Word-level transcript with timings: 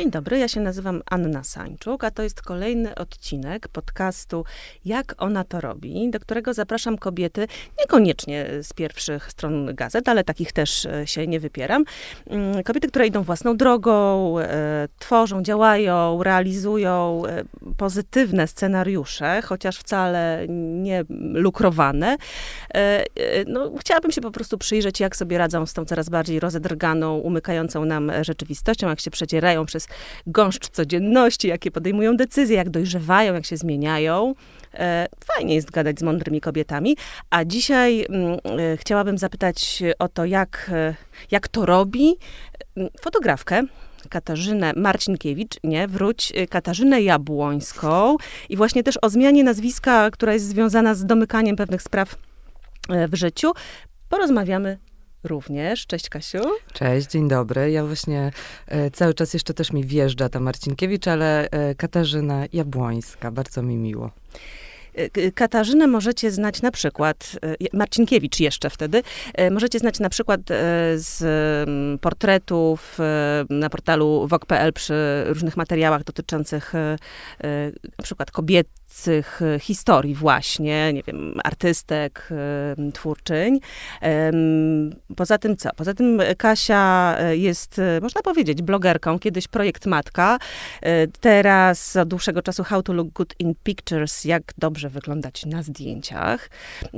Dzień 0.00 0.10
dobry, 0.10 0.38
ja 0.38 0.48
się 0.48 0.60
nazywam 0.60 1.02
Anna 1.10 1.44
Sańczuk, 1.44 2.04
a 2.04 2.10
to 2.10 2.22
jest 2.22 2.42
kolejny 2.42 2.94
odcinek 2.94 3.68
podcastu 3.68 4.44
Jak 4.84 5.14
ona 5.18 5.44
to 5.44 5.60
robi, 5.60 6.10
do 6.10 6.20
którego 6.20 6.54
zapraszam 6.54 6.98
kobiety, 6.98 7.46
niekoniecznie 7.78 8.46
z 8.62 8.72
pierwszych 8.72 9.30
stron 9.30 9.74
gazet, 9.74 10.08
ale 10.08 10.24
takich 10.24 10.52
też 10.52 10.86
e, 10.86 11.06
się 11.06 11.26
nie 11.26 11.40
wypieram. 11.40 11.84
Mm, 12.26 12.62
kobiety, 12.62 12.88
które 12.88 13.06
idą 13.06 13.22
własną 13.22 13.56
drogą, 13.56 14.38
e, 14.38 14.88
tworzą, 14.98 15.42
działają, 15.42 16.22
realizują 16.22 17.22
e, 17.26 17.44
pozytywne 17.76 18.46
scenariusze, 18.46 19.42
chociaż 19.42 19.78
wcale 19.78 20.46
nie 20.82 21.04
lukrowane. 21.32 22.16
No, 23.46 23.72
chciałabym 23.80 24.10
się 24.10 24.20
po 24.20 24.30
prostu 24.30 24.58
przyjrzeć, 24.58 25.00
jak 25.00 25.16
sobie 25.16 25.38
radzą 25.38 25.66
z 25.66 25.72
tą 25.72 25.84
coraz 25.84 26.08
bardziej 26.08 26.40
rozedrganą, 26.40 27.18
umykającą 27.18 27.84
nam 27.84 28.12
rzeczywistością, 28.22 28.88
jak 28.88 29.00
się 29.00 29.10
przedzierają 29.10 29.66
przez 29.66 29.89
gąszcz 30.26 30.68
codzienności, 30.68 31.48
jakie 31.48 31.70
podejmują 31.70 32.16
decyzje, 32.16 32.56
jak 32.56 32.70
dojrzewają, 32.70 33.34
jak 33.34 33.46
się 33.46 33.56
zmieniają. 33.56 34.34
E, 34.74 35.06
fajnie 35.24 35.54
jest 35.54 35.70
gadać 35.70 35.98
z 35.98 36.02
mądrymi 36.02 36.40
kobietami. 36.40 36.96
A 37.30 37.44
dzisiaj 37.44 38.06
mm, 38.08 38.38
e, 38.60 38.76
chciałabym 38.76 39.18
zapytać 39.18 39.82
o 39.98 40.08
to, 40.08 40.24
jak, 40.24 40.70
e, 40.72 40.94
jak 41.30 41.48
to 41.48 41.66
robi 41.66 42.16
fotografkę, 43.00 43.62
Katarzynę 44.08 44.72
Marcinkiewicz, 44.76 45.56
nie, 45.64 45.88
wróć, 45.88 46.32
Katarzynę 46.50 47.02
Jabłońską 47.02 48.16
i 48.48 48.56
właśnie 48.56 48.82
też 48.82 48.98
o 49.02 49.10
zmianie 49.10 49.44
nazwiska, 49.44 50.10
która 50.10 50.32
jest 50.32 50.48
związana 50.48 50.94
z 50.94 51.04
domykaniem 51.04 51.56
pewnych 51.56 51.82
spraw 51.82 52.14
w 53.08 53.14
życiu. 53.14 53.52
Porozmawiamy 54.08 54.78
również. 55.24 55.86
Cześć 55.86 56.08
Kasiu. 56.08 56.42
Cześć, 56.72 57.10
dzień 57.10 57.28
dobry. 57.28 57.70
Ja 57.70 57.86
właśnie 57.86 58.30
e, 58.66 58.90
cały 58.90 59.14
czas 59.14 59.34
jeszcze 59.34 59.54
też 59.54 59.72
mi 59.72 59.84
wjeżdża 59.84 60.28
ta 60.28 60.40
Marcinkiewicz, 60.40 61.08
ale 61.08 61.50
e, 61.50 61.74
Katarzyna 61.74 62.44
Jabłońska. 62.52 63.30
Bardzo 63.30 63.62
mi 63.62 63.76
miło. 63.76 64.10
E, 64.94 65.32
Katarzynę 65.32 65.86
możecie 65.86 66.30
znać 66.30 66.62
na 66.62 66.70
przykład, 66.70 67.38
e, 67.42 67.76
Marcinkiewicz 67.76 68.40
jeszcze 68.40 68.70
wtedy, 68.70 69.02
e, 69.34 69.50
możecie 69.50 69.78
znać 69.78 70.00
na 70.00 70.08
przykład 70.10 70.40
z 70.94 71.20
portretów 72.00 72.98
na 73.50 73.70
portalu 73.70 74.26
wok.pl 74.28 74.72
przy 74.72 75.24
różnych 75.26 75.56
materiałach 75.56 76.04
dotyczących 76.04 76.72
na 77.98 78.02
przykład 78.02 78.30
kobiet 78.30 78.66
kobiecych 78.90 79.42
e, 79.42 79.58
historii 79.58 80.14
właśnie, 80.14 80.92
nie 80.92 81.02
wiem, 81.02 81.34
artystek, 81.44 82.28
e, 82.30 82.92
twórczyń. 82.92 83.60
Poza 85.16 85.38
tym 85.38 85.56
co? 85.56 85.70
Poza 85.76 85.94
tym 85.94 86.20
Kasia 86.38 87.16
e, 87.18 87.36
jest, 87.36 87.80
można 88.02 88.22
powiedzieć, 88.22 88.62
blogerką, 88.62 89.18
kiedyś 89.18 89.48
projekt 89.48 89.86
Matka, 89.86 90.38
teraz 91.20 91.96
od 91.96 92.08
dłuższego 92.08 92.42
czasu 92.42 92.64
How 92.64 92.82
to 92.82 92.92
Look 92.92 93.08
Good 93.08 93.34
in 93.38 93.54
Pictures, 93.62 94.24
jak 94.24 94.42
dobrze 94.58 94.88
wyglądać 94.88 95.46
na 95.46 95.62
zdjęciach. 95.62 96.50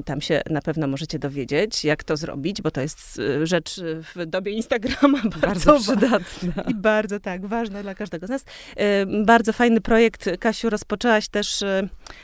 Tam 0.04 0.20
się 0.20 0.42
na 0.50 0.62
pewno 0.62 0.86
możecie 0.86 1.18
dowiedzieć, 1.18 1.84
jak 1.84 2.04
to 2.04 2.16
zrobić, 2.16 2.62
bo 2.62 2.70
to 2.70 2.80
jest 2.80 3.20
rzecz 3.42 3.80
w 4.14 4.26
dobie 4.26 4.52
Instagrama 4.52 5.22
bardzo, 5.40 5.72
bardzo 5.72 5.80
przydatna. 5.80 6.62
I 6.68 6.74
bardzo 6.74 7.20
tak, 7.20 7.46
ważna 7.46 7.82
dla 7.82 7.94
każdego 7.94 8.26
z 8.26 8.30
nas. 8.30 8.44
Bardzo 9.24 9.52
fajny 9.52 9.80
projekt, 9.80 10.30
Kasiu, 10.40 10.70
rozpoczęłaś 10.70 11.28
też 11.28 11.64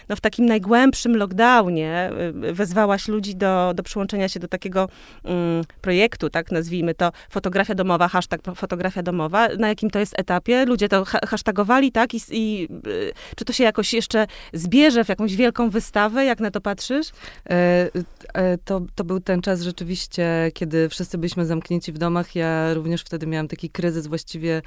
no, 0.09 0.17
w 0.17 0.21
takim 0.21 0.47
najgłębszym 0.47 1.17
lockdownie 1.17 2.11
y, 2.45 2.53
wezwałaś 2.53 3.09
ludzi 3.09 3.37
do, 3.37 3.73
do 3.75 3.83
przyłączenia 3.83 4.29
się 4.29 4.41
do 4.41 4.49
takiego 4.49 4.89
um, 5.25 5.37
projektu, 5.81 6.31
tak 6.31 6.53
nazwijmy 6.53 6.95
to, 6.95 7.13
fotografia 7.31 7.75
domowa, 7.75 8.09
hashtag 8.09 8.41
fotografia 8.55 9.03
domowa. 9.03 9.49
Na 9.59 9.69
jakim 9.69 9.91
to 9.91 9.99
jest 9.99 10.19
etapie? 10.19 10.65
Ludzie 10.65 10.89
to 10.89 11.05
ha 11.05 11.19
hashtagowali, 11.27 11.93
tak? 11.93 12.15
I, 12.15 12.21
i 12.31 12.69
y, 12.87 13.13
czy 13.37 13.45
to 13.45 13.53
się 13.53 13.65
jakoś 13.65 13.93
jeszcze 13.93 14.27
zbierze 14.53 15.05
w 15.05 15.09
jakąś 15.09 15.37
wielką 15.37 15.71
wystawę? 15.71 16.25
Jak 16.25 16.41
na 16.41 16.51
to 16.51 16.61
patrzysz? 16.61 17.09
E, 17.51 17.91
e, 18.35 18.59
to, 18.59 18.81
to 18.95 19.05
był 19.05 19.21
ten 19.21 19.43
czas 19.43 19.63
rzeczywiście, 19.63 20.51
kiedy 20.55 20.89
wszyscy 20.89 21.19
byliśmy 21.19 21.47
zamknięci 21.47 21.93
w 21.93 21.99
domach. 21.99 22.35
Ja 22.35 22.75
również 22.75 23.03
wtedy 23.03 23.27
miałam 23.27 23.49
taki 23.49 23.71
kryzys 23.71 24.07
właściwie 24.07 24.63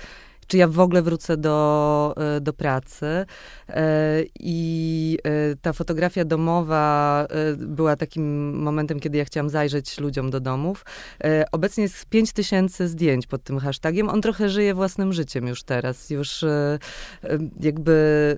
czy 0.51 0.57
ja 0.57 0.67
w 0.67 0.79
ogóle 0.79 1.01
wrócę 1.01 1.37
do, 1.37 2.13
e, 2.17 2.41
do 2.41 2.53
pracy. 2.53 3.05
E, 3.69 4.23
I 4.39 5.17
e, 5.23 5.55
ta 5.61 5.73
fotografia 5.73 6.25
domowa 6.25 7.27
była 7.57 7.95
takim 7.95 8.53
momentem, 8.61 8.99
kiedy 8.99 9.17
ja 9.17 9.25
chciałam 9.25 9.49
zajrzeć 9.49 9.99
ludziom 9.99 10.29
do 10.29 10.39
domów. 10.39 10.85
Obecnie 11.51 11.83
jest 11.83 12.05
5 12.05 12.33
tysięcy 12.33 12.87
zdjęć 12.87 13.27
pod 13.27 13.43
tym 13.43 13.59
hashtagiem. 13.59 14.09
On 14.09 14.21
trochę 14.21 14.49
żyje 14.49 14.73
własnym 14.73 15.13
życiem 15.13 15.47
już 15.47 15.63
teraz. 15.63 16.09
Już 16.09 16.45
jakby 17.59 18.37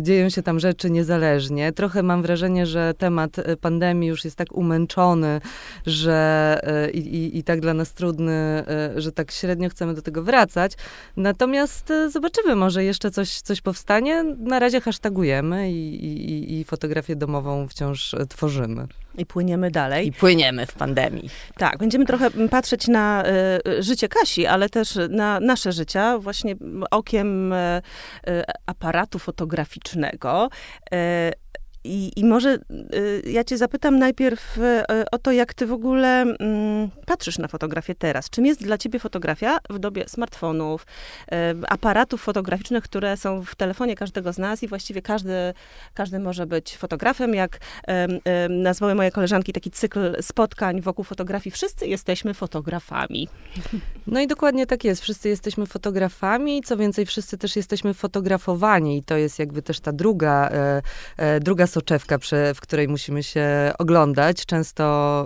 dzieją 0.00 0.30
się 0.30 0.42
tam 0.42 0.60
rzeczy 0.60 0.90
niezależnie. 0.90 1.72
Trochę 1.72 2.02
mam 2.02 2.22
wrażenie, 2.22 2.66
że 2.66 2.94
temat 2.98 3.36
pandemii 3.60 4.08
już 4.08 4.24
jest 4.24 4.36
tak 4.36 4.52
umęczony, 4.52 5.40
że 5.86 6.60
i, 6.94 6.98
i, 6.98 7.38
i 7.38 7.44
tak 7.44 7.60
dla 7.60 7.74
nas 7.74 7.92
trudny, 7.92 8.64
że 8.96 9.12
tak 9.12 9.30
średnio 9.32 9.68
chcemy 9.68 9.94
do 9.94 10.02
tego 10.02 10.22
wracać 10.22 10.55
wracać. 10.56 10.72
Natomiast 11.16 11.90
e, 11.90 12.10
zobaczymy, 12.10 12.56
może 12.56 12.84
jeszcze 12.84 13.10
coś, 13.10 13.40
coś 13.40 13.60
powstanie. 13.60 14.24
Na 14.38 14.58
razie 14.58 14.80
hashtagujemy 14.80 15.70
i, 15.70 16.04
i, 16.04 16.60
i 16.60 16.64
fotografię 16.64 17.16
domową 17.16 17.68
wciąż 17.68 18.14
e, 18.14 18.26
tworzymy. 18.26 18.86
I 19.18 19.26
płyniemy 19.26 19.70
dalej. 19.70 20.06
I 20.06 20.12
płyniemy 20.12 20.66
w 20.66 20.72
pandemii. 20.72 21.30
Tak, 21.58 21.78
będziemy 21.78 22.06
trochę 22.06 22.30
patrzeć 22.50 22.88
na 22.88 23.24
y, 23.68 23.82
życie 23.82 24.08
Kasi, 24.08 24.46
ale 24.46 24.68
też 24.68 24.98
na 25.10 25.40
nasze 25.40 25.72
życia, 25.72 26.18
właśnie 26.18 26.54
okiem 26.90 27.52
y, 27.52 27.82
aparatu 28.66 29.18
fotograficznego. 29.18 30.48
Y, 30.84 31.45
i, 31.86 32.12
I 32.16 32.24
może 32.24 32.58
y, 32.94 33.22
ja 33.30 33.44
cię 33.44 33.58
zapytam 33.58 33.98
najpierw 33.98 34.58
y, 34.58 34.60
o 35.12 35.18
to, 35.18 35.32
jak 35.32 35.54
ty 35.54 35.66
w 35.66 35.72
ogóle 35.72 36.24
y, 36.24 36.36
patrzysz 37.06 37.38
na 37.38 37.48
fotografię 37.48 37.94
teraz. 37.94 38.30
Czym 38.30 38.46
jest 38.46 38.62
dla 38.62 38.78
ciebie 38.78 38.98
fotografia 38.98 39.58
w 39.70 39.78
dobie 39.78 40.08
smartfonów, 40.08 40.86
y, 41.32 41.36
aparatów 41.68 42.22
fotograficznych, 42.22 42.84
które 42.84 43.16
są 43.16 43.44
w 43.44 43.54
telefonie 43.54 43.96
każdego 43.96 44.32
z 44.32 44.38
nas 44.38 44.62
i 44.62 44.68
właściwie 44.68 45.02
każdy, 45.02 45.54
każdy 45.94 46.18
może 46.18 46.46
być 46.46 46.76
fotografem, 46.76 47.34
jak 47.34 47.58
nazwały 48.48 48.94
moje 48.94 49.10
koleżanki 49.10 49.52
taki 49.52 49.70
cykl 49.70 50.22
spotkań 50.22 50.80
wokół 50.80 51.04
fotografii. 51.04 51.50
Wszyscy 51.54 51.86
jesteśmy 51.86 52.34
fotografami. 52.34 53.28
No 54.06 54.20
i 54.20 54.26
dokładnie 54.26 54.66
tak 54.66 54.84
jest. 54.84 55.02
Wszyscy 55.02 55.28
jesteśmy 55.28 55.66
fotografami, 55.66 56.62
co 56.62 56.76
więcej, 56.76 57.06
wszyscy 57.06 57.38
też 57.38 57.56
jesteśmy 57.56 57.94
fotografowani 57.94 58.98
i 58.98 59.02
to 59.02 59.16
jest 59.16 59.38
jakby 59.38 59.62
też 59.62 59.80
ta 59.80 59.92
druga, 59.92 60.50
druga 61.40 61.66
soczewka, 61.76 62.18
przy, 62.18 62.36
w 62.54 62.60
której 62.60 62.88
musimy 62.88 63.22
się 63.22 63.72
oglądać, 63.78 64.46
często 64.46 64.84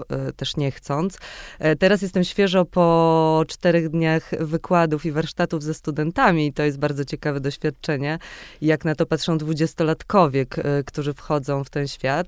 e, 0.09 0.33
też 0.33 0.57
nie 0.57 0.71
chcąc. 0.71 1.19
E, 1.59 1.77
teraz 1.77 2.03
jestem 2.03 2.25
świeżo 2.25 2.65
po 2.65 3.45
czterech 3.49 3.89
dniach 3.89 4.31
wykładów 4.41 5.07
i 5.07 5.13
warsztatów 5.13 5.63
ze 5.63 5.75
studentami 5.75 6.47
i 6.47 6.53
to 6.53 6.63
jest 6.63 6.79
bardzo 6.79 7.05
ciekawe 7.05 7.41
doświadczenie, 7.41 8.19
jak 8.63 8.85
na 8.85 8.95
to 8.95 9.07
patrzą 9.07 9.39
dwudziestolatkowie, 9.39 10.47
którzy 10.87 11.15
wchodzą 11.15 11.65
w 11.65 11.71
ten 11.71 11.89
świat. 11.89 12.27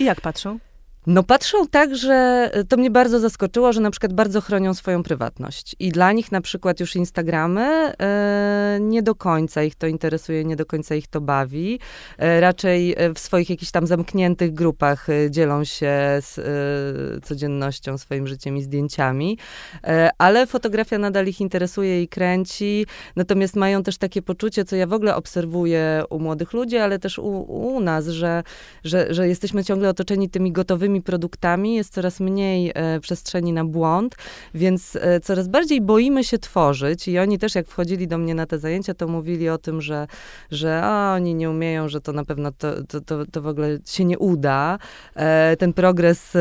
I 0.00 0.04
jak 0.04 0.20
patrzą? 0.20 0.58
No 1.06 1.22
patrzą 1.22 1.66
tak, 1.66 1.96
że 1.96 2.50
to 2.68 2.76
mnie 2.76 2.90
bardzo 2.90 3.20
zaskoczyło, 3.20 3.72
że 3.72 3.80
na 3.80 3.90
przykład 3.90 4.12
bardzo 4.12 4.40
chronią 4.40 4.74
swoją 4.74 5.02
prywatność. 5.02 5.76
I 5.78 5.92
dla 5.92 6.12
nich 6.12 6.32
na 6.32 6.40
przykład 6.40 6.80
już 6.80 6.96
Instagramy 6.96 7.62
e, 7.62 8.78
nie 8.80 9.02
do 9.02 9.14
końca 9.14 9.62
ich 9.62 9.74
to 9.74 9.86
interesuje, 9.86 10.44
nie 10.44 10.56
do 10.56 10.66
końca 10.66 10.94
ich 10.94 11.06
to 11.06 11.20
bawi. 11.20 11.80
E, 12.18 12.40
raczej 12.40 12.94
e, 12.96 13.14
w 13.14 13.18
swoich 13.18 13.50
jakichś 13.50 13.70
tam 13.70 13.86
zamkniętych 13.86 14.54
grupach 14.54 15.08
e, 15.10 15.30
dzielą 15.30 15.64
się 15.64 15.96
z 16.20 16.38
e, 16.38 17.20
codziennością, 17.20 17.98
swoim 17.98 18.26
życiem 18.26 18.56
i 18.56 18.62
zdjęciami. 18.62 19.38
E, 19.84 20.10
ale 20.18 20.46
fotografia 20.46 20.98
nadal 20.98 21.26
ich 21.26 21.40
interesuje 21.40 22.02
i 22.02 22.08
kręci. 22.08 22.86
Natomiast 23.16 23.56
mają 23.56 23.82
też 23.82 23.98
takie 23.98 24.22
poczucie, 24.22 24.64
co 24.64 24.76
ja 24.76 24.86
w 24.86 24.92
ogóle 24.92 25.16
obserwuję 25.16 26.02
u 26.10 26.18
młodych 26.18 26.52
ludzi, 26.52 26.76
ale 26.76 26.98
też 26.98 27.18
u, 27.18 27.30
u 27.40 27.80
nas, 27.80 28.06
że, 28.06 28.42
że, 28.84 29.14
że 29.14 29.28
jesteśmy 29.28 29.64
ciągle 29.64 29.88
otoczeni 29.88 30.30
tymi 30.30 30.52
gotowymi 30.52 30.87
produktami, 31.04 31.74
jest 31.74 31.94
coraz 31.94 32.20
mniej 32.20 32.72
e, 32.74 33.00
przestrzeni 33.00 33.52
na 33.52 33.64
błąd, 33.64 34.16
więc 34.54 34.96
e, 35.00 35.20
coraz 35.20 35.48
bardziej 35.48 35.80
boimy 35.80 36.24
się 36.24 36.38
tworzyć 36.38 37.08
i 37.08 37.18
oni 37.18 37.38
też 37.38 37.54
jak 37.54 37.66
wchodzili 37.66 38.08
do 38.08 38.18
mnie 38.18 38.34
na 38.34 38.46
te 38.46 38.58
zajęcia, 38.58 38.94
to 38.94 39.08
mówili 39.08 39.48
o 39.48 39.58
tym, 39.58 39.80
że, 39.80 40.06
że 40.50 40.80
a, 40.82 41.14
oni 41.14 41.34
nie 41.34 41.50
umieją, 41.50 41.88
że 41.88 42.00
to 42.00 42.12
na 42.12 42.24
pewno 42.24 42.52
to, 42.52 42.84
to, 42.84 43.00
to, 43.00 43.26
to 43.26 43.42
w 43.42 43.46
ogóle 43.46 43.78
się 43.86 44.04
nie 44.04 44.18
uda. 44.18 44.78
E, 45.14 45.56
ten 45.56 45.72
progres 45.72 46.36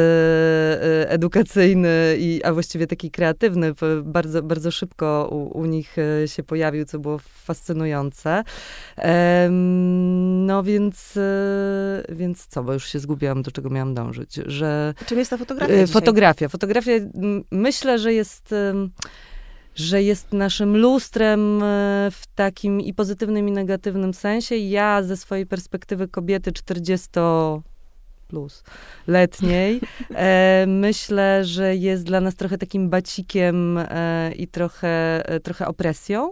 edukacyjny, 1.08 2.16
i, 2.20 2.42
a 2.44 2.54
właściwie 2.54 2.88
taki 2.88 3.12
kreatywny, 3.12 3.74
bardzo, 4.04 4.44
bardzo 4.44 4.72
szybko 4.72 5.30
u, 5.32 5.60
u 5.60 5.66
nich 5.66 5.96
się 6.26 6.44
pojawił, 6.44 6.86
co 6.86 7.00
było 7.00 7.20
fascynujące. 7.20 8.44
no 10.46 10.64
więc, 10.64 11.20
więc 12.10 12.48
co, 12.48 12.64
bo 12.64 12.74
już 12.74 12.88
się 12.88 13.00
zgubiłam, 13.00 13.42
do 13.42 13.52
czego 13.52 13.70
miałam 13.70 13.94
dążyć 13.94 14.37
że... 14.46 14.94
Czym 15.06 15.18
jest 15.20 15.32
ta 15.32 15.38
fotografia 15.38 15.74
e, 15.74 15.88
Fotografia. 15.88 16.50
Fotografia 16.50 16.92
myślę, 17.52 18.00
że 18.00 18.14
jest 18.14 18.54
że 19.76 20.04
jest 20.04 20.34
naszym 20.34 20.78
lustrem 20.78 21.64
e, 21.64 22.10
w 22.12 22.24
takim 22.36 22.82
i 22.82 22.94
pozytywnym, 22.94 23.50
i 23.50 23.52
negatywnym 23.52 24.14
sensie. 24.14 24.56
Ja 24.56 25.04
ze 25.04 25.18
swojej 25.18 25.46
perspektywy 25.46 26.08
kobiety 26.08 26.52
40 26.52 27.10
plus 28.28 28.64
letniej. 29.08 29.82
E, 30.16 30.66
myślę, 30.68 31.46
że 31.46 31.76
jest 31.76 32.04
dla 32.04 32.22
nas 32.22 32.36
trochę 32.36 32.58
takim 32.58 32.90
bacikiem 32.90 33.78
e, 33.78 34.32
i 34.36 34.48
trochę, 34.48 35.26
e, 35.30 35.40
trochę 35.40 35.68
opresją. 35.68 36.32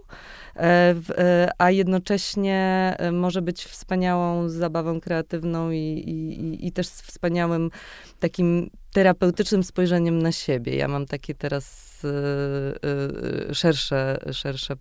E, 0.55 0.95
e, 1.17 1.49
a 1.57 1.71
jednocześnie 1.71 2.95
może 3.11 3.41
być 3.41 3.65
wspaniałą 3.65 4.49
zabawą 4.49 5.01
kreatywną 5.01 5.71
i, 5.71 5.77
i, 5.77 6.67
i 6.67 6.71
też 6.71 6.87
wspaniałym 6.87 7.71
takim 8.19 8.69
terapeutycznym 8.93 9.63
spojrzeniem 9.63 10.21
na 10.21 10.31
siebie. 10.31 10.75
Ja 10.75 10.87
mam 10.87 11.05
takie 11.05 11.35
teraz 11.35 11.85
szersze, 13.53 14.19
szersze 14.31 14.75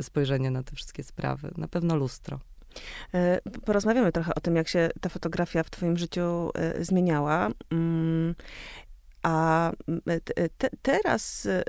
spojrzenie 0.00 0.50
na 0.50 0.62
te 0.62 0.76
wszystkie 0.76 1.02
sprawy. 1.02 1.50
Na 1.56 1.68
pewno 1.68 1.96
lustro. 1.96 2.40
E, 3.14 3.38
porozmawiamy 3.64 4.12
trochę 4.12 4.34
o 4.34 4.40
tym, 4.40 4.56
jak 4.56 4.68
się 4.68 4.88
ta 5.00 5.08
fotografia 5.08 5.62
w 5.62 5.70
Twoim 5.70 5.98
życiu 5.98 6.50
e, 6.54 6.84
zmieniała. 6.84 7.50
A 9.22 9.72
te, 10.58 10.70
teraz 10.82 11.46
y, 11.46 11.62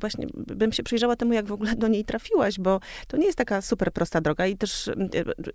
właśnie 0.00 0.26
bym 0.34 0.72
się 0.72 0.82
przyjrzała 0.82 1.16
temu, 1.16 1.32
jak 1.32 1.46
w 1.46 1.52
ogóle 1.52 1.76
do 1.76 1.88
niej 1.88 2.04
trafiłaś, 2.04 2.58
bo 2.58 2.80
to 3.08 3.16
nie 3.16 3.26
jest 3.26 3.38
taka 3.38 3.62
super 3.62 3.92
prosta 3.92 4.20
droga 4.20 4.46
i 4.46 4.56
też 4.56 4.90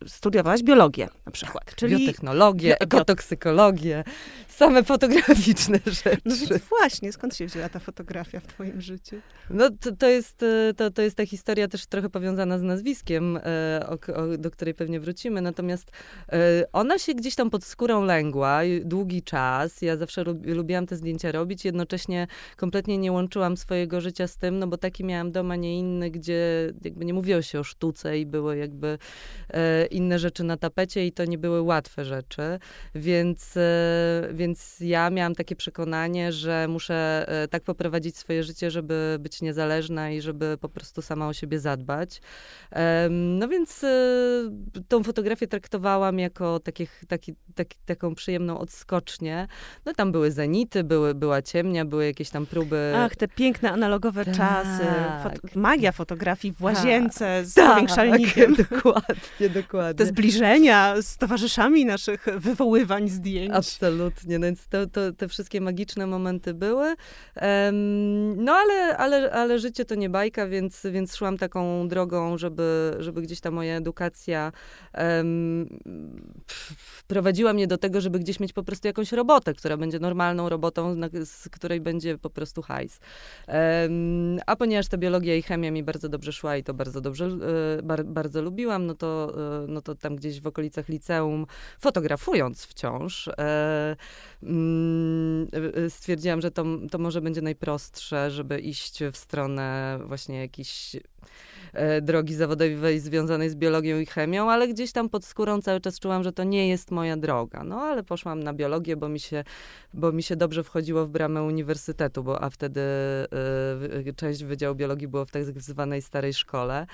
studiowałaś 0.07 0.63
biologię 0.63 1.07
na 1.25 1.31
przykład. 1.31 1.65
Tak, 1.65 1.75
czyli 1.75 1.97
biotechnologię, 1.97 2.79
ekotoksykologię, 2.79 4.03
same 4.47 4.83
fotograficzne 4.83 5.79
rzeczy. 5.85 6.17
No 6.25 6.35
więc 6.49 6.63
właśnie, 6.63 7.13
skąd 7.13 7.35
się 7.35 7.45
wzięła 7.45 7.69
ta 7.69 7.79
fotografia 7.79 8.39
w 8.39 8.47
twoim 8.47 8.81
życiu? 8.81 9.15
No 9.49 9.69
to, 9.69 9.95
to, 9.95 10.07
jest, 10.07 10.45
to, 10.77 10.91
to 10.91 11.01
jest 11.01 11.17
ta 11.17 11.25
historia 11.25 11.67
też 11.67 11.85
trochę 11.85 12.09
powiązana 12.09 12.59
z 12.59 12.61
nazwiskiem, 12.61 13.39
o, 13.85 14.13
o, 14.13 14.37
do 14.37 14.51
której 14.51 14.73
pewnie 14.73 14.99
wrócimy, 14.99 15.41
natomiast 15.41 15.91
ona 16.73 16.99
się 16.99 17.13
gdzieś 17.13 17.35
tam 17.35 17.49
pod 17.49 17.63
skórą 17.63 18.03
lęgła 18.03 18.61
długi 18.81 19.23
czas. 19.23 19.81
Ja 19.81 19.97
zawsze 19.97 20.23
lubiłam 20.45 20.85
te 20.85 20.95
zdjęcia 20.95 21.14
zdjęcia 21.15 21.31
robić. 21.31 21.65
Jednocześnie 21.65 22.27
kompletnie 22.57 22.97
nie 22.97 23.11
łączyłam 23.11 23.57
swojego 23.57 24.01
życia 24.01 24.27
z 24.27 24.37
tym, 24.37 24.59
no 24.59 24.67
bo 24.67 24.77
taki 24.77 25.03
miałam 25.03 25.31
dom, 25.31 25.51
a 25.51 25.55
nie 25.55 25.79
inny, 25.79 26.11
gdzie 26.11 26.73
jakby 26.83 27.05
nie 27.05 27.13
mówiło 27.13 27.41
się 27.41 27.59
o 27.59 27.63
sztuce 27.63 28.19
i 28.19 28.25
były 28.25 28.57
jakby 28.57 28.97
e, 29.49 29.85
inne 29.85 30.19
rzeczy 30.19 30.43
na 30.43 30.57
tapecie 30.57 31.07
i 31.07 31.11
to 31.11 31.25
nie 31.25 31.37
były 31.37 31.61
łatwe 31.61 32.05
rzeczy. 32.05 32.59
Więc, 32.95 33.57
e, 33.57 34.29
więc 34.33 34.79
ja 34.79 35.09
miałam 35.09 35.35
takie 35.35 35.55
przekonanie, 35.55 36.31
że 36.31 36.67
muszę 36.67 37.25
e, 37.27 37.47
tak 37.47 37.63
poprowadzić 37.63 38.17
swoje 38.17 38.43
życie, 38.43 38.71
żeby 38.71 39.17
być 39.19 39.41
niezależna 39.41 40.11
i 40.11 40.21
żeby 40.21 40.57
po 40.61 40.69
prostu 40.69 41.01
sama 41.01 41.27
o 41.27 41.33
siebie 41.33 41.59
zadbać. 41.59 42.21
no 43.09 43.47
więc 43.47 43.83
e, 43.83 43.89
tą 44.87 45.03
fotografię 45.03 45.47
traktowałam 45.47 46.19
jako 46.19 46.59
takich, 46.59 47.03
taki, 47.07 47.35
taki, 47.55 47.77
taką 47.85 48.15
przyjemną 48.15 48.59
odskocznię. 48.59 49.47
No 49.85 49.93
tam 49.93 50.11
były 50.11 50.31
zenity, 50.31 50.83
były 50.83 51.04
były, 51.05 51.15
była 51.15 51.41
ciemnia, 51.41 51.85
były 51.85 52.05
jakieś 52.05 52.29
tam 52.29 52.45
próby. 52.45 52.93
Ach, 52.95 53.15
te 53.15 53.27
piękne 53.27 53.71
analogowe 53.71 54.25
tak. 54.25 54.37
czasy. 54.37 54.85
Fot 55.23 55.55
magia 55.55 55.91
fotografii 55.91 56.53
w 56.53 56.61
łazience 56.61 57.19
tak. 57.19 57.45
z 57.45 57.53
tak. 57.53 57.69
powiększalnikiem. 57.69 58.55
dokładnie, 58.69 59.49
dokładnie. 59.53 59.93
Te 59.93 60.05
zbliżenia 60.05 61.01
z 61.01 61.17
towarzyszami 61.17 61.85
naszych 61.85 62.25
wywoływań 62.37 63.09
zdjęć. 63.09 63.51
Absolutnie, 63.53 64.39
no 64.39 64.45
więc 64.45 64.67
to, 64.67 64.87
to, 64.87 65.11
te 65.13 65.27
wszystkie 65.27 65.61
magiczne 65.61 66.07
momenty 66.07 66.53
były. 66.53 66.85
Um, 66.85 68.43
no 68.43 68.53
ale, 68.53 68.97
ale, 68.97 69.31
ale 69.31 69.59
życie 69.59 69.85
to 69.85 69.95
nie 69.95 70.09
bajka, 70.09 70.47
więc, 70.47 70.81
więc 70.91 71.15
szłam 71.15 71.37
taką 71.37 71.87
drogą, 71.87 72.37
żeby, 72.37 72.95
żeby 72.99 73.21
gdzieś 73.21 73.39
ta 73.39 73.51
moja 73.51 73.75
edukacja 73.75 74.51
um, 74.97 75.79
prowadziła 77.07 77.53
mnie 77.53 77.67
do 77.67 77.77
tego, 77.77 78.01
żeby 78.01 78.19
gdzieś 78.19 78.39
mieć 78.39 78.53
po 78.53 78.63
prostu 78.63 78.87
jakąś 78.87 79.11
robotę, 79.11 79.53
która 79.53 79.77
będzie 79.77 79.99
normalną 79.99 80.49
robotą, 80.49 80.94
z 81.25 81.49
której 81.49 81.81
będzie 81.81 82.17
po 82.17 82.29
prostu 82.29 82.61
hajs. 82.61 82.99
Um, 83.47 84.39
a 84.45 84.55
ponieważ 84.55 84.87
ta 84.87 84.97
biologia 84.97 85.35
i 85.35 85.41
chemia 85.41 85.71
mi 85.71 85.83
bardzo 85.83 86.09
dobrze 86.09 86.33
szła 86.33 86.57
i 86.57 86.63
to 86.63 86.73
bardzo 86.73 87.01
dobrze, 87.01 87.25
e, 87.25 87.83
bar, 87.83 88.05
bardzo 88.05 88.41
lubiłam, 88.41 88.85
no 88.85 88.95
to, 88.95 89.33
e, 89.63 89.67
no 89.67 89.81
to 89.81 89.95
tam 89.95 90.15
gdzieś 90.15 90.41
w 90.41 90.47
okolicach 90.47 90.89
liceum, 90.89 91.45
fotografując 91.79 92.65
wciąż, 92.65 93.29
mm, 94.43 95.47
stwierdziłam, 95.89 96.41
że 96.41 96.51
to, 96.51 96.65
to 96.91 96.97
może 96.97 97.21
będzie 97.21 97.41
najprostsze, 97.41 98.31
żeby 98.31 98.59
iść 98.59 98.99
w 99.11 99.17
stronę 99.17 99.99
właśnie 100.05 100.39
jakichś 100.39 100.95
drogi 102.01 102.35
zawodowej 102.35 102.99
związanej 102.99 103.49
z 103.49 103.55
biologią 103.55 103.99
i 103.99 104.05
chemią, 104.05 104.51
ale 104.51 104.67
gdzieś 104.67 104.91
tam 104.91 105.09
pod 105.09 105.25
skórą 105.25 105.61
cały 105.61 105.81
czas 105.81 105.99
czułam, 105.99 106.23
że 106.23 106.31
to 106.31 106.43
nie 106.43 106.67
jest 106.67 106.91
moja 106.91 107.17
droga. 107.17 107.63
No 107.63 107.81
ale 107.81 108.03
poszłam 108.03 108.43
na 108.43 108.53
biologię, 108.53 108.95
bo 108.95 109.09
mi 109.09 109.19
się, 109.19 109.43
bo 109.93 110.11
mi 110.11 110.23
się 110.23 110.35
dobrze 110.35 110.63
wchodziło 110.63 111.05
w 111.05 111.09
bramę 111.09 111.43
uniwersytetu, 111.43 112.23
bo 112.23 112.43
a 112.43 112.49
wtedy 112.49 112.81
y, 114.07 114.13
część 114.15 114.43
Wydziału 114.43 114.75
Biologii 114.75 115.07
było 115.07 115.25
w 115.25 115.31
tak 115.31 115.43
zwanej 115.61 116.01
starej 116.01 116.33
szkole. 116.33 116.87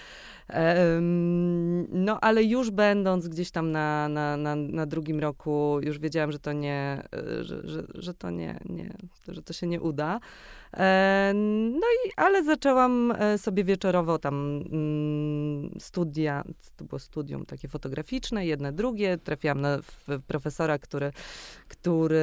no 1.90 2.20
ale 2.20 2.44
już 2.44 2.72
będąc 2.72 3.28
gdzieś 3.28 3.52
tam 3.52 3.72
na, 3.72 4.10
na, 4.10 4.38
na, 4.38 4.56
na 4.56 4.86
drugim 4.86 5.20
roku, 5.20 5.80
już 5.82 6.00
wiedziałam, 6.00 6.32
że 6.32 6.40
to 6.40 6.54
nie, 6.54 7.04
e, 7.14 7.44
że, 7.44 7.68
że, 7.68 7.84
że 7.94 8.14
to 8.14 8.30
nie, 8.30 8.60
nie, 8.66 8.94
że 9.28 9.42
to 9.42 9.54
się 9.54 9.68
nie 9.68 9.82
uda. 9.82 10.20
No 11.74 11.88
i, 12.06 12.12
ale 12.16 12.44
zaczęłam 12.44 13.14
sobie 13.38 13.64
wieczorowo 13.64 14.20
tam 14.20 14.64
Mm, 14.72 15.80
studia, 15.80 16.44
to 16.76 16.86
było 16.86 17.00
studium 17.00 17.46
takie 17.46 17.68
fotograficzne, 17.68 18.46
jedne, 18.46 18.74
drugie. 18.74 19.18
Trafiłam 19.18 19.62
na 19.62 19.80
profesora, 20.28 20.80
który, 20.80 21.12
który 21.68 22.22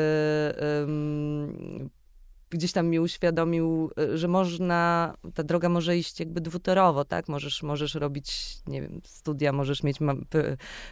gdzieś 2.50 2.73
tam 2.73 2.87
mi 2.87 3.00
uświadomił, 3.00 3.91
że 4.15 4.29
można, 4.29 5.15
ta 5.35 5.43
droga 5.43 5.69
może 5.69 5.97
iść 5.97 6.21
jakby 6.21 6.41
dwutorowo, 6.41 7.05
tak? 7.05 7.29
Możesz, 7.29 7.62
możesz 7.62 7.95
robić, 7.95 8.56
nie 8.67 8.83
wiem, 8.83 9.00
studia, 9.05 9.53
możesz 9.53 9.83
mieć 9.83 10.00
ma, 10.00 10.15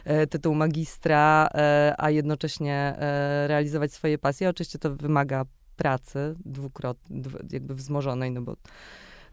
e, 0.03 0.27
tytuł 0.27 0.55
magistra, 0.55 1.49
e, 1.53 1.95
a 1.97 2.09
jednocześnie 2.09 2.95
e, 2.97 3.47
realizować 3.47 3.93
swoje 3.93 4.17
pasje. 4.17 4.49
Oczywiście 4.49 4.79
to 4.79 4.95
wymaga 4.95 5.45
pracy 5.77 6.35
dwukrotnie, 6.45 7.21
jakby 7.51 7.75
wzmożonej, 7.75 8.31
no 8.31 8.41
bo 8.41 8.55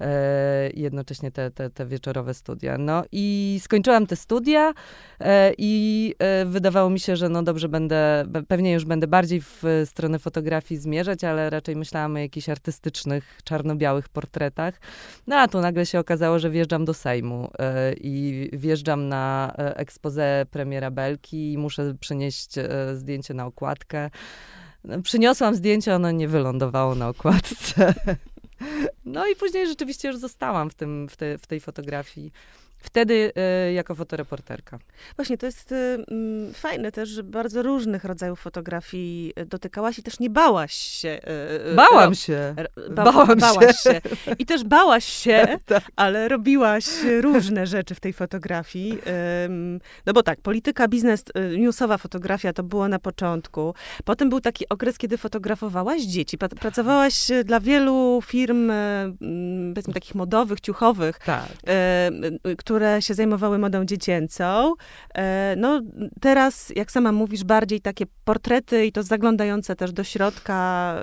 e, 0.00 0.70
jednocześnie 0.74 1.30
te, 1.30 1.50
te, 1.50 1.70
te 1.70 1.86
wieczorowe 1.86 2.34
studia. 2.34 2.78
No 2.78 3.04
i 3.12 3.58
skończyłam 3.62 4.06
te 4.06 4.16
studia 4.16 4.74
e, 5.20 5.52
i 5.58 6.14
e, 6.18 6.44
wydawało 6.44 6.90
mi 6.90 7.00
się, 7.00 7.16
że 7.16 7.28
no 7.28 7.42
dobrze, 7.42 7.68
będę, 7.68 8.24
pewnie 8.48 8.72
już 8.72 8.84
będę 8.84 9.06
bardziej 9.06 9.40
w 9.40 9.62
stronę 9.84 10.18
fotografii 10.18 10.80
zmierzać, 10.80 11.24
ale 11.24 11.50
raczej 11.50 11.76
myślałam 11.76 12.14
o 12.14 12.18
jakichś 12.18 12.48
artystycznych, 12.48 13.38
czarno-białych 13.44 14.08
portretach. 14.08 14.80
No 15.26 15.36
a 15.36 15.48
tu 15.48 15.60
nagle 15.60 15.86
się 15.86 15.98
okazało, 15.98 16.38
że 16.38 16.50
wjeżdżam 16.50 16.84
do 16.84 16.94
Sejmu 16.94 17.50
i 18.00 18.50
wjeżdżam 18.52 19.08
na 19.08 19.52
ekspozę 19.56 20.46
premiera 20.50 20.90
Belki 20.90 21.52
i 21.52 21.58
muszę 21.58 21.94
przynieść 22.00 22.54
zdjęcie 22.94 23.34
na 23.34 23.46
okładkę. 23.46 24.10
No, 24.84 25.02
przyniosłam 25.02 25.54
zdjęcie, 25.54 25.94
ono 25.94 26.10
nie 26.10 26.28
wylądowało 26.28 26.94
na 26.94 27.08
okładce. 27.08 27.94
No 29.04 29.26
i 29.26 29.36
później 29.36 29.66
rzeczywiście 29.66 30.08
już 30.08 30.16
zostałam 30.16 30.70
w, 30.70 30.74
tym, 30.74 31.08
w, 31.08 31.16
te, 31.16 31.38
w 31.38 31.46
tej 31.46 31.60
fotografii. 31.60 32.32
Wtedy 32.84 33.32
y, 33.68 33.72
jako 33.72 33.94
fotoreporterka. 33.94 34.78
Właśnie, 35.16 35.38
to 35.38 35.46
jest 35.46 35.72
y, 35.72 36.04
fajne 36.54 36.92
też, 36.92 37.08
że 37.08 37.22
bardzo 37.22 37.62
różnych 37.62 38.04
rodzajów 38.04 38.40
fotografii 38.40 39.32
dotykałaś 39.46 39.98
i 39.98 40.02
też 40.02 40.20
nie 40.20 40.30
bałaś 40.30 40.74
się. 40.74 41.20
Y, 41.72 41.74
Bałam 41.74 42.14
się. 42.14 42.54
Ba 42.90 43.04
Bałam 43.04 43.38
bałaś 43.38 43.76
się. 43.76 43.90
się. 43.90 44.00
I 44.38 44.46
też 44.46 44.64
bałaś 44.64 45.04
się, 45.24 45.58
tak. 45.66 45.82
ale 45.96 46.28
robiłaś 46.28 46.84
różne 47.20 47.66
rzeczy 47.66 47.94
w 47.94 48.00
tej 48.00 48.12
fotografii. 48.12 48.98
no 50.06 50.12
bo 50.12 50.22
tak, 50.22 50.40
polityka, 50.40 50.88
biznes, 50.88 51.24
newsowa 51.58 51.98
fotografia 51.98 52.52
to 52.52 52.62
było 52.62 52.88
na 52.88 52.98
początku. 52.98 53.74
Potem 54.04 54.30
był 54.30 54.40
taki 54.40 54.68
okres, 54.68 54.98
kiedy 54.98 55.18
fotografowałaś 55.18 56.02
dzieci. 56.02 56.38
Pracowałaś 56.38 57.28
dla 57.44 57.60
wielu 57.60 58.20
firm, 58.26 58.72
powiedzmy 59.74 59.94
takich 59.94 60.14
modowych, 60.14 60.60
ciuchowych, 60.60 61.18
tak. 61.18 61.48
które 62.58 62.73
które 62.74 63.02
się 63.02 63.14
zajmowały 63.14 63.58
modą 63.58 63.84
dziecięcą. 63.84 64.74
E, 65.14 65.54
no 65.58 65.80
teraz, 66.20 66.72
jak 66.76 66.92
sama 66.92 67.12
mówisz, 67.12 67.44
bardziej 67.44 67.80
takie 67.80 68.04
portrety 68.24 68.86
i 68.86 68.92
to 68.92 69.02
zaglądające 69.02 69.76
też 69.76 69.92
do 69.92 70.04
środka, 70.04 70.94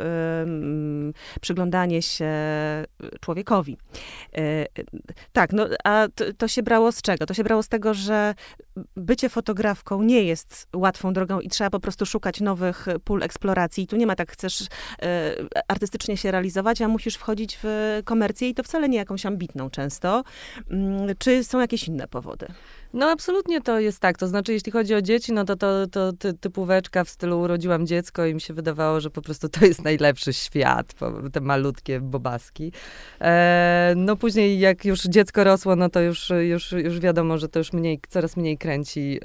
przyglądanie 1.42 2.02
się 2.02 2.32
człowiekowi. 3.22 3.78
E, 4.36 4.66
tak, 5.32 5.54
no 5.54 5.68
a 5.84 6.08
to, 6.16 6.26
to 6.38 6.48
się 6.48 6.64
brało 6.64 6.92
z 6.92 7.02
czego? 7.02 7.26
To 7.26 7.34
się 7.34 7.44
brało 7.44 7.64
z 7.64 7.68
tego, 7.68 7.94
że 7.94 8.34
bycie 8.96 9.30
fotografką 9.30 10.04
nie 10.04 10.24
jest 10.24 10.68
łatwą 10.76 11.14
drogą 11.14 11.40
i 11.40 11.50
trzeba 11.50 11.70
po 11.70 11.80
prostu 11.80 12.06
szukać 12.06 12.42
nowych 12.42 12.86
pól 13.04 13.24
eksploracji. 13.24 13.84
I 13.84 13.88
tu 13.88 13.96
nie 13.96 14.08
ma 14.08 14.16
tak, 14.16 14.32
chcesz 14.32 14.62
e, 15.02 15.36
artystycznie 15.68 16.18
się 16.18 16.32
realizować, 16.32 16.82
a 16.82 16.88
musisz 16.88 17.16
wchodzić 17.16 17.60
w 17.64 18.00
komercję 18.06 18.50
i 18.50 18.54
to 18.54 18.64
wcale 18.64 18.90
nie 18.90 18.98
jakąś 18.98 19.26
ambitną 19.26 19.70
często. 19.70 20.24
Mm, 20.70 21.16
czy 21.18 21.44
są 21.44 21.61
jakieś 21.62 21.88
inne 21.88 22.08
powody? 22.08 22.48
No 22.94 23.10
absolutnie 23.10 23.62
to 23.62 23.80
jest 23.80 24.00
tak. 24.00 24.18
To 24.18 24.28
znaczy, 24.28 24.54
jeśli 24.54 24.72
chodzi 24.72 24.96
o 24.96 25.02
dzieci, 25.02 25.34
no 25.34 25.46
to, 25.46 25.56
to, 25.56 25.88
to 25.88 26.14
ty, 26.14 26.34
typóweczka 26.34 27.04
w 27.04 27.10
stylu 27.10 27.40
urodziłam 27.40 27.88
dziecko 27.88 28.26
i 28.26 28.34
mi 28.34 28.42
się 28.42 28.54
wydawało, 28.54 29.00
że 29.00 29.10
po 29.10 29.22
prostu 29.22 29.50
to 29.50 29.66
jest 29.66 29.84
najlepszy 29.84 30.34
świat, 30.34 30.94
te 31.34 31.42
malutkie 31.42 32.00
bobaski. 32.00 32.72
E, 33.22 33.94
no 33.98 34.16
później 34.16 34.60
jak 34.60 34.86
już 34.86 35.02
dziecko 35.02 35.44
rosło, 35.44 35.76
no 35.76 35.90
to 35.90 36.02
już, 36.02 36.32
już, 36.42 36.72
już 36.72 37.00
wiadomo, 37.00 37.38
że 37.38 37.48
to 37.48 37.60
już 37.60 37.74
mniej, 37.74 38.00
coraz 38.10 38.38
mniej 38.38 38.58
kręci, 38.58 39.20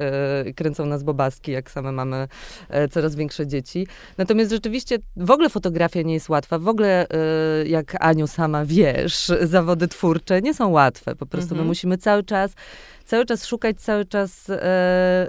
e, 0.47 0.53
kręcą 0.53 0.87
nas 0.87 1.03
bobaski, 1.03 1.53
jak 1.53 1.71
same 1.71 1.93
mamy 1.93 2.29
e, 2.69 2.89
coraz 2.89 3.15
większe 3.15 3.47
dzieci. 3.47 3.87
Natomiast 4.19 4.51
rzeczywiście 4.51 4.99
w 5.17 5.31
ogóle 5.31 5.49
fotografia 5.49 6.03
nie 6.03 6.15
jest 6.15 6.29
łatwa. 6.29 6.59
W 6.59 6.69
ogóle, 6.69 7.07
e, 7.09 7.67
jak 7.67 7.97
Aniu 8.01 8.27
sama 8.27 8.65
wiesz, 8.65 9.33
zawody 9.43 9.89
twórcze 9.89 10.43
nie 10.43 10.55
są 10.55 10.69
łatwe. 10.69 11.17
Po 11.17 11.27
prostu 11.27 11.51
mhm. 11.51 11.61
my 11.61 11.69
musimy 11.69 11.99
cały 11.99 12.23
czas 12.23 12.53
cały 13.07 13.27
czas 13.27 13.47
szukać, 13.47 13.81
cały 13.81 14.05
czas 14.05 14.51
e, 14.51 15.29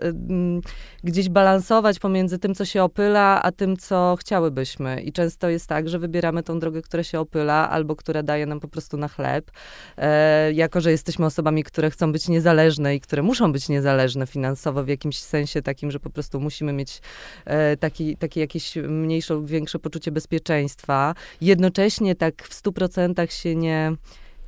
gdzieś 1.03 1.29
balansować 1.29 1.99
pomiędzy 1.99 2.39
tym, 2.39 2.55
co 2.55 2.65
się 2.65 2.83
opyla, 2.83 3.41
a 3.43 3.51
tym, 3.51 3.77
co 3.77 4.15
chciałybyśmy. 4.19 5.01
I 5.01 5.11
często 5.11 5.49
jest 5.49 5.67
tak, 5.67 5.89
że 5.89 5.99
wybieramy 5.99 6.43
tą 6.43 6.59
drogę, 6.59 6.81
która 6.81 7.03
się 7.03 7.19
opyla, 7.19 7.69
albo 7.69 7.95
która 7.95 8.23
daje 8.23 8.45
nam 8.45 8.59
po 8.59 8.67
prostu 8.67 8.97
na 8.97 9.07
chleb. 9.07 9.51
E, 9.97 10.53
jako, 10.53 10.81
że 10.81 10.91
jesteśmy 10.91 11.25
osobami, 11.25 11.63
które 11.63 11.91
chcą 11.91 12.11
być 12.11 12.27
niezależne 12.27 12.95
i 12.95 12.99
które 12.99 13.23
muszą 13.23 13.51
być 13.51 13.69
niezależne 13.69 14.27
finansowo 14.27 14.83
w 14.83 14.87
jakimś 14.87 15.19
sensie 15.19 15.61
takim, 15.61 15.91
że 15.91 15.99
po 15.99 16.09
prostu 16.09 16.39
musimy 16.39 16.73
mieć 16.73 17.01
e, 17.45 17.77
taki, 17.77 18.17
jakieś 18.35 18.75
mniejsze 18.75 19.33
lub 19.33 19.47
większe 19.47 19.79
poczucie 19.79 20.11
bezpieczeństwa. 20.11 21.15
Jednocześnie 21.41 22.15
tak 22.15 22.43
w 22.43 22.53
stu 22.53 22.73
procentach 22.73 23.31
się 23.31 23.55
nie, 23.55 23.91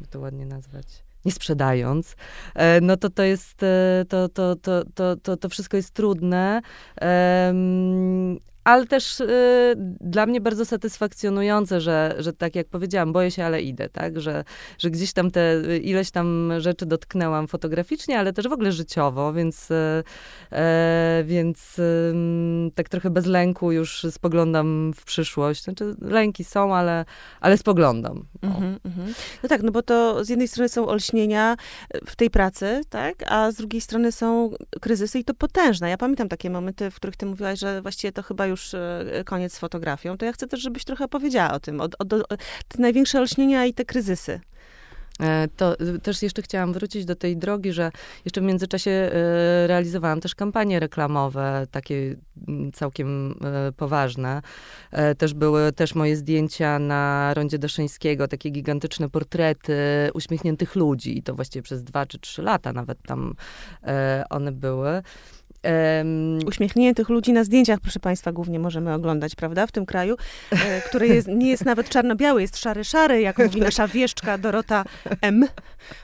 jak 0.01 0.09
to 0.09 0.19
ładnie 0.19 0.45
nazwać, 0.45 1.08
nie 1.25 1.31
sprzedając, 1.31 2.15
e, 2.55 2.81
no 2.81 2.97
to 2.97 3.09
to 3.09 3.23
jest, 3.23 3.57
to, 4.09 4.29
to, 4.29 4.55
to, 4.55 4.83
to, 4.95 5.15
to, 5.15 5.37
to 5.37 5.49
wszystko 5.49 5.77
jest 5.77 5.91
trudne 5.91 6.61
ale 8.69 8.87
też 8.87 9.19
y, 9.19 9.73
dla 10.01 10.25
mnie 10.25 10.41
bardzo 10.41 10.65
satysfakcjonujące, 10.65 11.81
że, 11.81 12.15
że 12.19 12.33
tak 12.33 12.55
jak 12.55 12.67
powiedziałam, 12.67 13.13
boję 13.13 13.31
się, 13.31 13.45
ale 13.45 13.61
idę, 13.61 13.89
tak? 13.89 14.19
Że, 14.19 14.43
że 14.77 14.89
gdzieś 14.89 15.13
tam 15.13 15.31
te 15.31 15.55
y, 15.55 15.77
ileś 15.77 16.11
tam 16.11 16.51
rzeczy 16.57 16.85
dotknęłam 16.85 17.47
fotograficznie, 17.47 18.19
ale 18.19 18.33
też 18.33 18.47
w 18.47 18.51
ogóle 18.51 18.71
życiowo, 18.71 19.33
więc, 19.33 19.71
y, 19.71 20.03
e, 20.51 21.23
więc 21.25 21.81
tak 22.75 22.89
trochę 22.89 23.09
bez 23.09 23.25
lęku 23.25 23.71
już 23.71 24.05
spoglądam 24.11 24.93
w 24.95 25.05
przyszłość. 25.05 25.63
Znaczy, 25.63 25.95
lęki 26.01 26.43
są, 26.43 26.75
ale, 26.75 27.05
ale 27.41 27.57
spoglądam. 27.57 28.25
Mm-hmm, 28.41 28.79
mm-hmm. 28.79 29.13
No 29.43 29.49
tak, 29.49 29.63
no 29.63 29.71
bo 29.71 29.81
to 29.81 30.25
z 30.25 30.29
jednej 30.29 30.47
strony 30.47 30.69
są 30.69 30.87
olśnienia 30.87 31.55
w 32.05 32.15
tej 32.15 32.29
pracy, 32.29 32.81
tak? 32.89 33.15
A 33.31 33.51
z 33.51 33.55
drugiej 33.55 33.81
strony 33.81 34.11
są 34.11 34.51
kryzysy 34.81 35.19
i 35.19 35.23
to 35.23 35.33
potężne. 35.33 35.89
Ja 35.89 35.97
pamiętam 35.97 36.29
takie 36.29 36.49
momenty, 36.49 36.91
w 36.91 36.95
których 36.95 37.15
ty 37.15 37.25
mówiłaś, 37.25 37.59
że 37.59 37.81
właściwie 37.81 38.11
to 38.11 38.23
chyba 38.23 38.45
już 38.45 38.58
e, 38.73 39.23
koniec 39.23 39.53
z 39.53 39.59
fotografią, 39.59 40.17
to 40.17 40.25
ja 40.25 40.33
chcę 40.33 40.47
też, 40.47 40.61
żebyś 40.61 40.83
trochę 40.85 41.07
powiedziała 41.07 41.51
o 41.53 41.59
tym, 41.59 41.81
o, 41.81 41.83
o, 41.83 42.15
o 42.29 42.37
te 42.67 42.81
największe 42.81 43.19
olśnienia 43.19 43.65
i 43.65 43.73
te 43.73 43.85
kryzysy. 43.85 44.39
E, 45.19 45.47
to 45.57 45.75
też 46.03 46.21
jeszcze 46.21 46.41
chciałam 46.41 46.73
wrócić 46.73 47.05
do 47.05 47.15
tej 47.15 47.37
drogi, 47.37 47.73
że 47.73 47.91
jeszcze 48.25 48.41
w 48.41 48.43
międzyczasie 48.43 48.91
e, 48.91 49.11
realizowałam 49.67 50.21
też 50.21 50.35
kampanie 50.35 50.79
reklamowe, 50.79 51.67
takie 51.71 52.15
mm, 52.47 52.71
całkiem 52.71 53.39
poważne. 53.77 54.41
Też 55.17 55.33
były 55.33 55.71
też 55.71 55.95
moje 55.95 56.15
zdjęcia 56.15 56.79
na 56.79 57.33
rondzie 57.33 57.59
Daszyńskiego, 57.59 58.27
takie 58.27 58.49
gigantyczne 58.49 59.09
portrety 59.09 59.73
uśmiechniętych 60.13 60.75
ludzi 60.75 61.17
i 61.17 61.23
to 61.23 61.35
właściwie 61.35 61.63
przez 61.63 61.83
dwa 61.83 62.05
czy 62.05 62.19
trzy 62.19 62.41
lata 62.41 62.73
nawet 62.73 63.01
tam 63.01 63.33
one 64.29 64.51
były. 64.51 65.01
Um, 65.63 66.39
Uśmiechniętych 66.47 67.09
ludzi 67.09 67.33
na 67.33 67.43
zdjęciach, 67.43 67.79
proszę 67.79 67.99
Państwa, 67.99 68.31
głównie 68.31 68.59
możemy 68.59 68.93
oglądać, 68.93 69.35
prawda, 69.35 69.67
w 69.67 69.71
tym 69.71 69.85
kraju, 69.85 70.17
e, 70.51 70.81
który 70.81 71.07
jest, 71.07 71.27
nie 71.27 71.49
jest 71.49 71.65
nawet 71.65 71.89
czarno-biały, 71.89 72.41
jest 72.41 72.57
szary-szary, 72.57 73.21
jak 73.21 73.37
mówi 73.45 73.61
nasza 73.61 73.87
wieszczka 73.87 74.37
Dorota 74.37 74.83
M. 75.21 75.47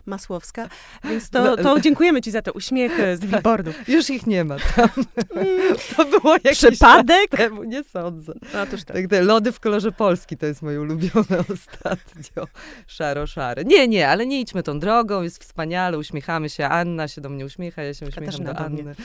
Masłowska. 0.05 0.69
Więc 1.03 1.29
to, 1.29 1.43
no, 1.43 1.57
to 1.57 1.79
dziękujemy 1.79 2.21
Ci 2.21 2.31
za 2.31 2.41
te 2.41 2.53
uśmiechy 2.53 3.17
z 3.17 3.19
billboardów. 3.19 3.75
Już 3.95 4.09
ich 4.09 4.27
nie 4.27 4.43
ma 4.43 4.55
tam. 4.75 4.89
To 5.97 6.05
było 6.05 6.33
jakiś 6.33 6.57
Przypadek? 6.57 7.29
Temu, 7.29 7.63
nie 7.63 7.83
sądzę. 7.83 8.33
Otóż 8.63 8.83
tak. 8.83 8.95
tak. 8.95 9.07
Te 9.07 9.21
lody 9.21 9.51
w 9.51 9.59
kolorze 9.59 9.91
Polski 9.91 10.37
to 10.37 10.45
jest 10.45 10.61
moje 10.61 10.81
ulubione 10.81 11.39
ostatnio. 11.53 12.47
Szaro-szary. 12.87 13.65
Nie, 13.65 13.87
nie, 13.87 14.09
ale 14.09 14.25
nie 14.25 14.41
idźmy 14.41 14.63
tą 14.63 14.79
drogą, 14.79 15.21
jest 15.21 15.43
wspaniale, 15.43 15.97
uśmiechamy 15.97 16.49
się. 16.49 16.65
Anna 16.65 17.07
się 17.07 17.21
do 17.21 17.29
mnie 17.29 17.45
uśmiecha, 17.45 17.83
ja 17.83 17.93
się 17.93 18.05
uśmiecham 18.05 18.25
Katarzyna 18.25 18.53
do 18.53 18.59
Anny. 18.59 18.95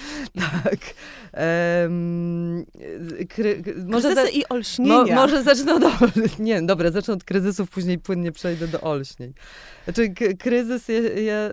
Tak. 0.40 0.78
Um, 1.82 2.66
kry, 3.28 3.62
może 3.87 4.14
za, 4.14 4.28
i 4.28 4.44
olśnienia. 4.49 5.14
Mo, 5.14 5.23
może 5.23 5.42
zacznę 5.42 5.75
od... 5.75 5.82
Nie, 6.38 6.62
dobra, 6.62 6.90
zacznę 6.90 7.14
od 7.14 7.25
kryzysów, 7.25 7.70
później 7.70 7.99
płynnie 7.99 8.32
przejdę 8.32 8.68
do 8.68 8.80
olśnień. 8.80 9.32
Znaczy, 9.85 10.15
kryzys, 10.39 10.89
ja, 10.89 11.23
ja, 11.23 11.51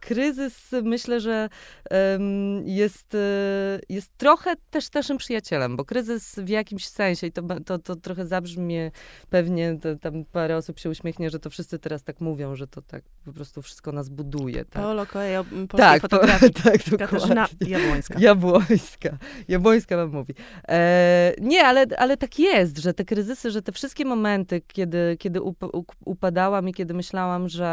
kryzys 0.00 0.70
myślę, 0.82 1.20
że 1.20 1.48
um, 1.90 2.68
jest, 2.68 3.14
e, 3.14 3.80
jest 3.88 4.10
trochę 4.16 4.54
też 4.70 4.92
naszym 4.92 5.18
przyjacielem, 5.18 5.76
bo 5.76 5.84
kryzys 5.84 6.34
w 6.38 6.48
jakimś 6.48 6.88
sensie, 6.88 7.26
i 7.26 7.32
to, 7.32 7.42
to, 7.66 7.78
to 7.78 7.96
trochę 7.96 8.26
zabrzmie 8.26 8.90
pewnie, 9.30 9.78
to, 9.82 9.96
tam 9.96 10.24
parę 10.24 10.56
osób 10.56 10.78
się 10.78 10.90
uśmiechnie, 10.90 11.30
że 11.30 11.38
to 11.38 11.50
wszyscy 11.50 11.78
teraz 11.78 12.04
tak 12.04 12.20
mówią, 12.20 12.56
że 12.56 12.66
to 12.66 12.82
tak 12.82 13.02
po 13.24 13.32
prostu 13.32 13.62
wszystko 13.62 13.92
nas 13.92 14.08
buduje. 14.08 14.64
Tak? 14.64 14.82
Paolo 14.82 15.06
Coelho, 15.06 15.44
tak, 15.76 16.02
po, 16.02 16.08
tak, 16.64 16.98
Katarzyna 16.98 17.48
Jabłońska. 17.60 18.14
Jabłońska. 18.18 19.18
Jabłońska 19.48 19.96
wam 19.96 20.10
mówi. 20.10 20.34
E, 20.68 21.34
nie, 21.40 21.64
ale, 21.64 21.86
ale 21.98 22.16
tak 22.16 22.38
jest, 22.38 22.78
że 22.78 22.94
te 22.94 23.04
kryzysy, 23.04 23.50
że 23.50 23.62
te 23.62 23.72
wszystkie 23.72 24.04
momenty, 24.04 24.60
kiedy, 24.60 25.16
kiedy 25.18 25.42
up, 25.42 25.68
upadałam 26.04 26.68
i 26.68 26.74
kiedy 26.74 26.94
myślałam, 26.94 27.48
że 27.48 27.71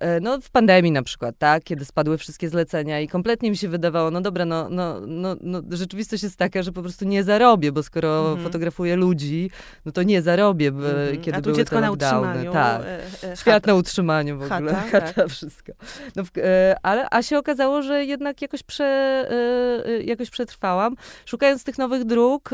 E, 0.00 0.20
no 0.20 0.40
w 0.40 0.50
pandemii 0.50 0.92
na 0.92 1.02
przykład, 1.02 1.34
tak, 1.38 1.64
kiedy 1.64 1.84
spadły 1.84 2.18
wszystkie 2.18 2.48
zlecenia 2.48 3.00
i 3.00 3.08
kompletnie 3.08 3.50
mi 3.50 3.56
się 3.56 3.68
wydawało, 3.68 4.10
no 4.10 4.20
dobra, 4.20 4.44
no, 4.44 4.68
no, 4.70 5.00
no, 5.06 5.36
no 5.40 5.62
rzeczywistość 5.70 6.22
jest 6.22 6.36
taka, 6.36 6.62
że 6.62 6.72
po 6.72 6.82
prostu 6.82 7.04
nie 7.04 7.24
zarobię, 7.24 7.72
bo 7.72 7.82
skoro 7.82 8.32
mm. 8.32 8.44
fotografuję 8.44 8.96
ludzi, 8.96 9.50
no 9.84 9.92
to 9.92 10.02
nie 10.02 10.22
zarobię, 10.22 10.68
mm. 10.68 11.20
kiedy 11.20 11.32
A 11.32 11.40
tu 11.40 11.42
były 11.42 11.56
dziecko. 11.56 11.80
Na 11.80 11.90
utrzymaniu, 11.90 12.52
tak. 12.52 12.82
E, 12.82 13.32
e, 13.32 13.36
Świat 13.36 13.66
na 13.66 13.74
utrzymaniu 13.74 14.38
w 14.38 14.52
ogóle, 14.52 14.74
chata, 14.74 14.90
chata 14.90 15.12
tak. 15.12 15.28
wszystko. 15.28 15.72
No, 16.16 16.22
e, 16.36 16.76
ale, 16.82 17.06
a 17.10 17.22
się 17.22 17.38
okazało, 17.38 17.82
że 17.82 18.04
jednak 18.04 18.42
jakoś, 18.42 18.62
prze, 18.62 18.84
e, 19.86 20.02
jakoś 20.02 20.30
przetrwałam, 20.30 20.96
szukając 21.26 21.64
tych 21.64 21.78
nowych 21.78 22.04
dróg, 22.04 22.50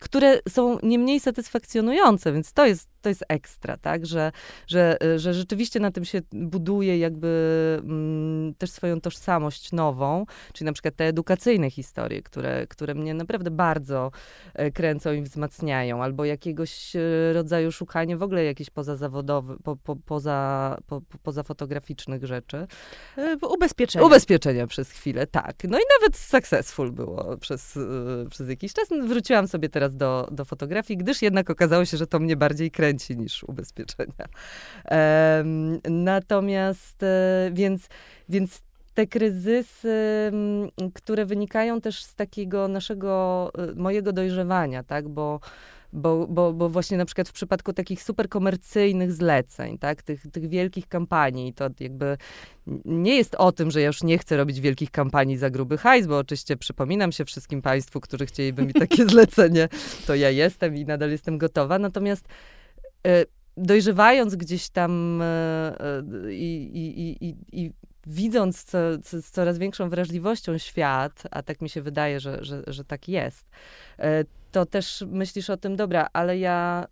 które 0.00 0.38
są 0.48 0.78
nie 0.82 0.98
mniej 0.98 1.20
satysfakcjonujące, 1.20 2.32
więc 2.32 2.52
to 2.52 2.66
jest, 2.66 2.88
to 3.02 3.08
jest 3.08 3.24
ekstra, 3.28 3.76
tak, 3.76 4.06
że, 4.06 4.32
że, 4.66 4.96
że 5.16 5.34
rzeczywiście 5.34 5.80
na 5.80 5.90
tym 5.90 6.04
się 6.04 6.22
buduje 6.32 6.98
jakby 6.98 7.28
mm, 7.84 8.54
też 8.54 8.70
swoją 8.70 9.00
tożsamość 9.00 9.72
nową, 9.72 10.26
czyli 10.52 10.66
na 10.66 10.72
przykład 10.72 10.96
te 10.96 11.04
edukacyjne 11.04 11.70
historie, 11.70 12.22
które, 12.22 12.66
które 12.66 12.94
mnie 12.94 13.14
naprawdę 13.14 13.50
bardzo 13.50 14.10
e, 14.54 14.70
kręcą 14.70 15.12
i 15.12 15.22
wzmacniają, 15.22 16.02
albo 16.02 16.24
jakiegoś 16.24 16.96
e, 16.96 17.32
rodzaju 17.32 17.72
szukanie 17.72 18.16
w 18.16 18.22
ogóle 18.22 18.44
jakichś 18.44 18.70
pozazawodowych, 18.70 19.58
po, 19.64 19.76
po, 19.76 19.96
poza, 19.96 20.78
po, 20.86 21.00
pozafotograficznych 21.22 22.24
rzeczy. 22.24 22.66
E, 23.18 23.36
ubezpieczenia. 23.46 24.06
Ubezpieczenia 24.06 24.66
przez 24.66 24.90
chwilę, 24.90 25.26
tak. 25.26 25.54
No 25.68 25.78
i 25.78 25.82
nawet 26.00 26.16
successful 26.16 26.92
było 26.92 27.36
przez, 27.36 27.78
przez 28.30 28.48
jakiś 28.48 28.72
czas. 28.72 28.88
Wróciłam 29.06 29.48
sobie 29.48 29.68
teraz 29.68 29.96
do, 29.96 30.28
do 30.32 30.44
fotografii, 30.44 30.98
gdyż 30.98 31.22
jednak 31.22 31.50
okazało 31.50 31.84
się, 31.84 31.96
że 31.96 32.06
to 32.06 32.18
mnie 32.18 32.36
bardziej 32.36 32.70
kręci 32.70 32.91
niż 33.16 33.44
ubezpieczenia. 33.44 34.26
Natomiast 35.90 37.02
e, 37.02 37.50
więc, 37.52 37.88
więc 38.28 38.62
te 38.94 39.06
kryzysy, 39.06 40.32
które 40.94 41.26
wynikają 41.26 41.80
też 41.80 42.04
z 42.04 42.14
takiego 42.14 42.68
naszego, 42.68 43.50
e, 43.58 43.74
mojego 43.74 44.12
dojrzewania, 44.12 44.82
tak, 44.82 45.08
bo 45.08 45.40
Bo, 45.94 46.26
bo, 46.26 46.52
bo 46.52 46.68
właśnie 46.68 46.96
na 46.98 47.04
przykład 47.04 47.28
w 47.28 47.32
przypadku 47.32 47.72
takich 47.72 48.02
super 48.02 48.28
komercyjnych 48.28 49.12
zleceń, 49.12 49.78
tak, 49.78 50.02
tych, 50.02 50.30
tych 50.32 50.48
wielkich 50.48 50.88
kampanii, 50.88 51.52
to 51.54 51.68
jakby 51.80 52.16
nie 52.84 53.16
jest 53.16 53.34
o 53.34 53.52
tym, 53.52 53.70
że 53.70 53.80
ja 53.80 53.86
już 53.86 54.02
nie 54.02 54.18
chcę 54.18 54.36
robić 54.36 54.60
wielkich 54.60 54.90
kampanii 54.90 55.36
za 55.36 55.50
gruby 55.50 55.78
hajs, 55.78 56.06
bo 56.06 56.18
oczywiście 56.18 56.56
przypominam 56.56 57.12
się 57.12 57.24
wszystkim 57.24 57.62
państwu, 57.62 58.00
którzy 58.00 58.26
chcieliby 58.26 58.62
mi 58.62 58.72
takie 58.72 59.04
zlecenie, 59.12 59.68
to 60.06 60.14
ja 60.14 60.30
jestem 60.30 60.76
i 60.76 60.84
nadal 60.84 61.10
jestem 61.10 61.38
gotowa. 61.38 61.78
Natomiast 61.78 62.24
dojrzewając 63.56 64.36
gdzieś 64.36 64.68
tam 64.68 65.22
e, 65.22 65.26
e, 65.80 66.32
i, 66.32 66.70
i, 66.74 67.26
i, 67.26 67.36
i 67.52 67.72
widząc 68.06 68.64
co, 68.64 68.78
co, 69.04 69.22
z 69.22 69.30
coraz 69.30 69.58
większą 69.58 69.90
wrażliwością 69.90 70.58
świat, 70.58 71.22
a 71.30 71.42
tak 71.42 71.60
mi 71.60 71.68
się 71.68 71.82
wydaje, 71.82 72.20
że, 72.20 72.44
że, 72.44 72.62
że 72.66 72.84
tak 72.84 73.08
jest, 73.08 73.50
to 74.52 74.66
też 74.66 75.04
myślisz 75.06 75.50
o 75.50 75.56
tym, 75.56 75.76
dobra, 75.76 76.08
ale 76.12 76.38
ja 76.38 76.86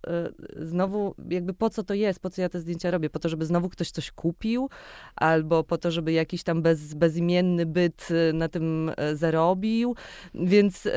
y, 0.59 0.67
znowu, 0.67 1.15
jakby 1.29 1.55
po 1.55 1.71
co 1.71 1.83
to 1.83 1.95
jest, 1.95 2.21
po 2.21 2.31
co 2.31 2.43
ja 2.43 2.49
te 2.49 2.61
zdjęcia 2.61 2.91
robię? 2.91 3.11
Po 3.11 3.19
to, 3.19 3.29
żeby 3.29 3.47
znowu 3.47 3.69
ktoś 3.69 3.91
coś 3.91 4.11
kupił, 4.11 4.69
albo 5.17 5.65
po 5.65 5.79
to, 5.79 5.91
żeby 5.91 6.13
jakiś 6.13 6.43
tam 6.43 6.63
bez, 6.63 6.95
bezimienny 6.95 7.67
byt 7.67 8.09
y, 8.11 8.33
na 8.33 8.49
tym 8.49 8.89
y, 8.89 9.17
zarobił. 9.17 9.95
Więc 10.35 10.89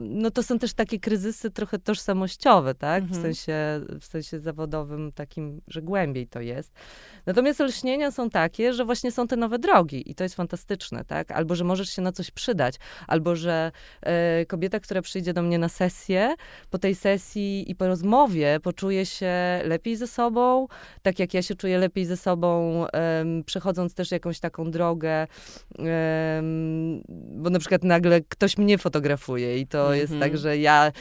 no 0.00 0.30
to 0.30 0.42
są 0.42 0.58
też 0.58 0.74
takie 0.74 1.00
kryzysy 1.00 1.50
trochę 1.50 1.78
tożsamościowe, 1.78 2.74
tak? 2.74 3.02
Mhm. 3.02 3.20
W, 3.20 3.22
sensie, 3.22 3.80
w 4.00 4.04
sensie 4.04 4.40
zawodowym 4.40 5.12
takim, 5.12 5.60
że 5.68 5.82
głębiej 5.82 6.26
to 6.26 6.40
jest. 6.40 6.72
Natomiast 7.26 7.60
olśnienia 7.60 8.10
są 8.10 8.30
takie, 8.30 8.72
że 8.72 8.84
właśnie 8.84 9.12
są 9.12 9.26
te 9.26 9.36
nowe 9.36 9.58
drogi 9.58 10.10
i 10.10 10.14
to 10.14 10.24
jest 10.24 10.34
fantastyczne, 10.34 11.04
tak? 11.04 11.30
Albo, 11.30 11.54
że 11.54 11.64
możesz 11.64 11.90
się 11.90 12.02
na 12.02 12.12
coś 12.12 12.30
przydać, 12.30 12.74
albo, 13.06 13.36
że 13.36 13.72
kobieta, 14.48 14.80
która 14.80 15.02
przyjdzie 15.08 15.32
do 15.32 15.42
mnie 15.42 15.58
na 15.58 15.68
sesję, 15.68 16.34
po 16.70 16.78
tej 16.78 16.94
sesji 16.94 17.70
i 17.70 17.74
po 17.74 17.86
rozmowie 17.86 18.60
poczuje 18.62 19.06
się 19.06 19.32
lepiej 19.64 19.96
ze 19.96 20.06
sobą, 20.06 20.66
tak 21.02 21.18
jak 21.18 21.34
ja 21.34 21.42
się 21.42 21.54
czuję 21.54 21.78
lepiej 21.78 22.04
ze 22.04 22.16
sobą, 22.16 22.78
um, 22.80 23.44
przechodząc 23.44 23.94
też 23.94 24.10
jakąś 24.10 24.40
taką 24.40 24.70
drogę, 24.70 25.26
um, 25.78 27.02
bo 27.42 27.50
na 27.50 27.58
przykład 27.58 27.84
nagle 27.84 28.20
ktoś 28.20 28.58
mnie 28.58 28.78
fotografuje 28.78 29.58
i 29.58 29.66
to 29.66 29.88
-hmm. 29.88 29.92
jest 29.92 30.12
tak, 30.12 30.22
mhm. 30.22 30.36
że 30.36 30.58
ja 30.58 30.92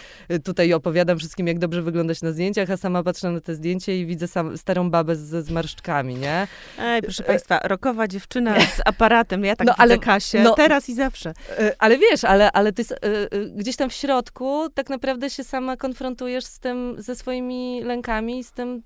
tutaj 0.43 0.73
opowiadam 0.73 1.17
wszystkim, 1.17 1.47
jak 1.47 1.59
dobrze 1.59 1.81
wyglądać 1.81 2.21
na 2.21 2.31
zdjęciach, 2.31 2.71
a 2.71 2.77
sama 2.77 3.03
patrzę 3.03 3.31
na 3.31 3.41
te 3.41 3.55
zdjęcie 3.55 3.99
i 3.99 4.05
widzę 4.05 4.27
sam, 4.27 4.57
starą 4.57 4.89
babę 4.89 5.15
z, 5.15 5.45
z 5.45 5.51
marszczkami, 5.51 6.15
nie? 6.15 6.47
Ej, 6.79 7.01
proszę 7.01 7.23
państwa, 7.23 7.59
rokowa 7.63 8.07
dziewczyna 8.07 8.59
z 8.61 8.81
aparatem, 8.85 9.45
ja 9.45 9.55
tak 9.55 9.67
no, 9.67 9.73
ale, 9.77 9.97
Kasię, 9.99 10.43
no, 10.43 10.53
teraz 10.53 10.89
i 10.89 10.95
zawsze. 10.95 11.33
E, 11.59 11.75
ale 11.79 11.97
wiesz, 11.97 12.23
ale, 12.23 12.51
ale 12.51 12.73
to 12.73 12.81
jest 12.81 12.91
y, 12.91 12.95
y, 13.33 13.51
gdzieś 13.55 13.75
tam 13.75 13.89
w 13.89 13.93
środku 13.97 14.69
tak 14.73 14.89
naprawdę 14.89 15.29
się 15.29 15.43
sama 15.43 15.77
konfrontujesz 15.77 16.45
z 16.45 16.59
tym, 16.59 16.95
ze 16.97 17.15
swoimi 17.15 17.83
lękami, 17.83 18.43
z 18.43 18.51
tym... 18.51 18.83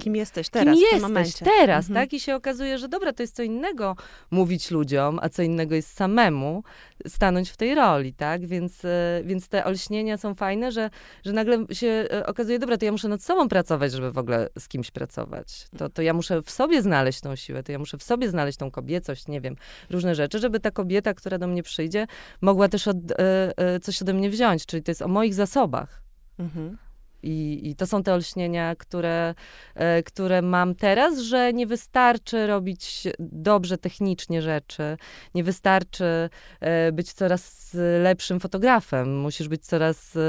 Kim 0.00 0.16
jesteś 0.16 0.48
teraz, 0.48 0.78
kim 0.78 0.86
w 0.86 0.90
tym 0.90 1.00
momencie. 1.00 1.44
teraz, 1.44 1.88
mhm. 1.88 2.06
tak? 2.06 2.12
I 2.12 2.20
się 2.20 2.34
okazuje, 2.34 2.78
że 2.78 2.88
dobra, 2.88 3.12
to 3.12 3.22
jest 3.22 3.36
co 3.36 3.42
innego 3.42 3.96
mówić 4.30 4.70
ludziom, 4.70 5.18
a 5.22 5.28
co 5.28 5.42
innego 5.42 5.74
jest 5.74 5.96
samemu 5.96 6.62
stanąć 7.08 7.50
w 7.50 7.56
tej 7.56 7.74
roli, 7.74 8.14
tak? 8.14 8.46
Więc, 8.46 8.84
e, 8.84 9.22
więc 9.24 9.48
te 9.48 9.64
olśnienia 9.64 10.16
są 10.16 10.34
fajne, 10.34 10.72
że, 10.72 10.90
że 11.24 11.32
nagle 11.32 11.66
się 11.72 12.06
e, 12.12 12.26
okazuje, 12.26 12.58
dobra, 12.58 12.78
to 12.78 12.84
ja 12.84 12.92
muszę 12.92 13.08
nad 13.08 13.22
sobą 13.22 13.48
pracować, 13.48 13.92
żeby 13.92 14.12
w 14.12 14.18
ogóle 14.18 14.48
z 14.58 14.68
kimś 14.68 14.90
pracować. 14.90 15.66
To, 15.78 15.88
to 15.88 16.02
ja 16.02 16.12
muszę 16.12 16.42
w 16.42 16.50
sobie 16.50 16.82
znaleźć 16.82 17.20
tą 17.20 17.36
siłę, 17.36 17.62
to 17.62 17.72
ja 17.72 17.78
muszę 17.78 17.98
w 17.98 18.02
sobie 18.02 18.30
znaleźć 18.30 18.58
tą 18.58 18.70
kobiecość, 18.70 19.28
nie 19.28 19.40
wiem, 19.40 19.56
różne 19.90 20.14
rzeczy, 20.14 20.38
żeby 20.38 20.60
ta 20.60 20.70
kobieta, 20.70 21.14
która 21.14 21.38
do 21.38 21.46
mnie 21.46 21.62
przyjdzie, 21.62 22.06
mogła 22.40 22.68
też 22.68 22.88
od, 22.88 22.96
e, 23.18 23.80
coś 23.98 24.02
ode 24.02 24.14
mnie 24.14 24.30
wziąć, 24.30 24.66
czyli 24.66 24.82
to 24.82 24.90
jest 24.90 25.02
o 25.02 25.08
moich 25.08 25.34
zasobach. 25.34 26.02
Mhm. 26.38 26.78
I, 27.22 27.60
I, 27.70 27.76
to 27.76 27.86
są 27.86 28.02
te 28.02 28.14
olśnienia, 28.14 28.76
które, 28.76 29.34
e, 29.74 30.02
które 30.02 30.42
mam 30.42 30.74
teraz, 30.74 31.18
że 31.18 31.52
nie 31.52 31.66
wystarczy 31.66 32.46
robić 32.46 33.02
dobrze 33.18 33.78
technicznie 33.78 34.42
rzeczy, 34.42 34.96
nie 35.34 35.44
wystarczy 35.44 36.30
e, 36.60 36.92
być 36.92 37.12
coraz 37.12 37.70
lepszym 38.02 38.40
fotografem, 38.40 39.20
musisz 39.20 39.48
być 39.48 39.66
coraz 39.66 40.16
e, 40.16 40.20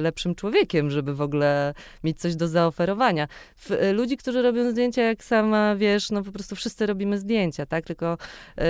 lepszym 0.00 0.34
człowiekiem, 0.34 0.90
żeby 0.90 1.14
w 1.14 1.20
ogóle 1.20 1.74
mieć 2.04 2.20
coś 2.20 2.36
do 2.36 2.48
zaoferowania. 2.48 3.28
ludzi, 3.92 4.16
którzy 4.16 4.42
robią 4.42 4.70
zdjęcia, 4.70 5.02
jak 5.02 5.24
sama 5.24 5.76
wiesz, 5.76 6.10
no 6.10 6.22
po 6.22 6.32
prostu 6.32 6.56
wszyscy 6.56 6.86
robimy 6.86 7.18
zdjęcia, 7.18 7.66
tak? 7.66 7.84
Tylko 7.84 8.18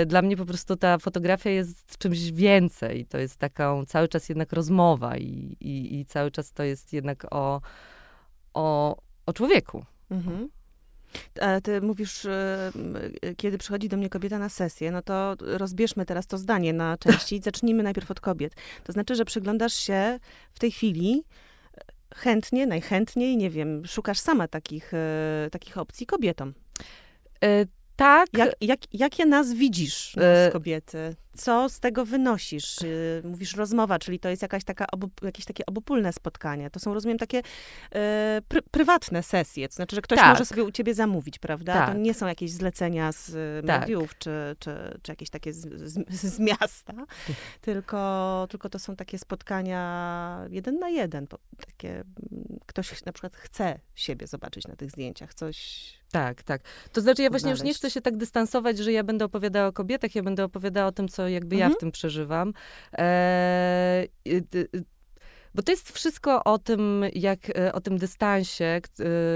dla 0.05 0.21
mnie 0.21 0.37
po 0.37 0.45
prostu 0.45 0.75
ta 0.75 0.97
fotografia 0.97 1.49
jest 1.49 1.97
czymś 1.97 2.31
więcej. 2.31 3.05
To 3.05 3.17
jest 3.17 3.37
taką 3.37 3.85
cały 3.85 4.07
czas 4.07 4.29
jednak 4.29 4.53
rozmowa 4.53 5.17
i, 5.17 5.57
i, 5.59 5.99
i 5.99 6.05
cały 6.05 6.31
czas 6.31 6.51
to 6.51 6.63
jest 6.63 6.93
jednak 6.93 7.25
o 7.31 7.42
o, 8.53 8.97
o, 9.25 9.33
człowieku. 9.33 9.85
Mhm. 10.11 10.49
A 11.41 11.61
ty 11.61 11.81
mówisz, 11.81 12.27
kiedy 13.37 13.57
przychodzi 13.57 13.89
do 13.89 13.97
mnie 13.97 14.09
kobieta 14.09 14.39
na 14.39 14.49
sesję, 14.49 14.91
no 14.91 15.01
to 15.01 15.35
rozbierzmy 15.39 16.05
teraz 16.05 16.27
to 16.27 16.37
zdanie 16.37 16.73
na 16.73 16.97
części. 16.97 17.41
Zacznijmy 17.43 17.83
najpierw 17.83 18.11
od 18.11 18.19
kobiet. 18.19 18.53
To 18.83 18.93
znaczy, 18.93 19.15
że 19.15 19.25
przyglądasz 19.25 19.73
się 19.73 20.19
w 20.53 20.59
tej 20.59 20.71
chwili 20.71 21.23
chętnie, 22.15 22.67
najchętniej, 22.67 23.37
nie 23.37 23.49
wiem, 23.49 23.85
szukasz 23.85 24.19
sama 24.19 24.47
takich, 24.47 24.91
takich 25.51 25.77
opcji 25.77 26.05
kobietom. 26.05 26.53
E, 27.43 27.65
tak. 27.95 28.27
Jak, 28.37 28.49
jak, 28.61 28.79
jakie 28.93 29.25
nas 29.25 29.53
widzisz, 29.53 30.15
nas 30.15 30.25
e, 30.25 30.49
kobiety? 30.51 31.15
Co 31.37 31.69
z 31.69 31.79
tego 31.79 32.05
wynosisz? 32.05 32.81
Y, 32.81 33.21
mówisz 33.25 33.55
rozmowa, 33.55 33.99
czyli 33.99 34.19
to 34.19 34.29
jest 34.29 34.41
jakaś 34.41 34.63
taka 34.63 34.87
obu, 34.91 35.09
jakieś 35.21 35.45
takie 35.45 35.65
obopólne 35.65 36.13
spotkanie. 36.13 36.69
To 36.69 36.79
są, 36.79 36.93
rozumiem, 36.93 37.17
takie 37.17 37.41
e, 37.91 38.41
pr 38.47 38.63
prywatne 38.71 39.23
sesje. 39.23 39.69
To 39.69 39.75
znaczy, 39.75 39.95
że 39.95 40.01
ktoś 40.01 40.19
tak. 40.19 40.29
może 40.29 40.45
sobie 40.45 40.63
u 40.63 40.71
ciebie 40.71 40.93
zamówić, 40.93 41.39
prawda? 41.39 41.73
Tak. 41.73 41.89
To 41.89 41.93
nie 41.93 42.13
są 42.13 42.27
jakieś 42.27 42.51
zlecenia 42.51 43.11
z 43.11 43.31
tak. 43.67 43.79
mediów, 43.79 44.17
czy, 44.17 44.55
czy, 44.59 44.99
czy 45.01 45.11
jakieś 45.11 45.29
takie 45.29 45.53
z, 45.53 45.59
z, 45.81 46.09
z 46.09 46.39
miasta, 46.39 46.93
tylko, 47.61 48.47
tylko 48.49 48.69
to 48.69 48.79
są 48.79 48.95
takie 48.95 49.19
spotkania 49.19 50.47
jeden 50.49 50.79
na 50.79 50.89
jeden. 50.89 51.27
Takie, 51.67 52.03
ktoś 52.65 53.05
na 53.05 53.11
przykład 53.11 53.35
chce 53.35 53.79
siebie 53.95 54.27
zobaczyć 54.27 54.67
na 54.67 54.75
tych 54.75 54.91
zdjęciach, 54.91 55.33
coś 55.33 56.03
tak, 56.13 56.43
tak. 56.43 56.61
To 56.91 57.01
znaczy, 57.01 57.21
ja 57.21 57.29
właśnie 57.29 57.45
znaleźć. 57.45 57.61
już 57.61 57.67
nie 57.67 57.73
chcę 57.73 57.91
się 57.91 58.01
tak 58.01 58.17
dystansować, 58.17 58.77
że 58.77 58.91
ja 58.91 59.03
będę 59.03 59.25
opowiadała 59.25 59.67
o 59.67 59.73
kobietach, 59.73 60.15
ja 60.15 60.23
będę 60.23 60.43
opowiadała 60.43 60.87
o 60.87 60.91
tym, 60.91 61.07
co 61.07 61.22
jakby 61.27 61.55
mhm. 61.55 61.71
ja 61.71 61.75
w 61.75 61.79
tym 61.79 61.91
przeżywam. 61.91 62.53
E, 62.97 64.07
bo 65.55 65.61
to 65.61 65.71
jest 65.71 65.91
wszystko 65.91 66.43
o 66.43 66.59
tym, 66.59 67.05
jak, 67.15 67.49
e, 67.49 67.73
o 67.73 67.81
tym 67.81 67.97
dystansie, 67.97 68.65
e, 68.65 68.81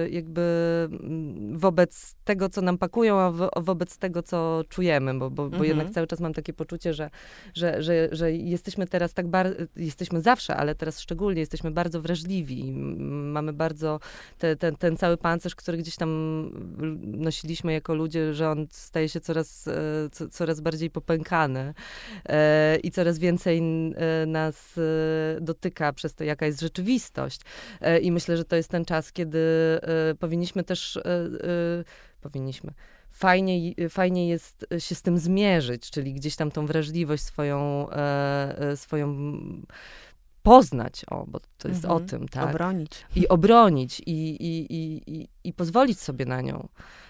jakby 0.10 0.42
mm, 0.92 1.58
wobec 1.58 2.16
tego, 2.24 2.50
co 2.50 2.62
nam 2.62 2.78
pakują, 2.78 3.20
a 3.20 3.32
wo, 3.32 3.50
wobec 3.56 3.98
tego, 3.98 4.24
co 4.24 4.62
czujemy, 4.70 5.14
bo, 5.14 5.30
bo, 5.30 5.44
mhm. 5.44 5.60
bo 5.60 5.66
jednak 5.66 5.90
cały 5.90 6.08
czas 6.08 6.20
mam 6.20 6.34
takie 6.34 6.54
poczucie, 6.54 6.94
że, 6.94 7.10
że, 7.54 7.84
że, 7.84 8.10
że 8.12 8.32
jesteśmy 8.32 8.88
teraz 8.88 9.14
tak 9.14 9.28
bardzo, 9.28 9.56
jesteśmy 9.76 10.22
zawsze, 10.22 10.56
ale 10.56 10.76
teraz 10.76 11.00
szczególnie 11.00 11.40
jesteśmy 11.40 11.72
bardzo 11.72 12.02
wrażliwi. 12.02 12.72
Mamy 13.08 13.54
bardzo 13.54 14.00
te, 14.38 14.56
ten, 14.56 14.76
ten 14.76 14.98
cały 14.98 15.18
pancerz, 15.18 15.56
który 15.56 15.78
gdzieś 15.78 15.96
tam 15.96 16.10
nosiliśmy 17.04 17.74
jako 17.74 17.96
ludzie, 17.96 18.34
że 18.34 18.50
on 18.50 18.68
staje 18.72 19.10
się 19.10 19.20
coraz, 19.20 19.68
e, 19.68 19.74
co, 20.12 20.30
coraz 20.30 20.62
bardziej 20.62 20.90
popękany 20.90 21.74
i 22.84 22.92
coraz 22.92 23.20
więcej 23.20 23.62
nas 24.28 24.80
dotyka 25.42 25.94
przez 25.94 26.07
przez 26.08 26.16
to, 26.16 26.24
jaka 26.24 26.46
jest 26.46 26.62
rzeczywistość. 26.62 27.42
E, 27.82 28.00
I 28.00 28.12
myślę, 28.12 28.38
że 28.38 28.46
to 28.46 28.56
jest 28.56 28.70
ten 28.70 28.86
czas, 28.86 29.12
kiedy 29.12 29.40
e, 30.12 30.16
powinniśmy 30.16 30.64
też, 30.64 30.98
e, 30.98 31.04
powinniśmy, 32.22 32.74
fajnie, 33.12 33.74
fajnie 33.90 34.30
jest 34.30 34.66
się 34.78 34.96
z 34.96 35.02
tym 35.02 35.18
zmierzyć, 35.18 35.92
czyli 35.92 36.14
gdzieś 36.14 36.36
tam 36.36 36.52
tą 36.52 36.66
wrażliwość 36.66 37.24
swoją, 37.24 37.88
swoją 38.76 39.18
poznać, 40.44 41.06
o, 41.10 41.26
bo 41.28 41.40
to 41.58 41.68
jest 41.68 41.86
mhm. 41.86 42.04
o 42.04 42.08
tym, 42.08 42.28
tak? 42.28 42.50
Obronić. 42.50 43.06
I 43.16 43.28
obronić, 43.28 44.00
i, 44.00 44.30
i, 44.30 44.74
i, 44.74 45.02
i, 45.08 45.28
i 45.44 45.54
pozwolić 45.54 46.00
sobie 46.00 46.26
na 46.26 46.42
nią. 46.42 46.68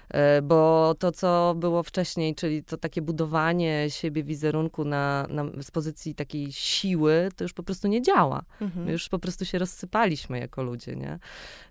E, 0.09 0.41
bo 0.41 0.95
to, 0.99 1.11
co 1.11 1.55
było 1.57 1.83
wcześniej, 1.83 2.35
czyli 2.35 2.63
to 2.63 2.77
takie 2.77 3.01
budowanie 3.01 3.89
siebie 3.89 4.23
wizerunku 4.23 4.85
na, 4.85 5.27
na, 5.29 5.45
z 5.61 5.71
pozycji 5.71 6.15
takiej 6.15 6.51
siły, 6.51 7.29
to 7.35 7.43
już 7.43 7.53
po 7.53 7.63
prostu 7.63 7.87
nie 7.87 8.01
działa. 8.01 8.43
Mhm. 8.61 8.85
My 8.85 8.91
już 8.91 9.09
po 9.09 9.19
prostu 9.19 9.45
się 9.45 9.59
rozsypaliśmy 9.59 10.39
jako 10.39 10.63
ludzie, 10.63 10.95
nie? 10.95 11.19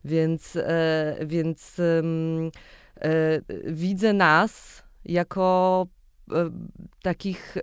Więc, 0.05 0.57
e, 0.57 1.17
więc 1.27 1.77
e, 1.79 2.03
widzę 3.65 4.13
nas 4.13 4.83
jako 5.05 5.87
takich, 7.03 7.57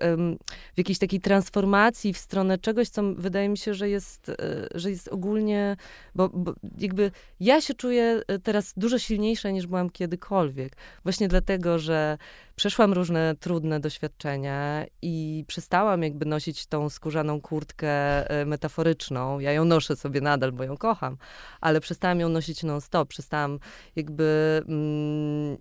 w 0.73 0.77
jakiejś 0.77 0.99
takiej 0.99 1.19
transformacji 1.19 2.13
w 2.13 2.17
stronę 2.17 2.57
czegoś, 2.57 2.89
co 2.89 3.03
wydaje 3.03 3.49
mi 3.49 3.57
się, 3.57 3.73
że 3.73 3.89
jest, 3.89 4.29
e, 4.29 4.35
że 4.75 4.89
jest 4.89 5.07
ogólnie, 5.07 5.77
bo, 6.15 6.29
bo 6.29 6.53
jakby 6.77 7.11
ja 7.39 7.61
się 7.61 7.73
czuję 7.73 8.21
e, 8.27 8.39
teraz 8.39 8.73
dużo 8.77 8.99
silniejsza 8.99 9.49
niż 9.49 9.67
byłam 9.67 9.89
kiedykolwiek. 9.89 10.75
Właśnie 11.03 11.27
dlatego, 11.27 11.79
że 11.79 12.17
przeszłam 12.55 12.93
różne 12.93 13.35
trudne 13.39 13.79
doświadczenia 13.79 14.85
i 15.01 15.45
przestałam 15.47 16.03
jakby 16.03 16.25
nosić 16.25 16.65
tą 16.65 16.89
skórzaną 16.89 17.41
kurtkę 17.41 17.89
e, 18.29 18.45
metaforyczną. 18.45 19.39
Ja 19.39 19.51
ją 19.51 19.65
noszę 19.65 19.95
sobie 19.95 20.21
nadal, 20.21 20.51
bo 20.51 20.63
ją 20.63 20.77
kocham, 20.77 21.17
ale 21.61 21.81
przestałam 21.81 22.19
ją 22.19 22.29
nosić 22.29 22.63
non-stop. 22.63 23.09
Przestałam 23.09 23.59
jakby 23.95 24.61
mm, 24.67 25.57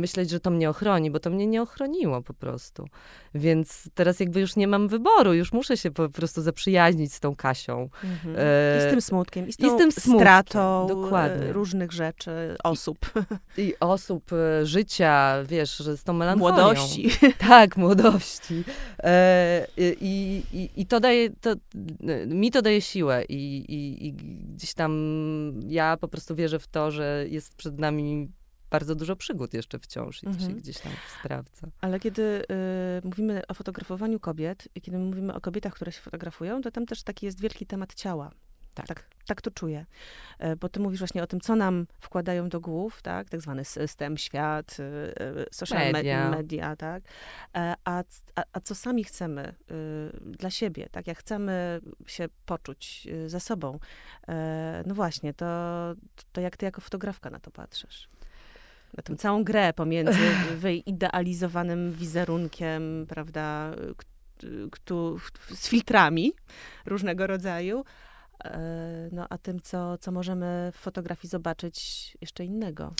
myśleć, 0.00 0.30
że 0.30 0.40
to 0.40 0.50
mnie 0.50 0.70
ochroni, 0.70 1.10
bo 1.10 1.20
to 1.20 1.30
mnie 1.30 1.46
nie 1.46 1.62
ochroniło 1.62 2.22
po 2.22 2.34
prostu. 2.34 2.88
Więc 3.34 3.88
teraz 3.94 4.20
jakby 4.20 4.40
już 4.40 4.56
nie 4.56 4.68
mam 4.68 4.88
wyboru, 4.88 5.34
już 5.34 5.52
muszę 5.52 5.76
się 5.76 5.90
po 5.90 6.08
prostu 6.08 6.42
zaprzyjaźnić 6.42 7.14
z 7.14 7.20
tą 7.20 7.36
Kasią. 7.36 7.88
Mhm. 8.04 8.36
E, 8.38 8.78
I 8.78 8.88
z 8.88 8.90
tym 8.90 9.00
smutkiem, 9.00 9.48
i 9.48 9.52
z, 9.52 9.56
tą 9.56 9.66
i 9.66 9.70
z 9.70 9.76
tym 9.76 9.92
smutkiem, 9.92 10.20
stratą 10.20 10.86
dokładnie. 10.86 11.46
E, 11.46 11.52
różnych 11.52 11.92
rzeczy, 11.92 12.56
osób. 12.64 12.98
I, 13.56 13.62
I, 13.62 13.74
osób, 13.80 14.30
życia, 14.62 15.36
wiesz, 15.44 15.76
że 15.76 15.96
z 15.96 16.04
tą 16.04 16.19
melancholią. 16.20 16.54
Młodości. 16.56 17.10
Tak, 17.48 17.76
młodości. 17.76 18.64
E, 18.98 19.66
i, 20.00 20.42
i, 20.52 20.70
I 20.76 20.86
to 20.86 21.00
daje, 21.00 21.30
to, 21.30 21.54
mi 22.26 22.50
to 22.50 22.62
daje 22.62 22.80
siłę 22.80 23.24
i, 23.28 23.56
i, 23.58 24.06
i 24.06 24.12
gdzieś 24.54 24.74
tam 24.74 24.92
ja 25.68 25.96
po 25.96 26.08
prostu 26.08 26.34
wierzę 26.34 26.58
w 26.58 26.66
to, 26.66 26.90
że 26.90 27.24
jest 27.28 27.54
przed 27.54 27.78
nami 27.78 28.28
bardzo 28.70 28.94
dużo 28.94 29.16
przygód 29.16 29.54
jeszcze 29.54 29.78
wciąż 29.78 30.22
i 30.22 30.26
to 30.26 30.32
się 30.32 30.38
mhm. 30.38 30.58
gdzieś 30.58 30.78
tam 30.78 30.92
sprawdza. 31.20 31.68
Ale 31.80 32.00
kiedy 32.00 32.22
y, 32.22 32.44
mówimy 33.04 33.42
o 33.48 33.54
fotografowaniu 33.54 34.20
kobiet 34.20 34.68
i 34.74 34.80
kiedy 34.80 34.98
mówimy 34.98 35.34
o 35.34 35.40
kobietach, 35.40 35.74
które 35.74 35.92
się 35.92 36.00
fotografują, 36.00 36.62
to 36.62 36.70
tam 36.70 36.86
też 36.86 37.02
taki 37.02 37.26
jest 37.26 37.40
wielki 37.40 37.66
temat 37.66 37.94
ciała. 37.94 38.30
Tak. 38.74 38.86
tak. 38.86 39.04
tak. 39.26 39.42
to 39.42 39.50
czuję. 39.50 39.86
E, 40.38 40.56
bo 40.56 40.68
ty 40.68 40.80
mówisz 40.80 40.98
właśnie 40.98 41.22
o 41.22 41.26
tym, 41.26 41.40
co 41.40 41.56
nam 41.56 41.86
wkładają 42.00 42.48
do 42.48 42.60
głów, 42.60 43.02
tak? 43.02 43.28
Tak 43.28 43.40
zwany 43.40 43.64
system, 43.64 44.16
świat, 44.16 44.76
y, 44.80 44.82
y, 44.82 45.46
social 45.50 45.92
media, 45.92 46.30
media 46.30 46.76
tak? 46.76 47.02
E, 47.56 47.74
a, 47.84 48.02
a, 48.34 48.42
a 48.52 48.60
co 48.60 48.74
sami 48.74 49.04
chcemy 49.04 49.54
dla 50.22 50.50
siebie, 50.50 50.88
tak? 50.90 51.06
Jak 51.06 51.18
chcemy 51.18 51.80
się 52.06 52.28
poczuć 52.46 53.08
ze 53.26 53.40
sobą. 53.40 53.78
E, 54.28 54.82
no 54.86 54.94
właśnie, 54.94 55.34
to, 55.34 55.46
to 56.32 56.40
jak 56.40 56.56
ty 56.56 56.66
jako 56.66 56.80
fotografka 56.80 57.30
na 57.30 57.40
to 57.40 57.50
patrzysz? 57.50 58.08
na 58.96 59.02
tę 59.02 59.16
całą 59.16 59.44
grę 59.44 59.72
pomiędzy 59.72 60.18
wyidealizowanym 60.56 61.92
wizerunkiem, 61.92 63.06
prawda, 63.08 63.70
z 65.54 65.68
filtrami 65.68 66.32
różnego 66.86 67.26
rodzaju, 67.26 67.84
E, 67.84 68.09
no, 69.12 69.26
a 69.30 69.38
tym, 69.38 69.60
co, 69.60 69.98
co 69.98 70.12
możemy 70.12 70.70
w 70.74 70.76
fotografii 70.76 71.30
zobaczyć 71.30 72.16
jeszcze 72.20 72.44
innego. 72.44 72.94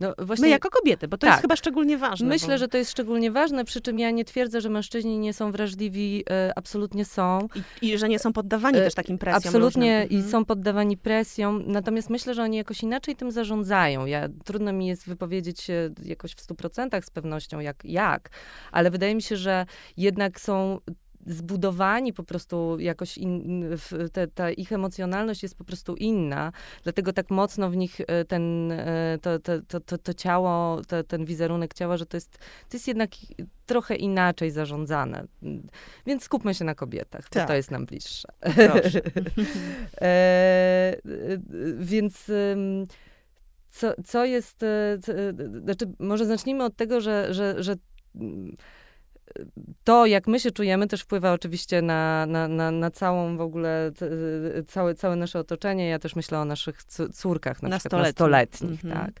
No, 0.00 0.14
właśnie, 0.18 0.42
My 0.42 0.48
jako 0.48 0.70
kobiety, 0.70 1.08
bo 1.08 1.18
to 1.18 1.26
tak, 1.26 1.30
jest 1.30 1.42
chyba 1.42 1.56
szczególnie 1.56 1.98
ważne. 1.98 2.28
Myślę, 2.28 2.54
bo... 2.54 2.58
że 2.58 2.68
to 2.68 2.78
jest 2.78 2.90
szczególnie 2.90 3.30
ważne, 3.30 3.64
przy 3.64 3.80
czym 3.80 3.98
ja 3.98 4.10
nie 4.10 4.24
twierdzę, 4.24 4.60
że 4.60 4.68
mężczyźni 4.68 5.18
nie 5.18 5.32
są 5.32 5.52
wrażliwi, 5.52 6.24
e, 6.30 6.52
absolutnie 6.56 7.04
są. 7.04 7.48
I, 7.82 7.88
I, 7.88 7.98
że 7.98 8.08
nie 8.08 8.18
są 8.18 8.32
poddawani 8.32 8.78
e, 8.78 8.84
też 8.84 8.94
takim 8.94 9.18
presjom. 9.18 9.42
Absolutnie 9.44 10.00
różnym. 10.00 10.10
i 10.10 10.16
mhm. 10.16 10.32
są 10.32 10.44
poddawani 10.44 10.96
presjom, 10.96 11.62
natomiast 11.66 12.10
myślę, 12.10 12.34
że 12.34 12.42
oni 12.42 12.56
jakoś 12.56 12.82
inaczej 12.82 13.16
tym 13.16 13.30
zarządzają. 13.30 14.06
Ja, 14.06 14.28
trudno 14.44 14.72
mi 14.72 14.86
jest 14.86 15.06
wypowiedzieć 15.06 15.60
się 15.60 15.90
jakoś 16.02 16.34
w 16.34 16.40
stu 16.40 16.54
procentach 16.54 17.04
z 17.04 17.10
pewnością, 17.10 17.60
jak, 17.60 17.84
jak, 17.84 18.30
ale 18.72 18.90
wydaje 18.90 19.14
mi 19.14 19.22
się, 19.22 19.36
że 19.36 19.66
jednak 19.96 20.40
są 20.40 20.78
zbudowani 21.26 22.12
po 22.12 22.24
prostu 22.24 22.76
jakoś, 22.78 23.18
in, 23.18 23.64
te, 24.12 24.26
ta 24.26 24.50
ich 24.50 24.72
emocjonalność 24.72 25.42
jest 25.42 25.54
po 25.54 25.64
prostu 25.64 25.94
inna, 25.94 26.52
dlatego 26.82 27.12
tak 27.12 27.30
mocno 27.30 27.70
w 27.70 27.76
nich 27.76 28.00
e, 28.00 28.24
ten, 28.24 28.72
e, 28.72 29.18
to, 29.22 29.38
to, 29.38 29.80
to, 29.80 29.98
to, 29.98 30.14
ciało, 30.14 30.82
to, 30.88 31.04
ten 31.04 31.24
wizerunek 31.24 31.74
ciała, 31.74 31.96
że 31.96 32.06
to 32.06 32.16
jest, 32.16 32.38
to 32.38 32.76
jest 32.76 32.88
jednak 32.88 33.10
trochę 33.66 33.96
inaczej 33.96 34.50
zarządzane. 34.50 35.24
Więc 36.06 36.22
skupmy 36.22 36.54
się 36.54 36.64
na 36.64 36.74
kobietach, 36.74 37.28
tak. 37.28 37.42
bo 37.42 37.48
to 37.48 37.54
jest 37.54 37.70
nam 37.70 37.86
bliższe. 37.86 38.28
e, 40.00 40.96
więc 41.78 42.30
co, 43.70 43.92
co 44.04 44.24
jest, 44.24 44.62
e, 44.62 44.98
co, 45.02 45.12
znaczy 45.64 45.92
może 45.98 46.26
zacznijmy 46.26 46.64
od 46.64 46.76
tego, 46.76 47.00
że, 47.00 47.34
że, 47.34 47.62
że 47.62 47.74
to, 49.84 50.06
jak 50.06 50.26
my 50.26 50.40
się 50.40 50.50
czujemy, 50.50 50.86
też 50.86 51.02
wpływa 51.02 51.32
oczywiście 51.32 51.82
na, 51.82 52.26
na, 52.26 52.48
na, 52.48 52.70
na 52.70 52.90
całą 52.90 53.36
w 53.36 53.40
ogóle, 53.40 53.92
całe, 54.66 54.94
całe 54.94 55.16
nasze 55.16 55.38
otoczenie. 55.38 55.88
Ja 55.88 55.98
też 55.98 56.16
myślę 56.16 56.38
o 56.38 56.44
naszych 56.44 56.84
córkach, 57.12 57.62
na 57.62 57.78
przykład 57.78 58.02
nastoletnich, 58.02 58.84
mm 58.84 58.96
-hmm. 58.96 59.04
tak. 59.04 59.20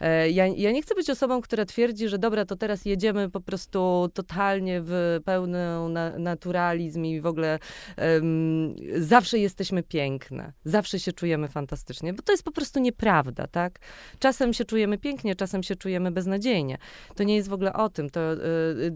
E, 0.00 0.30
ja, 0.30 0.46
ja 0.46 0.72
nie 0.72 0.82
chcę 0.82 0.94
być 0.94 1.10
osobą, 1.10 1.40
która 1.40 1.64
twierdzi, 1.64 2.08
że 2.08 2.18
dobra, 2.18 2.44
to 2.44 2.56
teraz 2.56 2.84
jedziemy 2.84 3.30
po 3.30 3.40
prostu 3.40 4.10
totalnie 4.14 4.80
w 4.84 5.20
pełny 5.24 5.88
na, 5.88 6.18
naturalizm 6.18 7.04
i 7.04 7.20
w 7.20 7.26
ogóle 7.26 7.58
um, 7.98 8.74
zawsze 8.96 9.38
jesteśmy 9.38 9.82
piękne, 9.82 10.52
zawsze 10.64 11.00
się 11.00 11.12
czujemy 11.12 11.48
fantastycznie, 11.48 12.12
bo 12.12 12.22
to 12.22 12.32
jest 12.32 12.44
po 12.44 12.52
prostu 12.52 12.80
nieprawda, 12.80 13.46
tak? 13.46 13.78
Czasem 14.18 14.52
się 14.52 14.64
czujemy 14.64 14.98
pięknie, 14.98 15.36
czasem 15.36 15.62
się 15.62 15.76
czujemy 15.76 16.10
beznadziejnie. 16.10 16.78
To 17.14 17.22
nie 17.22 17.36
jest 17.36 17.48
w 17.48 17.52
ogóle 17.52 17.72
o 17.72 17.88
tym, 17.88 18.10
to, 18.10 18.32
y, 18.32 18.38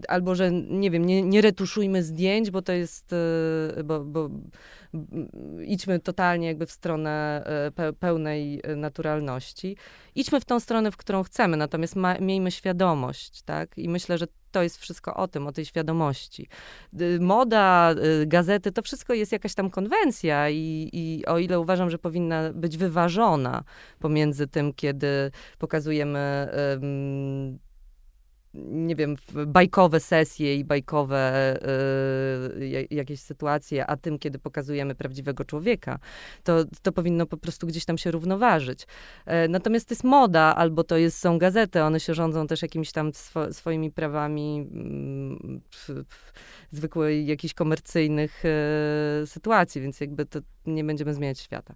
albo, 0.07 0.35
że 0.35 0.46
nie 0.51 0.91
wiem, 0.91 1.05
nie, 1.05 1.21
nie 1.21 1.41
retuszujmy 1.41 2.03
zdjęć, 2.03 2.51
bo 2.51 2.61
to 2.61 2.73
jest, 2.73 3.13
y, 3.77 3.83
bo, 3.83 3.99
bo 4.05 4.29
idźmy 5.65 5.99
totalnie 5.99 6.47
jakby 6.47 6.65
w 6.65 6.71
stronę 6.71 7.43
e, 7.75 7.93
pełnej 7.93 8.61
e, 8.63 8.75
naturalności. 8.75 9.77
Idźmy 10.15 10.39
w 10.39 10.45
tą 10.45 10.59
stronę, 10.59 10.91
w 10.91 10.97
którą 10.97 11.23
chcemy, 11.23 11.57
natomiast 11.57 11.95
ma, 11.95 12.17
miejmy 12.19 12.51
świadomość, 12.51 13.41
tak? 13.41 13.77
I 13.77 13.89
myślę, 13.89 14.17
że 14.17 14.27
to 14.51 14.63
jest 14.63 14.77
wszystko 14.77 15.15
o 15.15 15.27
tym, 15.27 15.47
o 15.47 15.51
tej 15.51 15.65
świadomości. 15.65 16.47
Moda, 17.19 17.95
y, 18.21 18.25
gazety, 18.25 18.71
to 18.71 18.81
wszystko 18.81 19.13
jest 19.13 19.31
jakaś 19.31 19.53
tam 19.53 19.69
konwencja 19.69 20.49
i, 20.49 20.89
i 20.93 21.25
o 21.25 21.39
ile 21.39 21.59
uważam, 21.59 21.89
że 21.89 21.97
powinna 21.97 22.53
być 22.53 22.77
wyważona 22.77 23.63
pomiędzy 23.99 24.47
tym, 24.47 24.73
kiedy 24.73 25.31
pokazujemy 25.57 26.49
um, 26.81 27.59
nie 28.65 28.95
wiem, 28.95 29.15
bajkowe 29.47 29.99
sesje 29.99 30.55
i 30.55 30.63
bajkowe 30.63 31.57
y, 32.61 32.87
jakieś 32.91 33.19
sytuacje, 33.19 33.85
a 33.85 33.97
tym, 33.97 34.19
kiedy 34.19 34.39
pokazujemy 34.39 34.95
prawdziwego 34.95 35.45
człowieka, 35.45 35.99
to, 36.43 36.65
to 36.81 36.91
powinno 36.91 37.25
po 37.25 37.37
prostu 37.37 37.67
gdzieś 37.67 37.85
tam 37.85 37.97
się 37.97 38.11
równoważyć. 38.11 38.87
E, 39.25 39.47
natomiast 39.47 39.87
to 39.87 39.93
jest 39.93 40.03
moda, 40.03 40.55
albo 40.55 40.83
to 40.83 40.97
jest, 40.97 41.17
są 41.17 41.37
gazety, 41.37 41.81
one 41.81 41.99
się 41.99 42.13
rządzą 42.13 42.47
też 42.47 42.61
jakimiś 42.61 42.91
tam 42.91 43.13
swo, 43.13 43.53
swoimi 43.53 43.91
prawami 43.91 44.67
mm, 44.71 45.61
zwykłej 46.71 47.27
jakichś 47.27 47.53
komercyjnych 47.53 48.43
e, 48.45 49.27
sytuacji, 49.27 49.81
więc 49.81 49.99
jakby 49.99 50.25
to 50.25 50.39
nie 50.67 50.83
będziemy 50.83 51.13
zmieniać 51.13 51.39
świata. 51.39 51.73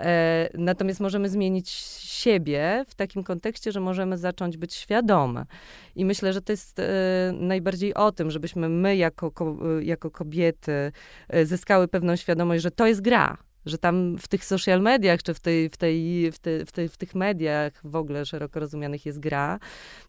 E, 0.00 0.48
natomiast 0.54 1.00
możemy 1.00 1.28
zmienić 1.28 1.70
siebie 1.98 2.84
w 2.88 2.94
takim 2.94 3.24
kontekście, 3.24 3.72
że 3.72 3.80
możemy 3.80 4.18
zacząć 4.18 4.56
być 4.56 4.74
świadome. 4.74 5.46
I 5.94 6.04
myślę, 6.04 6.32
że 6.32 6.42
to 6.42 6.52
jest 6.52 6.78
e, 6.78 6.84
najbardziej 7.32 7.94
o 7.94 8.12
tym, 8.12 8.30
żebyśmy 8.30 8.68
my 8.68 8.96
jako, 8.96 9.30
ko, 9.30 9.56
jako 9.80 10.10
kobiety 10.10 10.92
e, 11.28 11.46
zyskały 11.46 11.88
pewną 11.88 12.16
świadomość, 12.16 12.62
że 12.62 12.70
to 12.70 12.86
jest 12.86 13.00
gra 13.00 13.38
że 13.66 13.78
tam 13.78 14.18
w 14.18 14.28
tych 14.28 14.44
social 14.44 14.80
mediach, 14.80 15.22
czy 15.22 15.34
w, 15.34 15.40
tej, 15.40 15.70
w, 15.70 15.76
tej, 15.76 16.32
w, 16.32 16.38
te, 16.38 16.66
w, 16.66 16.72
tej, 16.72 16.88
w 16.88 16.96
tych 16.96 17.14
mediach 17.14 17.72
w 17.84 17.96
ogóle 17.96 18.26
szeroko 18.26 18.60
rozumianych 18.60 19.06
jest 19.06 19.20
gra, 19.20 19.58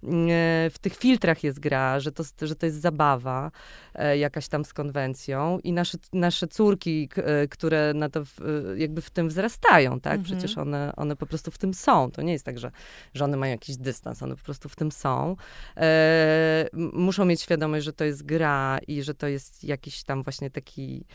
mm, 0.04 0.28
e, 0.30 0.70
w 0.70 0.80
tych 0.82 0.96
filtrach 0.96 1.44
jest 1.44 1.60
gra, 1.60 2.00
że 2.00 2.12
to, 2.12 2.24
że 2.42 2.56
to 2.56 2.66
jest 2.66 2.82
zabawa 2.82 3.52
e, 3.94 4.18
jakaś 4.18 4.48
tam 4.48 4.66
z 4.66 4.74
konwencją 4.74 5.60
i 5.64 5.74
nasze, 5.74 5.98
nasze 6.14 6.48
córki, 6.48 7.10
e, 7.16 7.48
które 7.48 7.94
na 7.94 8.10
to 8.10 8.24
jakby 8.76 9.02
w 9.02 9.10
tym 9.10 9.28
wzrastają, 9.28 10.00
tak? 10.00 10.20
Mhm. 10.20 10.24
Przecież 10.24 10.58
one, 10.58 10.94
one 10.96 11.16
po 11.16 11.26
prostu 11.26 11.52
w 11.52 11.58
tym 11.58 11.74
są. 11.74 12.12
To 12.12 12.22
nie 12.22 12.34
jest 12.34 12.46
tak, 12.46 12.60
że, 12.60 12.72
że 13.14 13.26
one 13.26 13.38
mają 13.38 13.52
jakiś 13.52 13.78
dystans, 13.78 14.24
one 14.24 14.36
po 14.36 14.44
prostu 14.44 14.70
w 14.70 14.76
tym 14.76 14.92
są. 14.92 15.36
Muszą 16.74 17.26
mieć 17.26 17.42
świadomość, 17.42 17.86
że 17.86 17.94
to 17.94 18.04
jest 18.04 18.24
gra 18.24 18.80
i 18.88 19.04
że 19.04 19.14
to 19.14 19.28
jest 19.28 19.64
jakiś 19.64 20.04
tam 20.04 20.24
właśnie 20.24 20.50
taki 20.50 21.06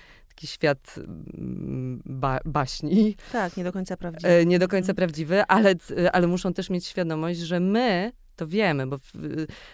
taki 0.40 0.46
świat 0.46 0.94
mm, 0.98 2.02
ba 2.04 2.40
baśni. 2.44 3.16
Tak, 3.32 3.56
nie 3.56 3.64
do 3.64 3.72
końca 3.72 3.96
prawdziwy. 3.96 4.46
Nie 4.46 4.58
do 4.58 4.68
końca 4.68 4.92
mhm. 4.92 4.96
prawdziwy, 4.96 5.42
ale, 5.48 5.74
ale 6.12 6.26
muszą 6.26 6.52
też 6.52 6.70
mieć 6.70 6.86
świadomość, 6.86 7.40
że 7.40 7.60
my 7.60 8.12
to 8.40 8.46
wiemy, 8.46 8.86
bo 8.86 8.98
w, 8.98 9.12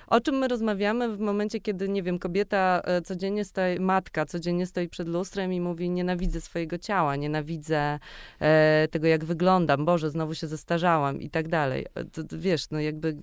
o 0.07 0.21
czym 0.21 0.35
my 0.35 0.49
rozmawiamy 0.49 1.17
w 1.17 1.21
momencie, 1.21 1.61
kiedy, 1.61 1.89
nie 1.89 2.03
wiem, 2.03 2.19
kobieta 2.19 2.83
e, 2.85 3.03
codziennie 3.03 3.45
stoi, 3.45 3.81
matka 3.81 4.27
codziennie 4.27 4.67
stoi 4.67 4.89
przed 4.89 5.09
lustrem 5.09 5.53
i 5.53 5.61
mówi, 5.61 5.91
nienawidzę 5.91 6.41
swojego 6.41 6.79
ciała, 6.79 7.17
nienawidzę 7.17 7.99
e, 8.41 8.89
tego, 8.91 9.07
jak 9.07 9.25
wyglądam, 9.25 9.85
Boże, 9.85 10.11
znowu 10.11 10.35
się 10.35 10.47
zestarzałam 10.47 11.21
i 11.21 11.31
tak 11.31 11.49
dalej. 11.49 11.87
E, 11.95 12.05
to, 12.05 12.25
to, 12.25 12.39
wiesz, 12.39 12.71
no 12.71 12.81
jakby 12.81 13.17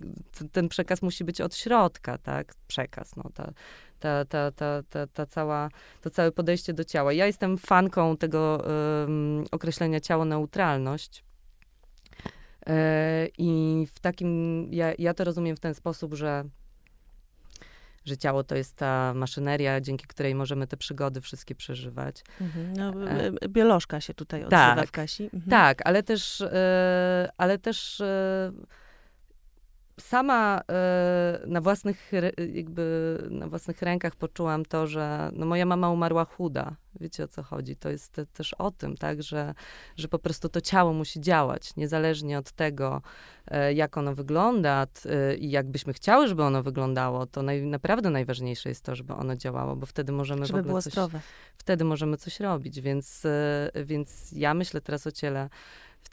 ten 0.52 0.70
przekaz 0.70 1.02
musi 1.02 1.24
być 1.24 1.42
od 1.42 1.56
środka, 1.56 2.18
tak? 2.18 2.54
Przekaz, 2.68 3.16
no, 3.16 3.24
ta, 3.34 3.54
ta, 4.00 4.26
ta, 4.26 4.52
ta, 4.52 4.84
ta, 4.90 5.08
ta 5.08 5.26
cała, 5.26 5.70
to 6.02 6.10
całe 6.10 6.32
podejście 6.32 6.74
do 6.74 6.84
ciała. 6.84 7.14
Ja 7.14 7.26
jestem 7.26 7.58
fanką 7.58 8.18
tego 8.18 8.66
określenia 9.52 10.00
ciało 10.00 10.26
neutralność. 10.26 11.24
E, 12.68 13.28
I 13.38 13.88
w 13.94 14.00
takim, 14.00 14.68
ja, 14.74 14.94
ja 14.98 15.14
to 15.14 15.24
rozumiem 15.24 15.56
w 15.56 15.60
ten 15.60 15.74
sposób, 15.74 16.14
że 16.14 16.44
że 18.06 18.18
ciało 18.18 18.44
to 18.44 18.56
jest 18.56 18.76
ta 18.76 19.14
maszyneria, 19.14 19.82
dzięki 19.82 20.06
której 20.08 20.36
możemy 20.36 20.68
te 20.68 20.78
przygody 20.78 21.22
wszystkie 21.22 21.56
przeżywać. 21.56 22.24
Mhm. 22.42 22.74
No, 22.74 22.94
biolożka 23.50 24.02
się 24.02 24.14
tutaj 24.14 24.44
odzywa 24.44 24.76
tak, 24.76 24.88
w 24.88 24.92
Kasi. 24.92 25.24
Mhm. 25.24 25.44
Tak, 25.50 25.82
ale 25.86 26.04
też, 26.04 26.42
e, 26.42 27.30
ale 27.38 27.58
też 27.58 28.02
e, 28.02 28.52
sama 30.00 30.62
e, 30.70 31.40
na 31.48 31.62
własnych, 31.62 32.12
jakby 32.54 33.18
na 33.30 33.48
własnych 33.48 33.82
rękach 33.82 34.16
poczułam 34.16 34.66
to, 34.66 34.88
że 34.88 35.30
no 35.34 35.46
moja 35.46 35.66
mama 35.66 35.90
umarła 35.90 36.26
chuda. 36.26 36.76
Wiecie 37.00 37.24
o 37.24 37.28
co 37.28 37.44
chodzi? 37.44 37.76
To 37.76 37.90
jest 37.90 38.12
te, 38.12 38.26
też 38.26 38.54
o 38.54 38.72
tym, 38.72 38.98
tak, 38.98 39.24
że, 39.24 39.54
że 39.98 40.08
po 40.08 40.20
prostu 40.20 40.50
to 40.50 40.62
ciało 40.62 40.94
musi 40.94 41.22
działać, 41.22 41.76
niezależnie 41.76 42.38
od 42.38 42.52
tego, 42.52 43.02
e, 43.48 43.74
jak 43.74 43.98
ono 43.98 44.16
wygląda 44.16 44.88
e, 45.06 45.36
i 45.36 45.52
jak 45.52 45.68
byśmy 45.70 45.94
chciały, 45.94 46.28
żeby 46.28 46.44
ono 46.44 46.64
wyglądało, 46.64 47.26
to 47.26 47.44
naj, 47.44 47.62
naprawdę 47.62 48.10
najważniejsze 48.10 48.70
jest 48.70 48.86
to, 48.86 48.96
żeby 48.96 49.14
ono 49.14 49.36
działało, 49.36 49.76
bo 49.76 49.86
wtedy 49.86 50.12
możemy 50.12 50.46
żeby 50.46 50.62
w 50.62 50.66
ogóle 50.66 50.82
coś, 50.82 50.94
zdrowe. 50.94 51.20
wtedy 51.58 51.84
możemy 51.84 52.18
coś 52.18 52.40
robić, 52.40 52.82
więc, 52.82 53.24
więc 53.86 54.32
ja 54.32 54.54
myślę 54.54 54.82
teraz 54.82 55.08
o 55.08 55.12
ciele 55.12 55.50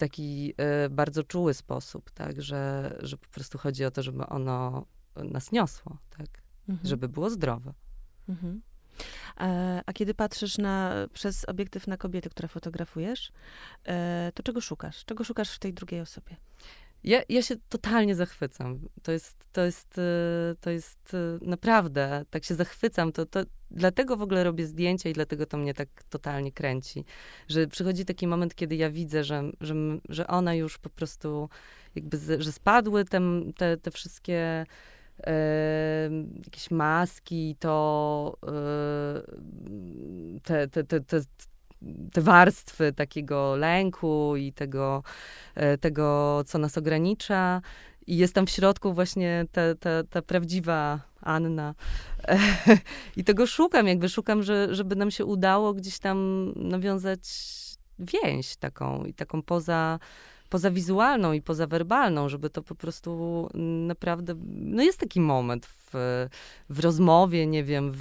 taki 0.01 0.55
y, 0.87 0.91
bardzo 0.91 1.25
czuły 1.25 1.55
sposób, 1.55 2.11
tak, 2.11 2.43
że, 2.43 2.97
że 3.01 3.17
po 3.17 3.29
prostu 3.29 3.59
chodzi 3.59 3.85
o 3.85 3.91
to, 3.91 4.03
żeby 4.03 4.27
ono 4.27 4.87
nas 5.17 5.53
niosło, 5.53 5.99
tak, 6.11 6.27
mhm. 6.69 6.89
żeby 6.89 7.09
było 7.09 7.31
zdrowe. 7.31 7.73
Mhm. 8.29 8.63
A, 9.37 9.47
e, 9.47 9.83
a, 9.87 9.93
kiedy 9.93 10.15
patrzysz 10.15 10.59
na, 10.59 10.95
przez 11.13 11.45
obiektyw 11.45 11.87
na 11.87 11.97
kobiety, 11.97 12.31
które 12.31 12.49
fotografujesz, 12.49 13.33
e, 13.85 14.33
to 14.35 14.43
czego 14.43 14.61
szukasz? 14.61 15.05
Czego 15.05 15.25
szukasz 15.25 15.51
w 15.51 15.59
tej 15.59 15.75
drugiej 15.75 16.01
osobie? 16.01 16.37
Ja, 17.05 17.23
ja 17.29 17.43
się 17.43 17.55
totalnie 17.69 18.15
zachwycam. 18.15 18.81
To 19.03 19.13
jest, 19.13 19.37
to 19.53 19.65
jest, 19.65 19.99
y, 19.99 20.03
to 20.61 20.71
jest 20.71 21.15
y, 21.15 21.39
naprawdę, 21.43 22.25
tak 22.31 22.45
się 22.45 22.55
zachwycam. 22.55 23.13
To, 23.13 23.27
to, 23.27 23.41
dlatego 23.71 24.17
w 24.17 24.23
ogóle 24.23 24.45
robię 24.45 24.67
zdjęcia 24.67 25.09
i 25.11 25.13
dlatego 25.13 25.47
to 25.47 25.57
mnie 25.57 25.75
tak 25.75 25.89
totalnie 26.11 26.53
kręci. 26.53 27.05
Że 27.49 27.67
przychodzi 27.67 28.05
taki 28.05 28.27
moment, 28.27 28.55
kiedy 28.55 28.77
ja 28.77 28.91
widzę, 28.91 29.25
że, 29.25 29.43
że, 29.61 29.75
że 30.09 30.27
ona 30.27 30.55
już 30.55 30.79
po 30.79 30.91
prostu, 30.91 31.49
jakby, 31.95 32.17
z, 32.17 32.41
że 32.41 32.53
spadły 32.53 33.05
te, 33.05 33.21
te, 33.57 33.77
te 33.77 33.91
wszystkie 33.91 34.67
e, 35.27 36.11
jakieś 36.45 36.71
maski, 36.71 37.57
to 37.59 38.37
e, 38.47 39.23
te, 40.43 40.69
te, 40.69 40.85
te, 40.85 41.01
te 41.01 41.21
te 42.13 42.21
warstwy 42.21 42.93
takiego 42.93 43.57
lęku 43.57 44.37
i 44.37 44.53
tego, 44.53 45.03
e, 45.55 45.79
tego 45.79 46.43
co 46.47 46.59
nas 46.59 46.79
ogranicza. 46.79 47.63
I 48.07 48.17
jest 48.17 48.35
tam 48.35 48.47
w 48.47 48.51
środku 48.51 48.93
właśnie 48.93 49.47
ta, 49.53 49.75
ta, 49.81 50.05
ta 50.11 50.23
prawdziwa 50.23 51.01
Anna. 51.21 51.75
I 53.17 53.25
tego 53.25 53.47
szukam, 53.47 53.87
jakby 53.87 54.09
szukam, 54.09 54.43
że, 54.43 54.75
żeby 54.75 54.97
nam 54.97 55.11
się 55.11 55.25
udało 55.25 55.75
gdzieś 55.75 55.99
tam 55.99 56.47
nawiązać 56.57 57.21
więź 57.99 58.57
taką 58.57 59.05
i 59.05 59.15
taką 59.15 59.43
poza, 59.43 59.99
pozawizualną 60.51 61.33
i 61.33 61.43
pozawerbalną, 61.43 62.29
żeby 62.29 62.51
to 62.51 62.63
po 62.63 62.75
prostu 62.75 63.49
naprawdę, 63.87 64.35
no 64.47 64.83
jest 64.83 64.99
taki 64.99 65.21
moment 65.21 65.67
w, 65.67 65.91
w 66.71 66.81
rozmowie, 66.81 67.47
nie 67.47 67.65
wiem, 67.65 67.93
w, 67.95 68.01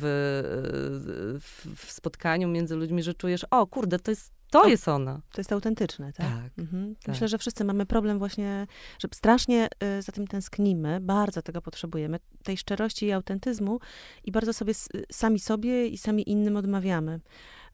w, 1.41 1.85
w 1.85 1.91
spotkaniu 1.91 2.47
między 2.47 2.75
ludźmi, 2.75 3.03
że 3.03 3.13
czujesz, 3.13 3.43
o 3.43 3.67
kurde, 3.67 3.99
to 3.99 4.11
jest 4.11 4.39
to 4.51 4.67
jest 4.67 4.87
ona. 4.87 5.21
To 5.31 5.41
jest 5.41 5.51
autentyczne, 5.51 6.13
tak? 6.13 6.27
Tak, 6.27 6.59
mhm. 6.59 6.95
tak. 6.95 7.07
Myślę, 7.07 7.27
że 7.27 7.37
wszyscy 7.37 7.63
mamy 7.63 7.85
problem 7.85 8.19
właśnie, 8.19 8.67
że 8.99 9.07
strasznie 9.13 9.67
y, 9.97 10.01
za 10.01 10.11
tym 10.11 10.27
tęsknimy, 10.27 10.99
bardzo 11.01 11.41
tego 11.41 11.61
potrzebujemy, 11.61 12.19
tej 12.43 12.57
szczerości 12.57 13.05
i 13.05 13.11
autentyzmu 13.11 13.79
i 14.23 14.31
bardzo 14.31 14.53
sobie 14.53 14.73
sami 15.11 15.39
sobie 15.39 15.87
i 15.87 15.97
sami 15.97 16.29
innym 16.29 16.57
odmawiamy. 16.57 17.19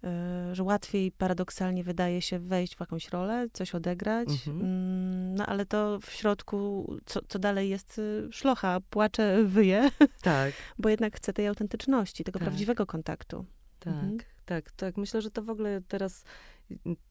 Y, 0.06 0.56
że 0.56 0.63
łatwiej 0.63 1.12
paradoksalnie 1.12 1.84
wydaje 1.84 2.22
się 2.22 2.39
wejść 2.39 2.76
w 2.76 2.80
jakąś 2.80 3.10
rolę, 3.10 3.48
coś 3.54 3.76
odegrać, 3.76 4.30
mhm. 4.30 4.62
Mm, 4.62 5.36
no 5.36 5.46
ale 5.46 5.65
to 5.65 6.00
w 6.00 6.12
środku, 6.12 6.94
co, 7.06 7.20
co 7.28 7.39
dalej 7.39 7.70
jest 7.70 8.00
y, 8.00 8.28
szlocha, 8.32 8.80
płacze, 8.89 9.44
wyje, 9.46 9.89
tak. 10.22 10.54
bo 10.78 10.89
jednak 10.89 11.18
chce 11.18 11.34
tej 11.34 11.48
autentyczności, 11.48 12.24
tego 12.24 12.39
tak. 12.39 12.48
prawdziwego 12.48 12.86
kontaktu. 12.86 13.46
Tak, 13.80 13.94
mhm. 13.94 14.18
tak, 14.46 14.72
tak. 14.72 14.98
Myślę, 14.98 15.22
że 15.22 15.32
to 15.32 15.41
w 15.44 15.50
ogóle 15.50 15.82
teraz, 15.88 16.24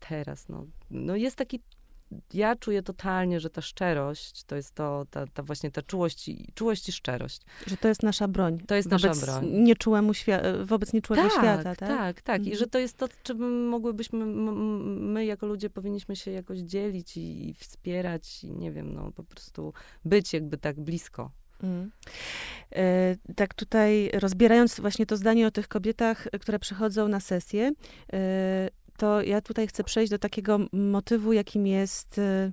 teraz, 0.08 0.48
no, 0.48 0.66
no 0.90 1.16
jest 1.16 1.36
taki 1.36 1.60
ja 2.34 2.56
czuję 2.56 2.82
totalnie, 2.82 3.40
że 3.40 3.50
ta 3.50 3.60
szczerość 3.60 4.44
to 4.44 4.56
jest 4.56 4.74
to, 4.74 5.06
ta, 5.10 5.26
ta 5.26 5.42
właśnie 5.42 5.70
ta 5.70 5.82
czułość 5.82 6.28
i, 6.28 6.52
czułość 6.54 6.88
i 6.88 6.92
szczerość. 6.92 7.40
Że 7.66 7.76
to 7.76 7.88
jest 7.88 8.02
nasza 8.02 8.28
broń. 8.28 8.58
To 8.66 8.74
jest 8.74 8.90
nasza 8.90 9.12
broń. 9.14 9.46
Nieczułemu 9.50 10.12
świa- 10.12 10.64
wobec 10.64 10.92
nieczułego 10.92 11.22
tak, 11.22 11.32
świata, 11.32 11.74
tak? 11.76 11.88
Tak, 11.88 12.22
tak. 12.22 12.36
Mhm. 12.36 12.54
I 12.54 12.56
że 12.56 12.66
to 12.66 12.78
jest 12.78 12.96
to, 12.96 13.08
czym 13.22 13.68
mogłybyśmy, 13.68 14.26
my 14.26 15.24
jako 15.24 15.46
ludzie 15.46 15.70
powinniśmy 15.70 16.16
się 16.16 16.30
jakoś 16.30 16.58
dzielić 16.58 17.16
i, 17.16 17.48
i 17.48 17.54
wspierać 17.54 18.44
i 18.44 18.52
nie 18.52 18.72
wiem, 18.72 18.94
no 18.94 19.12
po 19.12 19.24
prostu 19.24 19.72
być 20.04 20.32
jakby 20.32 20.58
tak 20.58 20.80
blisko. 20.80 21.30
Mm. 21.62 21.90
E, 22.76 23.16
tak 23.36 23.54
tutaj 23.54 24.10
rozbierając 24.12 24.80
właśnie 24.80 25.06
to 25.06 25.16
zdanie 25.16 25.46
o 25.46 25.50
tych 25.50 25.68
kobietach, 25.68 26.26
które 26.40 26.58
przychodzą 26.58 27.08
na 27.08 27.20
sesję, 27.20 27.72
e, 28.12 28.68
to 28.96 29.22
ja 29.22 29.40
tutaj 29.40 29.66
chcę 29.66 29.84
przejść 29.84 30.10
do 30.10 30.18
takiego 30.18 30.58
motywu, 30.72 31.32
jakim 31.32 31.66
jest 31.66 32.18
e, 32.18 32.52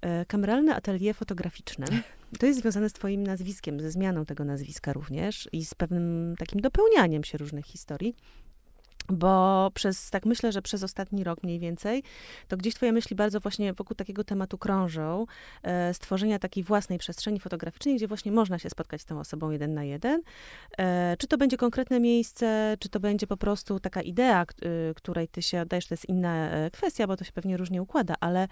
e, 0.00 0.24
kameralne 0.24 0.74
atelier 0.74 1.14
fotograficzne. 1.14 1.86
To 2.38 2.46
jest 2.46 2.60
związane 2.60 2.90
z 2.90 2.92
twoim 2.92 3.22
nazwiskiem, 3.22 3.80
ze 3.80 3.90
zmianą 3.90 4.24
tego 4.24 4.44
nazwiska 4.44 4.92
również 4.92 5.48
i 5.52 5.64
z 5.64 5.74
pewnym 5.74 6.34
takim 6.38 6.60
dopełnianiem 6.60 7.24
się 7.24 7.38
różnych 7.38 7.66
historii. 7.66 8.16
Bo 9.08 9.70
przez, 9.74 10.10
tak 10.10 10.26
myślę, 10.26 10.52
że 10.52 10.62
przez 10.62 10.82
ostatni 10.82 11.24
rok 11.24 11.42
mniej 11.42 11.58
więcej, 11.58 12.02
to 12.48 12.56
gdzieś 12.56 12.74
twoje 12.74 12.92
myśli 12.92 13.16
bardzo 13.16 13.40
właśnie 13.40 13.72
wokół 13.72 13.96
takiego 13.96 14.24
tematu 14.24 14.58
krążą, 14.58 15.26
e, 15.62 15.94
stworzenia 15.94 16.38
takiej 16.38 16.64
własnej 16.64 16.98
przestrzeni 16.98 17.40
fotograficznej, 17.40 17.96
gdzie 17.96 18.06
właśnie 18.06 18.32
można 18.32 18.58
się 18.58 18.70
spotkać 18.70 19.00
z 19.00 19.04
tą 19.04 19.20
osobą 19.20 19.50
jeden 19.50 19.74
na 19.74 19.84
jeden. 19.84 20.22
E, 20.78 21.16
czy 21.18 21.26
to 21.26 21.38
będzie 21.38 21.56
konkretne 21.56 22.00
miejsce, 22.00 22.76
czy 22.80 22.88
to 22.88 23.00
będzie 23.00 23.26
po 23.26 23.36
prostu 23.36 23.80
taka 23.80 24.02
idea, 24.02 24.46
y, 24.90 24.94
której 24.94 25.28
ty 25.28 25.42
się 25.42 25.60
oddajesz, 25.60 25.86
to 25.86 25.94
jest 25.94 26.08
inna 26.08 26.50
e, 26.50 26.70
kwestia, 26.70 27.06
bo 27.06 27.16
to 27.16 27.24
się 27.24 27.32
pewnie 27.32 27.56
różnie 27.56 27.82
układa, 27.82 28.14
ale 28.20 28.48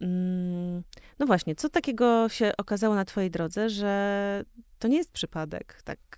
mm, 0.00 0.82
no 1.18 1.26
właśnie, 1.26 1.54
co 1.54 1.68
takiego 1.68 2.28
się 2.28 2.52
okazało 2.58 2.94
na 2.94 3.04
twojej 3.04 3.30
drodze, 3.30 3.70
że 3.70 4.44
to 4.78 4.88
nie 4.88 4.96
jest 4.96 5.12
przypadek, 5.12 5.82
tak 5.84 6.17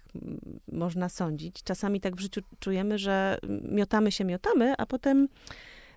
można 0.72 1.08
sądzić. 1.08 1.62
Czasami 1.64 2.00
tak 2.00 2.16
w 2.16 2.20
życiu 2.20 2.40
czujemy, 2.60 2.98
że 2.98 3.38
miotamy 3.62 4.12
się, 4.12 4.24
miotamy, 4.24 4.74
a 4.78 4.86
potem, 4.86 5.28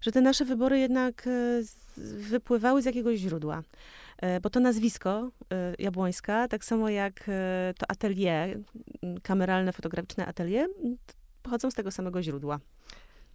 że 0.01 0.11
te 0.11 0.21
nasze 0.21 0.45
wybory 0.45 0.79
jednak 0.79 1.27
e, 1.27 1.61
wypływały 2.29 2.81
z 2.81 2.85
jakiegoś 2.85 3.19
źródła. 3.19 3.63
E, 4.17 4.39
bo 4.41 4.49
to 4.49 4.59
nazwisko 4.59 5.31
e, 5.51 5.73
Jabłońska, 5.79 6.47
tak 6.47 6.65
samo 6.65 6.89
jak 6.89 7.29
to 7.77 7.91
atelier, 7.91 8.59
kameralne, 9.23 9.73
fotograficzne 9.73 10.25
atelier, 10.25 10.67
pochodzą 11.43 11.71
z 11.71 11.73
tego 11.73 11.91
samego 11.91 12.23
źródła. 12.23 12.59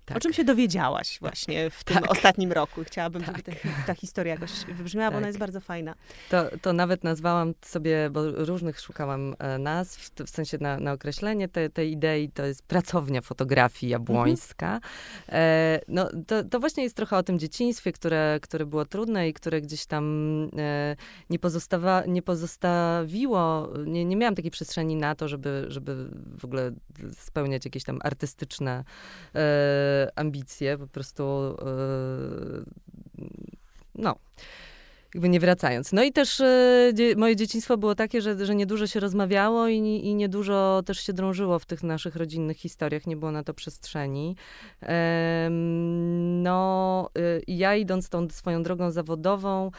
Tak. 0.09 0.17
O 0.17 0.21
czym 0.21 0.33
się 0.33 0.45
dowiedziałaś 0.45 1.13
tak. 1.13 1.21
właśnie 1.21 1.71
w 1.71 1.85
tym 1.85 1.97
tak. 1.97 2.11
ostatnim 2.11 2.53
roku? 2.53 2.85
Chciałabym, 2.85 3.25
żeby 3.25 3.43
ta, 3.43 3.53
tak. 3.53 3.87
ta 3.87 3.95
historia 3.95 4.35
jakoś 4.35 4.51
wybrzmiała, 4.65 5.11
bo 5.11 5.17
ona 5.17 5.25
tak. 5.25 5.29
jest 5.29 5.39
bardzo 5.39 5.61
fajna. 5.61 5.95
To, 6.31 6.45
to 6.63 6.73
nawet 6.73 7.05
nazwałam 7.05 7.55
sobie, 7.63 8.11
bo 8.11 8.31
różnych 8.31 8.81
szukałam 8.81 9.35
e, 9.39 9.59
nazw, 9.59 10.11
w 10.27 10.31
sensie 10.31 10.59
na, 10.61 10.81
na 10.81 10.93
określenie 10.93 11.49
tej, 11.49 11.71
tej 11.71 11.93
idei, 11.93 12.31
to 12.31 12.45
jest 12.45 12.63
pracownia 12.63 13.21
fotografii 13.21 13.91
jabłońska. 13.91 14.67
Mhm. 14.67 14.83
E, 15.29 15.81
no, 15.89 16.09
to, 16.27 16.45
to 16.45 16.61
właśnie 16.61 16.83
jest 16.83 16.97
trochę 16.97 17.17
o 17.17 17.23
tym 17.23 17.39
dzieciństwie, 17.39 17.93
które, 17.93 18.39
które 18.43 18.67
było 18.67 18.85
trudne 18.85 19.29
i 19.29 19.33
które 19.33 19.61
gdzieś 19.61 19.87
tam 19.87 20.05
e, 20.59 20.97
nie, 21.31 21.39
pozostawa, 21.39 22.03
nie 22.07 22.23
pozostawiło, 22.23 23.69
nie, 23.87 24.05
nie 24.05 24.17
miałam 24.17 24.35
takiej 24.35 24.51
przestrzeni 24.51 24.97
na 24.97 25.15
to, 25.15 25.29
żeby, 25.29 25.67
żeby 25.69 26.09
w 26.39 26.45
ogóle 26.45 26.73
spełniać 27.13 27.65
jakieś 27.65 27.85
tam 27.85 27.99
artystyczne 28.03 28.85
e, 29.35 29.98
ambicje, 30.17 30.79
po 30.79 30.87
prostu 30.87 31.23
e, 31.23 31.75
no 33.95 34.17
jakby 35.15 35.29
nie 35.29 35.41
wracając. 35.41 35.93
No 35.93 36.03
i 36.03 36.13
też 36.13 36.43
dzie 36.95 37.17
moje 37.17 37.37
dzieciństwo 37.37 37.77
było 37.77 37.95
takie, 37.95 38.23
że, 38.23 38.47
że 38.47 38.55
niedużo 38.55 38.87
się 38.87 39.01
rozmawiało 39.01 39.69
i, 39.69 39.77
i 39.79 40.15
niedużo 40.15 40.83
też 40.87 41.01
się 41.01 41.13
drążyło 41.13 41.59
w 41.59 41.67
tych 41.67 41.83
naszych 41.83 42.17
rodzinnych 42.17 42.57
historiach, 42.57 43.07
nie 43.07 43.17
było 43.17 43.33
na 43.33 43.45
to 43.45 43.55
przestrzeni. 43.55 44.37
No, 46.19 47.11
ja 47.47 47.77
idąc 47.77 48.09
tą 48.09 48.29
swoją 48.31 48.63
drogą 48.63 48.91
zawodową, 48.91 49.71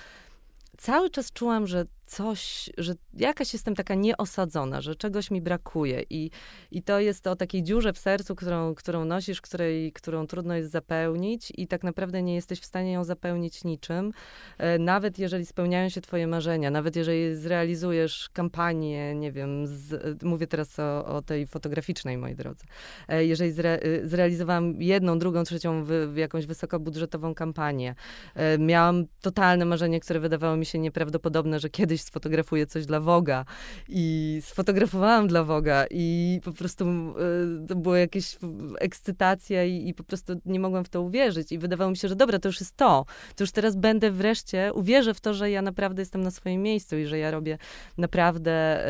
cały 0.77 1.09
czas 1.09 1.31
czułam, 1.31 1.67
że 1.67 1.85
coś, 2.09 2.69
że 2.77 2.93
jakaś 3.13 3.53
jestem 3.53 3.75
taka 3.75 3.95
nieosadzona, 3.95 4.81
że 4.81 4.95
czegoś 4.95 5.31
mi 5.31 5.41
brakuje 5.41 6.03
i, 6.09 6.31
i 6.71 6.83
to 6.83 6.99
jest 6.99 7.27
o 7.27 7.35
takiej 7.35 7.63
dziurze 7.63 7.93
w 7.93 7.97
sercu, 7.97 8.35
którą, 8.35 8.75
którą 8.75 9.05
nosisz, 9.05 9.41
której, 9.41 9.91
którą 9.91 10.27
trudno 10.27 10.55
jest 10.55 10.71
zapełnić 10.71 11.53
i 11.57 11.67
tak 11.67 11.83
naprawdę 11.83 12.21
nie 12.21 12.35
jesteś 12.35 12.59
w 12.59 12.65
stanie 12.65 12.91
ją 12.91 13.03
zapełnić 13.03 13.63
niczym, 13.63 14.11
e, 14.57 14.79
nawet 14.79 15.19
jeżeli 15.19 15.45
spełniają 15.45 15.89
się 15.89 16.01
twoje 16.01 16.27
marzenia, 16.27 16.71
nawet 16.71 16.95
jeżeli 16.95 17.35
zrealizujesz 17.35 18.29
kampanię, 18.33 19.15
nie 19.15 19.31
wiem, 19.31 19.67
z, 19.67 20.23
mówię 20.23 20.47
teraz 20.47 20.79
o, 20.79 21.05
o, 21.05 21.21
tej 21.21 21.47
fotograficznej, 21.47 22.17
moi 22.17 22.35
drodzy, 22.35 22.65
e, 23.07 23.25
jeżeli 23.25 23.51
zre, 23.51 23.79
e, 23.79 24.07
zrealizowałam 24.07 24.81
jedną, 24.81 25.19
drugą, 25.19 25.43
trzecią 25.43 25.83
w, 25.83 25.89
w 26.13 26.17
jakąś 26.17 26.45
wysokobudżetową 26.45 27.35
kampanię, 27.35 27.95
miałam 28.59 29.05
totalne 29.21 29.65
marzenie, 29.65 29.99
które 29.99 30.19
wydawało 30.19 30.57
mi 30.57 30.65
się 30.65 30.79
nieprawdopodobne, 30.79 31.59
że 31.59 31.69
kiedyś 31.69 31.98
sfotografuję 32.01 32.65
coś 32.65 32.85
dla 32.85 32.99
Woga 32.99 33.45
i 33.89 34.39
sfotografowałam 34.45 35.27
dla 35.27 35.43
Woga 35.43 35.85
i 35.91 36.39
po 36.43 36.51
prostu 36.51 36.85
y, 37.63 37.67
to 37.67 37.75
była 37.75 37.99
jakaś 37.99 38.37
ekscytacja 38.79 39.65
i, 39.65 39.87
i, 39.87 39.93
po 39.93 40.03
prostu 40.03 40.33
nie 40.45 40.59
mogłam 40.59 40.83
w 40.83 40.89
to 40.89 41.01
uwierzyć 41.01 41.51
i 41.51 41.57
wydawało 41.57 41.91
mi 41.91 41.97
się, 41.97 42.07
że 42.07 42.15
dobra, 42.15 42.39
to 42.39 42.49
już 42.49 42.59
jest 42.59 42.77
to, 42.77 43.05
to 43.35 43.43
już 43.43 43.51
teraz 43.51 43.75
będę 43.75 44.11
wreszcie, 44.11 44.73
uwierzę 44.73 45.13
w 45.13 45.21
to, 45.21 45.33
że 45.33 45.51
ja 45.51 45.61
naprawdę 45.61 46.01
jestem 46.01 46.21
na 46.21 46.31
swoim 46.31 46.61
miejscu 46.61 46.97
i 46.97 47.05
że 47.05 47.17
ja 47.17 47.31
robię 47.31 47.57
naprawdę 47.97 48.85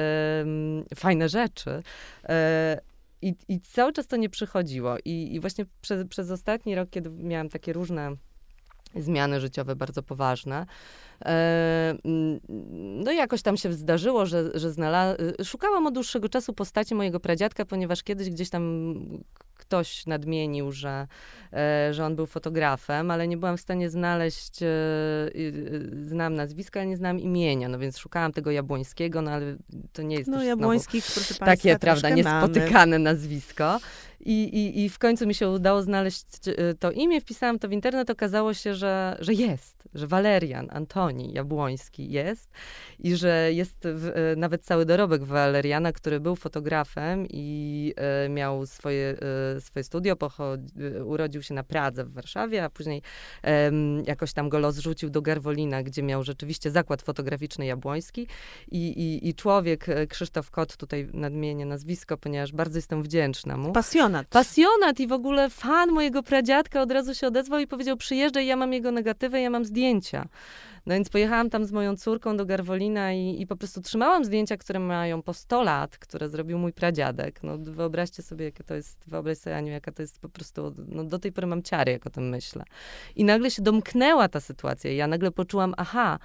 y, 0.91 0.95
fajne 0.95 1.29
rzeczy. 1.29 1.69
Y, 1.69 2.29
i, 3.21 3.35
I 3.47 3.59
cały 3.59 3.93
czas 3.93 4.07
to 4.07 4.15
nie 4.15 4.29
przychodziło. 4.29 4.97
I, 5.05 5.35
i 5.35 5.39
właśnie 5.39 5.65
przez, 5.81 6.07
przez 6.07 6.31
ostatni 6.31 6.75
rok, 6.75 6.89
kiedy 6.89 7.09
miałam 7.09 7.49
takie 7.49 7.73
różne 7.73 8.15
zmiany 8.95 9.39
życiowe 9.39 9.75
bardzo 9.75 10.03
poważne. 10.03 10.65
E, 11.25 11.95
mm, 12.05 12.39
no 13.03 13.11
i 13.11 13.15
jakoś 13.15 13.41
tam 13.41 13.57
się 13.57 13.73
zdarzyło, 13.73 14.25
że, 14.25 14.59
że 14.59 14.71
znalazłam, 14.71 15.27
szukałam 15.43 15.87
od 15.87 15.93
dłuższego 15.93 16.29
czasu 16.29 16.53
postaci 16.53 16.95
mojego 16.95 17.19
pradziadka, 17.19 17.65
ponieważ 17.65 18.03
kiedyś 18.03 18.29
gdzieś 18.29 18.49
tam 18.49 18.93
ktoś 19.55 20.05
nadmienił, 20.05 20.71
że, 20.71 21.07
e, 21.53 21.93
że 21.93 22.05
on 22.05 22.15
był 22.15 22.25
fotografem, 22.25 23.11
ale 23.11 23.27
nie 23.27 23.37
byłam 23.37 23.57
w 23.57 23.61
stanie 23.61 23.89
znaleźć, 23.89 24.63
e, 24.63 24.67
znam 26.05 26.35
nazwiska, 26.35 26.79
ale 26.79 26.89
nie 26.89 26.97
znam 26.97 27.19
imienia, 27.19 27.69
no 27.69 27.79
więc 27.79 27.97
szukałam 27.97 28.31
tego 28.31 28.51
Jabłońskiego, 28.51 29.21
no 29.21 29.31
ale 29.31 29.57
to 29.93 30.01
nie 30.01 30.15
jest 30.15 30.29
no, 30.29 30.43
Jabłońskich, 30.43 31.03
proszę 31.03 31.19
Państwa, 31.19 31.45
takie, 31.45 31.79
prawda, 31.79 32.09
niespotykane 32.09 32.99
mamy. 32.99 32.99
nazwisko. 32.99 33.79
I, 34.19 34.43
i, 34.43 34.83
I 34.83 34.89
w 34.89 34.99
końcu 34.99 35.27
mi 35.27 35.33
się 35.33 35.49
udało 35.49 35.81
znaleźć 35.81 36.25
e, 36.47 36.73
to 36.73 36.91
imię, 36.91 37.21
wpisałam 37.21 37.59
to 37.59 37.67
w 37.67 37.71
internet, 37.71 38.09
okazało 38.09 38.53
się, 38.53 38.75
że, 38.75 39.17
że 39.19 39.33
jest, 39.33 39.87
że 39.93 40.07
Walerian 40.07 40.67
Antoni 40.71 41.33
Jabłoński 41.33 42.11
jest 42.11 42.51
i 42.99 43.15
że 43.15 43.53
jest 43.53 43.77
w, 43.83 44.33
nawet 44.37 44.65
cały 44.65 44.85
dorobek 44.85 45.23
Waleriana, 45.23 45.91
który 45.91 46.19
był 46.19 46.35
fotografem 46.35 47.25
i 47.29 47.93
e, 47.97 48.29
miał 48.29 48.65
swoje 48.65 49.17
swoje 49.59 49.83
studio, 49.83 50.15
urodził 51.05 51.41
się 51.43 51.53
na 51.53 51.63
Pradze 51.63 52.05
w 52.05 52.13
Warszawie, 52.13 52.63
a 52.63 52.69
później 52.69 53.01
um, 53.43 54.03
jakoś 54.07 54.33
tam 54.33 54.49
go 54.49 54.59
los 54.59 54.77
rzucił 54.77 55.09
do 55.09 55.21
Garwolina, 55.21 55.83
gdzie 55.83 56.03
miał 56.03 56.23
rzeczywiście 56.23 56.71
zakład 56.71 57.01
fotograficzny 57.01 57.65
jabłoński 57.65 58.27
i, 58.71 58.87
i, 58.87 59.29
i 59.29 59.35
człowiek, 59.35 59.89
e, 59.89 60.07
Krzysztof 60.07 60.51
Kot, 60.51 60.77
tutaj 60.77 61.07
nadmienię 61.13 61.65
nazwisko, 61.65 62.17
ponieważ 62.17 62.51
bardzo 62.51 62.77
jestem 62.77 63.03
wdzięczna 63.03 63.57
mu. 63.57 63.71
Pasjonat. 64.09 64.27
Pasjonat 64.27 64.99
i 64.99 65.07
w 65.07 65.11
ogóle 65.11 65.49
fan 65.49 65.91
mojego 65.91 66.23
pradziadka 66.23 66.81
od 66.81 66.91
razu 66.91 67.15
się 67.15 67.27
odezwał 67.27 67.59
i 67.59 67.67
powiedział, 67.67 67.97
przyjeżdżaj, 67.97 68.47
ja 68.47 68.55
mam 68.55 68.73
jego 68.73 68.91
negatywę, 68.91 69.41
ja 69.41 69.49
mam 69.49 69.65
zdjęcia. 69.65 70.27
No 70.85 70.93
więc 70.93 71.09
pojechałam 71.09 71.49
tam 71.49 71.65
z 71.65 71.71
moją 71.71 71.97
córką 71.97 72.37
do 72.37 72.45
Garwolina 72.45 73.13
i, 73.13 73.41
i 73.41 73.47
po 73.47 73.55
prostu 73.55 73.81
trzymałam 73.81 74.25
zdjęcia, 74.25 74.57
które 74.57 74.79
mają 74.79 75.21
po 75.21 75.33
100 75.33 75.63
lat, 75.63 75.97
które 75.97 76.29
zrobił 76.29 76.57
mój 76.57 76.73
pradziadek. 76.73 77.43
No 77.43 77.57
wyobraźcie 77.57 78.23
sobie, 78.23 78.45
jakie 78.45 78.63
to 78.63 78.73
jest, 78.73 79.03
wyobraź 79.07 79.37
sobie, 79.37 79.55
Aniu, 79.55 79.71
jaka 79.71 79.91
to 79.91 80.01
jest 80.01 80.19
po 80.19 80.29
prostu, 80.29 80.73
no 80.87 81.03
do 81.03 81.19
tej 81.19 81.31
pory 81.31 81.47
mam 81.47 81.63
ciary, 81.63 81.91
jak 81.91 82.07
o 82.07 82.09
tym 82.09 82.29
myślę. 82.29 82.63
I 83.15 83.23
nagle 83.23 83.51
się 83.51 83.61
domknęła 83.61 84.27
ta 84.27 84.39
sytuacja 84.39 84.93
ja 84.93 85.07
nagle 85.07 85.31
poczułam, 85.31 85.73
aha, 85.77 86.19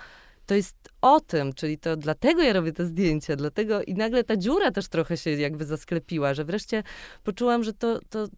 to 0.46 0.54
jest 0.54 0.76
o 1.00 1.20
tym, 1.20 1.52
czyli 1.52 1.78
to 1.78 1.96
dlatego 1.96 2.42
ja 2.42 2.52
robię 2.52 2.72
te 2.72 2.86
zdjęcia, 2.86 3.36
dlatego 3.36 3.82
i 3.82 3.94
nagle 3.94 4.24
ta 4.24 4.36
dziura 4.36 4.70
też 4.70 4.88
trochę 4.88 5.16
się 5.16 5.30
jakby 5.30 5.64
zasklepiła, 5.64 6.34
że 6.34 6.44
wreszcie 6.44 6.82
poczułam, 7.22 7.64
że 7.64 7.72
to, 7.72 8.00
to, 8.08 8.28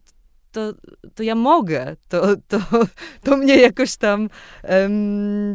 to, 0.51 0.73
to 1.15 1.23
ja 1.23 1.35
mogę, 1.35 1.95
to, 2.07 2.35
to, 2.47 2.59
to 3.23 3.37
mnie 3.37 3.57
jakoś 3.57 3.97
tam, 3.97 4.29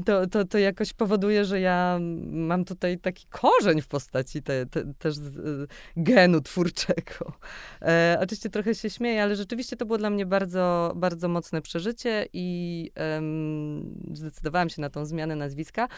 to, 0.06 0.26
to, 0.26 0.44
to 0.44 0.58
jakoś 0.58 0.92
powoduje, 0.92 1.44
że 1.44 1.60
ja 1.60 1.98
mam 2.26 2.64
tutaj 2.64 2.98
taki 2.98 3.26
korzeń 3.26 3.80
w 3.80 3.86
postaci 3.88 4.42
te, 4.42 4.66
te, 4.66 4.94
też 4.98 5.16
genu 5.96 6.40
twórczego. 6.40 7.32
E, 7.82 8.18
oczywiście 8.20 8.50
trochę 8.50 8.74
się 8.74 8.90
śmieję, 8.90 9.22
ale 9.22 9.36
rzeczywiście 9.36 9.76
to 9.76 9.86
było 9.86 9.98
dla 9.98 10.10
mnie 10.10 10.26
bardzo, 10.26 10.92
bardzo 10.96 11.28
mocne 11.28 11.62
przeżycie 11.62 12.26
i 12.32 12.90
um, 12.96 14.04
zdecydowałam 14.12 14.70
się 14.70 14.80
na 14.80 14.90
tą 14.90 15.04
zmianę 15.04 15.36
nazwiska. 15.36 15.88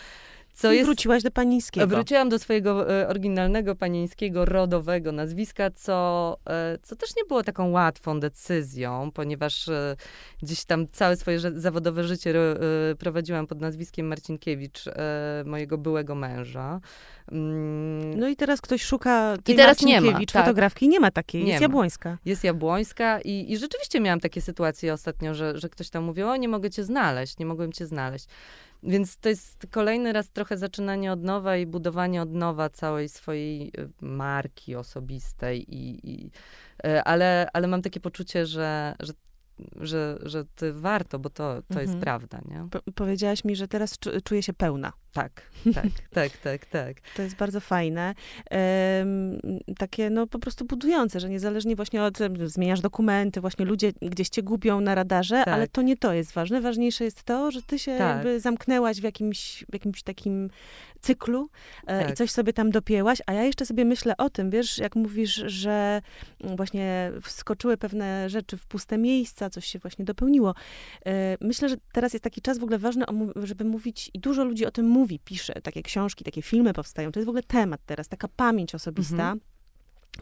Co 0.54 0.72
I 0.72 0.76
jest, 0.76 0.86
wróciłaś 0.86 1.22
do 1.22 1.30
Panińskiego. 1.30 1.86
Wróciłam 1.86 2.28
do 2.28 2.38
swojego 2.38 3.00
e, 3.00 3.08
oryginalnego 3.08 3.74
Panińskiego, 3.74 4.44
rodowego 4.44 5.12
nazwiska, 5.12 5.70
co, 5.70 6.38
e, 6.46 6.78
co 6.82 6.96
też 6.96 7.16
nie 7.16 7.24
było 7.24 7.42
taką 7.42 7.70
łatwą 7.70 8.20
decyzją, 8.20 9.10
ponieważ 9.14 9.68
e, 9.68 9.96
gdzieś 10.42 10.64
tam 10.64 10.86
całe 10.86 11.16
swoje 11.16 11.38
zawodowe 11.40 12.04
życie 12.04 12.34
prowadziłam 12.98 13.46
pod 13.46 13.60
nazwiskiem 13.60 14.06
Marcinkiewicz, 14.06 14.84
mojego 15.44 15.78
byłego 15.78 16.14
męża. 16.14 16.80
Mm. 17.32 18.18
No 18.18 18.28
i 18.28 18.36
teraz 18.36 18.60
ktoś 18.60 18.82
szuka 18.82 19.36
tej 19.44 19.54
I 19.54 19.58
teraz 19.58 19.82
nie 19.82 20.00
ma, 20.00 20.12
tak. 20.12 20.30
fotografki, 20.30 20.88
nie 20.88 21.00
ma 21.00 21.10
takiej, 21.10 21.44
nie 21.44 21.48
jest 21.48 21.60
ma. 21.60 21.64
Jabłońska. 21.64 22.18
Jest 22.24 22.44
Jabłońska 22.44 23.20
i, 23.20 23.52
i 23.52 23.58
rzeczywiście 23.58 24.00
miałam 24.00 24.20
takie 24.20 24.40
sytuacje 24.40 24.92
ostatnio, 24.92 25.34
że, 25.34 25.58
że 25.58 25.68
ktoś 25.68 25.90
tam 25.90 26.04
mówił, 26.04 26.28
o 26.28 26.36
nie 26.36 26.48
mogę 26.48 26.70
cię 26.70 26.84
znaleźć, 26.84 27.38
nie 27.38 27.46
mogłem 27.46 27.72
cię 27.72 27.86
znaleźć. 27.86 28.26
Więc 28.84 29.16
to 29.16 29.28
jest 29.28 29.66
kolejny 29.70 30.12
raz 30.12 30.30
trochę 30.30 30.58
zaczynanie 30.58 31.12
od 31.12 31.22
nowa 31.22 31.56
i 31.56 31.66
budowanie 31.66 32.22
od 32.22 32.32
nowa 32.32 32.70
całej 32.70 33.08
swojej 33.08 33.68
y, 33.68 33.88
marki 34.00 34.76
osobistej. 34.76 35.74
I, 35.74 36.10
i, 36.10 36.30
y, 36.86 37.02
ale, 37.02 37.48
ale 37.52 37.66
mam 37.66 37.82
takie 37.82 38.00
poczucie, 38.00 38.46
że, 38.46 38.94
że 39.00 39.12
że, 39.80 40.18
że 40.22 40.44
ty 40.44 40.72
warto, 40.72 41.18
bo 41.18 41.30
to, 41.30 41.54
to 41.54 41.64
mhm. 41.70 41.88
jest 41.88 41.98
prawda, 42.00 42.40
nie? 42.50 42.68
Po 42.70 42.92
powiedziałaś 42.92 43.44
mi, 43.44 43.56
że 43.56 43.68
teraz 43.68 43.98
czuję 44.24 44.42
się 44.42 44.52
pełna. 44.52 44.92
Tak, 45.12 45.42
tak, 45.74 45.86
tak, 46.10 46.36
tak, 46.36 46.66
tak. 46.66 46.96
To 47.16 47.22
jest 47.22 47.36
bardzo 47.36 47.60
fajne. 47.60 48.14
Um, 48.50 49.38
takie, 49.78 50.10
no, 50.10 50.26
po 50.26 50.38
prostu 50.38 50.64
budujące, 50.64 51.20
że 51.20 51.28
niezależnie 51.28 51.76
właśnie 51.76 52.02
od, 52.02 52.18
zmieniasz 52.44 52.80
dokumenty, 52.80 53.40
właśnie 53.40 53.64
ludzie 53.64 53.92
gdzieś 54.02 54.28
cię 54.28 54.42
gubią 54.42 54.80
na 54.80 54.94
radarze, 54.94 55.42
tak. 55.44 55.54
ale 55.54 55.68
to 55.68 55.82
nie 55.82 55.96
to 55.96 56.12
jest 56.12 56.32
ważne. 56.32 56.60
Ważniejsze 56.60 57.04
jest 57.04 57.22
to, 57.22 57.50
że 57.50 57.62
ty 57.62 57.78
się 57.78 57.98
tak. 57.98 58.16
jakby 58.16 58.40
zamknęłaś 58.40 59.00
w 59.00 59.04
jakimś, 59.04 59.64
w 59.70 59.72
jakimś 59.72 60.02
takim 60.02 60.50
cyklu 61.04 61.50
e, 61.86 62.00
tak. 62.00 62.10
i 62.10 62.14
coś 62.14 62.30
sobie 62.30 62.52
tam 62.52 62.70
dopięłaś, 62.70 63.18
a 63.26 63.32
ja 63.32 63.42
jeszcze 63.42 63.66
sobie 63.66 63.84
myślę 63.84 64.16
o 64.16 64.30
tym, 64.30 64.50
wiesz, 64.50 64.78
jak 64.78 64.96
mówisz, 64.96 65.34
że 65.46 66.02
właśnie 66.40 67.12
wskoczyły 67.22 67.76
pewne 67.76 68.30
rzeczy 68.30 68.56
w 68.56 68.66
puste 68.66 68.98
miejsca, 68.98 69.50
coś 69.50 69.66
się 69.66 69.78
właśnie 69.78 70.04
dopełniło. 70.04 70.54
E, 71.06 71.36
myślę, 71.40 71.68
że 71.68 71.76
teraz 71.92 72.12
jest 72.12 72.24
taki 72.24 72.40
czas 72.42 72.58
w 72.58 72.62
ogóle 72.62 72.78
ważny, 72.78 73.04
żeby 73.42 73.64
mówić 73.64 74.10
i 74.14 74.18
dużo 74.18 74.44
ludzi 74.44 74.66
o 74.66 74.70
tym 74.70 74.86
mówi, 74.86 75.04
mówi, 75.04 75.20
pisze, 75.24 75.60
takie 75.62 75.82
książki, 75.82 76.24
takie 76.24 76.42
filmy 76.42 76.72
powstają. 76.72 77.12
To 77.12 77.20
jest 77.20 77.26
w 77.26 77.28
ogóle 77.28 77.42
temat 77.42 77.80
teraz, 77.86 78.08
taka 78.08 78.28
pamięć 78.28 78.74
osobista. 78.74 79.32
Mhm 79.32 79.53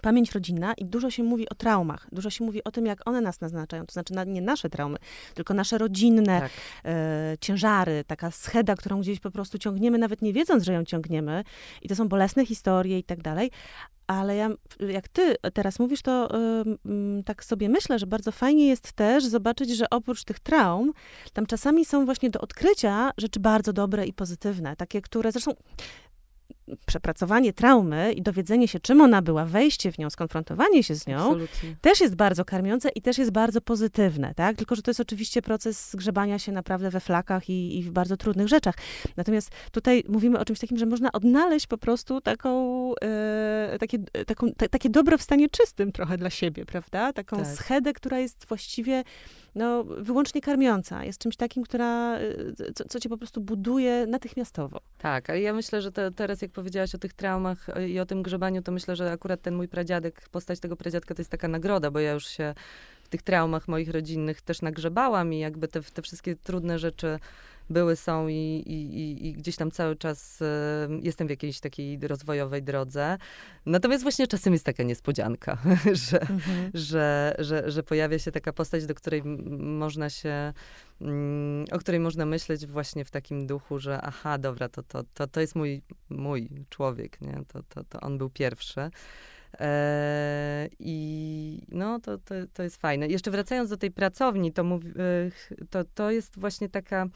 pamięć 0.00 0.32
rodzinna 0.32 0.74
i 0.74 0.84
dużo 0.84 1.10
się 1.10 1.22
mówi 1.22 1.48
o 1.48 1.54
traumach, 1.54 2.06
dużo 2.12 2.30
się 2.30 2.44
mówi 2.44 2.64
o 2.64 2.70
tym, 2.70 2.86
jak 2.86 3.08
one 3.08 3.20
nas 3.20 3.40
naznaczają, 3.40 3.86
to 3.86 3.92
znaczy 3.92 4.14
na, 4.14 4.24
nie 4.24 4.42
nasze 4.42 4.70
traumy, 4.70 4.98
tylko 5.34 5.54
nasze 5.54 5.78
rodzinne 5.78 6.40
tak. 6.40 6.50
e, 6.84 7.34
ciężary, 7.40 8.04
taka 8.06 8.30
scheda, 8.30 8.76
którą 8.76 9.00
gdzieś 9.00 9.20
po 9.20 9.30
prostu 9.30 9.58
ciągniemy, 9.58 9.98
nawet 9.98 10.22
nie 10.22 10.32
wiedząc, 10.32 10.64
że 10.64 10.72
ją 10.72 10.84
ciągniemy. 10.84 11.44
I 11.82 11.88
to 11.88 11.96
są 11.96 12.08
bolesne 12.08 12.46
historie 12.46 12.98
i 12.98 13.04
tak 13.04 13.22
dalej, 13.22 13.50
ale 14.06 14.36
ja, 14.36 14.50
jak 14.88 15.08
ty 15.08 15.36
teraz 15.54 15.78
mówisz, 15.78 16.02
to 16.02 16.28
tak 17.24 17.44
sobie 17.44 17.68
myślę, 17.68 17.98
że 17.98 18.06
bardzo 18.06 18.32
fajnie 18.32 18.66
jest 18.66 18.92
też 18.92 19.24
zobaczyć, 19.24 19.76
że 19.76 19.90
oprócz 19.90 20.24
tych 20.24 20.40
traum, 20.40 20.92
tam 21.32 21.46
czasami 21.46 21.84
są 21.84 22.04
właśnie 22.04 22.30
do 22.30 22.40
odkrycia 22.40 23.10
rzeczy 23.18 23.40
bardzo 23.40 23.72
dobre 23.72 24.06
i 24.06 24.12
pozytywne, 24.12 24.76
takie, 24.76 25.02
które 25.02 25.32
zresztą 25.32 25.52
przepracowanie 26.86 27.52
traumy 27.52 28.12
i 28.12 28.22
dowiedzenie 28.22 28.68
się, 28.68 28.80
czym 28.80 29.00
ona 29.00 29.22
była, 29.22 29.44
wejście 29.44 29.92
w 29.92 29.98
nią, 29.98 30.10
skonfrontowanie 30.10 30.82
się 30.82 30.94
z 30.94 31.06
nią, 31.06 31.16
Absolutnie. 31.16 31.76
też 31.80 32.00
jest 32.00 32.14
bardzo 32.14 32.44
karmiące 32.44 32.88
i 32.88 33.02
też 33.02 33.18
jest 33.18 33.30
bardzo 33.30 33.60
pozytywne, 33.60 34.34
tak? 34.34 34.56
Tylko, 34.56 34.74
że 34.74 34.82
to 34.82 34.90
jest 34.90 35.00
oczywiście 35.00 35.42
proces 35.42 35.90
zgrzebania 35.90 36.38
się 36.38 36.52
naprawdę 36.52 36.90
we 36.90 37.00
flakach 37.00 37.50
i, 37.50 37.78
i 37.78 37.82
w 37.82 37.90
bardzo 37.90 38.16
trudnych 38.16 38.48
rzeczach. 38.48 38.74
Natomiast 39.16 39.50
tutaj 39.72 40.04
mówimy 40.08 40.38
o 40.38 40.44
czymś 40.44 40.58
takim, 40.58 40.78
że 40.78 40.86
można 40.86 41.12
odnaleźć 41.12 41.66
po 41.66 41.78
prostu 41.78 42.20
taką, 42.20 42.92
e, 43.02 43.76
takie, 43.80 43.98
taką, 44.26 44.52
t- 44.52 44.68
takie 44.68 44.90
dobro 44.90 45.18
w 45.18 45.22
stanie 45.22 45.48
czystym 45.48 45.92
trochę 45.92 46.18
dla 46.18 46.30
siebie, 46.30 46.64
prawda? 46.66 47.12
Taką 47.12 47.36
tak. 47.36 47.46
schedę, 47.46 47.92
która 47.92 48.18
jest 48.18 48.46
właściwie 48.48 49.04
no, 49.54 49.84
wyłącznie 49.84 50.40
karmiąca. 50.40 51.04
Jest 51.04 51.18
czymś 51.18 51.36
takim, 51.36 51.62
która, 51.62 52.18
e, 52.18 52.72
co, 52.74 52.84
co 52.88 53.00
cię 53.00 53.08
po 53.08 53.18
prostu 53.18 53.40
buduje 53.40 54.06
natychmiastowo. 54.06 54.80
Tak, 54.98 55.30
ale 55.30 55.40
ja 55.40 55.52
myślę, 55.52 55.82
że 55.82 55.92
to, 55.92 56.10
teraz 56.10 56.42
jak 56.42 56.51
jak 56.52 56.54
powiedziałaś 56.54 56.94
o 56.94 56.98
tych 56.98 57.12
traumach 57.12 57.68
e, 57.68 57.88
i 57.88 58.00
o 58.00 58.06
tym 58.06 58.22
grzebaniu, 58.22 58.62
to 58.62 58.72
myślę, 58.72 58.96
że 58.96 59.12
akurat 59.12 59.42
ten 59.42 59.54
mój 59.54 59.68
pradziadek, 59.68 60.28
postać 60.28 60.60
tego 60.60 60.76
pradziadka 60.76 61.14
to 61.14 61.20
jest 61.20 61.30
taka 61.30 61.48
nagroda, 61.48 61.90
bo 61.90 62.00
ja 62.00 62.12
już 62.12 62.26
się 62.26 62.54
w 63.04 63.08
tych 63.08 63.22
traumach 63.22 63.68
moich 63.68 63.90
rodzinnych 63.90 64.40
też 64.40 64.62
nagrzebałam 64.62 65.32
i 65.32 65.38
jakby 65.38 65.68
te, 65.68 65.82
te 65.82 66.02
wszystkie 66.02 66.36
trudne 66.36 66.78
rzeczy 66.78 67.18
były, 67.70 67.96
są 67.96 68.28
i, 68.28 68.62
i, 68.66 69.26
i 69.26 69.32
gdzieś 69.32 69.56
tam 69.56 69.70
cały 69.70 69.96
czas 69.96 70.38
jestem 71.02 71.26
w 71.26 71.30
jakiejś 71.30 71.60
takiej 71.60 71.98
rozwojowej 72.00 72.62
drodze. 72.62 73.18
Natomiast 73.66 74.02
właśnie 74.02 74.26
czasem 74.26 74.52
jest 74.52 74.66
taka 74.66 74.82
niespodzianka, 74.82 75.58
że, 76.10 76.20
mhm. 76.20 76.70
że, 76.74 77.34
że, 77.38 77.70
że 77.70 77.82
pojawia 77.82 78.18
się 78.18 78.32
taka 78.32 78.52
postać, 78.52 78.86
do 78.86 78.94
której 78.94 79.22
można 79.58 80.10
się, 80.10 80.52
mm, 81.00 81.64
o 81.72 81.78
której 81.78 82.00
można 82.00 82.26
myśleć 82.26 82.66
właśnie 82.66 83.04
w 83.04 83.10
takim 83.10 83.46
duchu, 83.46 83.78
że 83.78 84.00
aha, 84.02 84.38
dobra, 84.38 84.68
to, 84.68 84.82
to, 84.82 85.04
to, 85.14 85.26
to 85.26 85.40
jest 85.40 85.54
mój, 85.54 85.82
mój 86.10 86.48
człowiek, 86.70 87.20
nie? 87.20 87.42
To, 87.48 87.62
to, 87.62 87.84
to 87.84 88.00
on 88.00 88.18
był 88.18 88.30
pierwszy. 88.30 88.90
E, 89.60 90.68
I 90.78 91.62
no, 91.68 92.00
to, 92.00 92.18
to, 92.18 92.34
to 92.52 92.62
jest 92.62 92.76
fajne. 92.76 93.08
Jeszcze 93.08 93.30
wracając 93.30 93.70
do 93.70 93.76
tej 93.76 93.90
pracowni, 93.90 94.52
to, 94.52 94.64
mów, 94.64 94.82
to, 95.70 95.84
to 95.94 96.10
jest 96.10 96.38
właśnie 96.38 96.68
taka 96.68 97.06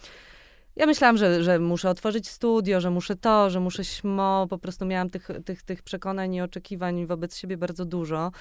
ja 0.77 0.87
myślałam, 0.87 1.17
że, 1.17 1.45
że 1.45 1.59
muszę 1.59 1.91
otworzyć 1.91 2.29
studio, 2.29 2.81
że 2.81 2.91
muszę 2.91 3.17
to, 3.17 3.51
że 3.51 3.61
muszę 3.61 3.85
śmo. 3.85 4.47
Po 4.51 4.59
prostu 4.59 4.87
miałam 4.87 5.11
tych, 5.11 5.29
tych, 5.45 5.63
tych 5.63 5.83
przekonań 5.83 6.35
i 6.35 6.41
oczekiwań 6.41 7.07
wobec 7.07 7.37
siebie 7.37 7.57
bardzo 7.57 7.85
dużo. 7.85 8.33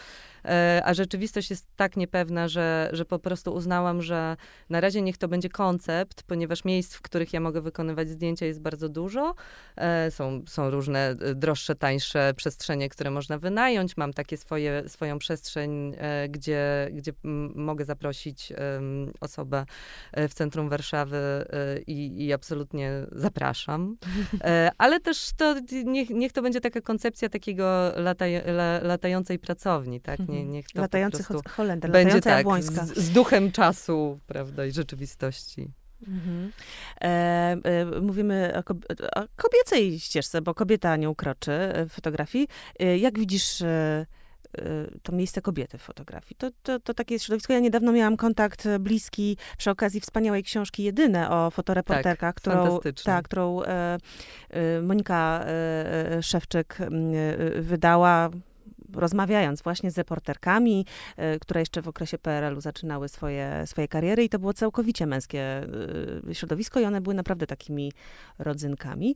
E, 0.46 0.82
a 0.86 0.94
rzeczywistość 0.94 1.50
jest 1.50 1.68
tak 1.76 1.98
niepewna, 1.98 2.48
że, 2.48 2.90
że 2.94 3.06
po 3.06 3.20
prostu 3.20 3.54
uznałam, 3.54 4.02
że 4.02 4.38
na 4.70 4.82
razie 4.82 5.02
niech 5.02 5.18
to 5.18 5.28
będzie 5.28 5.50
koncept, 5.50 6.24
ponieważ 6.24 6.66
miejsc, 6.66 6.96
w 6.96 7.02
których 7.02 7.34
ja 7.34 7.40
mogę 7.40 7.62
wykonywać 7.62 8.10
zdjęcia 8.10 8.46
jest 8.46 8.62
bardzo 8.62 8.90
dużo. 8.90 9.36
E, 9.76 10.12
są, 10.12 10.42
są 10.48 10.70
różne 10.70 11.10
e, 11.10 11.36
droższe, 11.36 11.76
tańsze 11.76 12.34
przestrzenie, 12.36 12.90
które 12.90 13.12
można 13.12 13.38
wynająć. 13.38 13.98
Mam 13.98 14.14
takie 14.14 14.38
swoje, 14.38 14.84
swoją 14.90 15.20
przestrzeń, 15.20 15.96
e, 15.98 16.30
gdzie, 16.30 16.90
gdzie 16.94 17.14
mogę 17.56 17.86
zaprosić 17.86 18.54
osobę 19.22 19.66
e, 20.12 20.28
w 20.28 20.34
centrum 20.34 20.70
Warszawy 20.70 21.18
e, 21.18 21.80
i 21.88 22.25
i 22.26 22.34
absolutnie 22.34 22.92
zapraszam. 23.12 23.98
E, 24.44 24.70
ale 24.78 25.00
też 25.00 25.30
to 25.38 25.56
niech, 25.86 26.10
niech 26.10 26.32
to 26.32 26.42
będzie 26.42 26.62
taka 26.62 26.82
koncepcja 26.82 27.30
takiego 27.30 27.92
lataj, 27.96 28.36
la, 28.36 28.80
latającej 28.80 29.40
pracowni, 29.40 30.02
tak? 30.02 30.20
Nie, 30.20 30.26
mhm. 30.26 30.50
niech 30.50 30.68
to 30.68 30.82
Latający 30.82 31.24
Holender, 31.50 31.92
będzie 31.92 32.22
tak, 32.22 32.46
z, 32.60 32.98
z, 32.98 33.12
duchem 33.12 33.52
czasu, 33.52 34.20
prawda, 34.28 34.66
i 34.66 34.72
rzeczywistości. 34.72 35.72
Mhm. 36.08 36.52
E, 37.02 37.08
e, 37.08 38.02
mówimy 38.02 38.54
o, 38.56 38.60
o, 39.20 39.26
kobiecej 39.36 40.00
ścieżce, 40.00 40.42
bo 40.42 40.54
kobieta 40.54 40.96
nie 40.96 41.10
ukroczy 41.10 41.52
w 41.90 41.94
fotografii. 41.94 42.48
E, 42.80 42.98
jak 42.98 43.20
widzisz 43.20 43.62
e, 43.62 44.06
to 45.04 45.12
miejsce 45.12 45.42
kobiety 45.42 45.78
w 45.78 45.82
fotografii. 45.82 46.36
To, 46.38 46.50
to, 46.64 46.80
to 46.80 46.94
takie 46.94 47.16
jest 47.16 47.26
środowisko. 47.26 47.54
Ja 47.54 47.60
niedawno 47.60 47.92
miałam 47.92 48.18
kontakt 48.18 48.68
bliski 48.80 49.38
przy 49.58 49.72
okazji 49.72 50.02
wspaniałej 50.02 50.44
książki 50.44 50.84
Jedyne 50.84 51.30
o 51.30 51.52
fotoreporterkach, 51.52 52.36
tak, 52.36 52.36
którą, 52.36 52.80
ta, 53.04 53.22
którą 53.22 53.64
e, 53.64 53.98
e, 54.50 54.82
Monika 54.82 55.46
e, 55.46 56.24
Szewczyk 56.24 56.78
wydała 57.60 58.30
rozmawiając 58.94 59.62
właśnie 59.62 59.92
z 59.92 59.98
reporterkami, 59.98 60.86
które 61.42 61.60
jeszcze 61.60 61.82
w 61.82 61.88
okresie 61.88 62.18
PRL-u 62.18 62.62
zaczynały 62.62 63.10
swoje, 63.10 63.64
swoje 63.66 63.88
kariery 63.88 64.24
i 64.24 64.30
to 64.30 64.40
było 64.40 64.54
całkowicie 64.54 65.06
męskie 65.06 65.68
środowisko 66.34 66.80
i 66.80 66.86
one 66.86 67.02
były 67.02 67.16
naprawdę 67.16 67.48
takimi 67.48 67.92
rodzynkami 68.40 69.16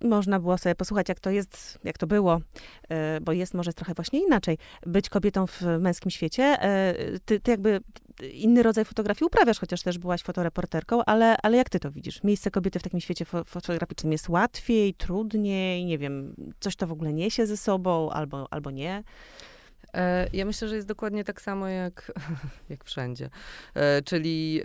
można 0.00 0.40
było 0.40 0.58
sobie 0.58 0.74
posłuchać, 0.74 1.08
jak 1.08 1.20
to 1.20 1.30
jest, 1.30 1.78
jak 1.84 1.98
to 1.98 2.06
było, 2.06 2.40
e, 2.88 3.20
bo 3.20 3.32
jest 3.32 3.54
może 3.54 3.72
trochę 3.72 3.94
właśnie 3.94 4.20
inaczej, 4.20 4.58
być 4.86 5.08
kobietą 5.08 5.46
w 5.46 5.62
męskim 5.80 6.10
świecie. 6.10 6.42
E, 6.42 6.94
ty, 7.24 7.40
ty 7.40 7.50
jakby 7.50 7.80
inny 8.32 8.62
rodzaj 8.62 8.84
fotografii 8.84 9.26
uprawiasz, 9.26 9.60
chociaż 9.60 9.82
też 9.82 9.98
byłaś 9.98 10.22
fotoreporterką, 10.22 11.04
ale, 11.04 11.36
ale 11.42 11.56
jak 11.56 11.70
ty 11.70 11.80
to 11.80 11.90
widzisz? 11.90 12.22
Miejsce 12.22 12.50
kobiety 12.50 12.78
w 12.78 12.82
takim 12.82 13.00
świecie 13.00 13.24
fotograficznym 13.46 14.12
jest 14.12 14.28
łatwiej, 14.28 14.94
trudniej, 14.94 15.84
nie 15.84 15.98
wiem, 15.98 16.34
coś 16.60 16.76
to 16.76 16.86
w 16.86 16.92
ogóle 16.92 17.12
niesie 17.12 17.46
ze 17.46 17.56
sobą, 17.56 18.10
albo, 18.10 18.46
albo 18.50 18.70
nie? 18.70 19.02
E, 19.94 20.26
ja 20.32 20.44
myślę, 20.44 20.68
że 20.68 20.76
jest 20.76 20.88
dokładnie 20.88 21.24
tak 21.24 21.40
samo 21.40 21.68
jak, 21.68 22.12
jak 22.70 22.84
wszędzie. 22.84 23.30
E, 23.74 24.02
czyli 24.02 24.60
e, 24.62 24.64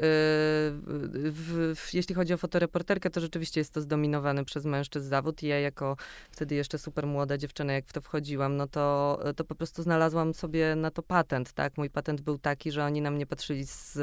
w, 1.31 1.73
w, 1.75 1.93
jeśli 1.93 2.15
chodzi 2.15 2.33
o 2.33 2.37
fotoreporterkę, 2.37 3.09
to 3.09 3.21
rzeczywiście 3.21 3.61
jest 3.61 3.73
to 3.73 3.81
zdominowany 3.81 4.45
przez 4.45 4.65
mężczyzn 4.65 5.09
zawód 5.09 5.43
i 5.43 5.47
ja 5.47 5.59
jako 5.59 5.97
wtedy 6.31 6.55
jeszcze 6.55 6.77
super 6.77 7.07
młoda 7.07 7.37
dziewczyna, 7.37 7.73
jak 7.73 7.85
w 7.85 7.93
to 7.93 8.01
wchodziłam, 8.01 8.57
no 8.57 8.67
to, 8.67 9.19
to 9.35 9.43
po 9.43 9.55
prostu 9.55 9.83
znalazłam 9.83 10.33
sobie 10.33 10.75
na 10.75 10.91
to 10.91 11.03
patent, 11.03 11.53
tak? 11.53 11.77
Mój 11.77 11.89
patent 11.89 12.21
był 12.21 12.37
taki, 12.37 12.71
że 12.71 12.85
oni 12.85 13.01
na 13.01 13.11
mnie 13.11 13.25
patrzyli 13.25 13.65
z 13.65 13.97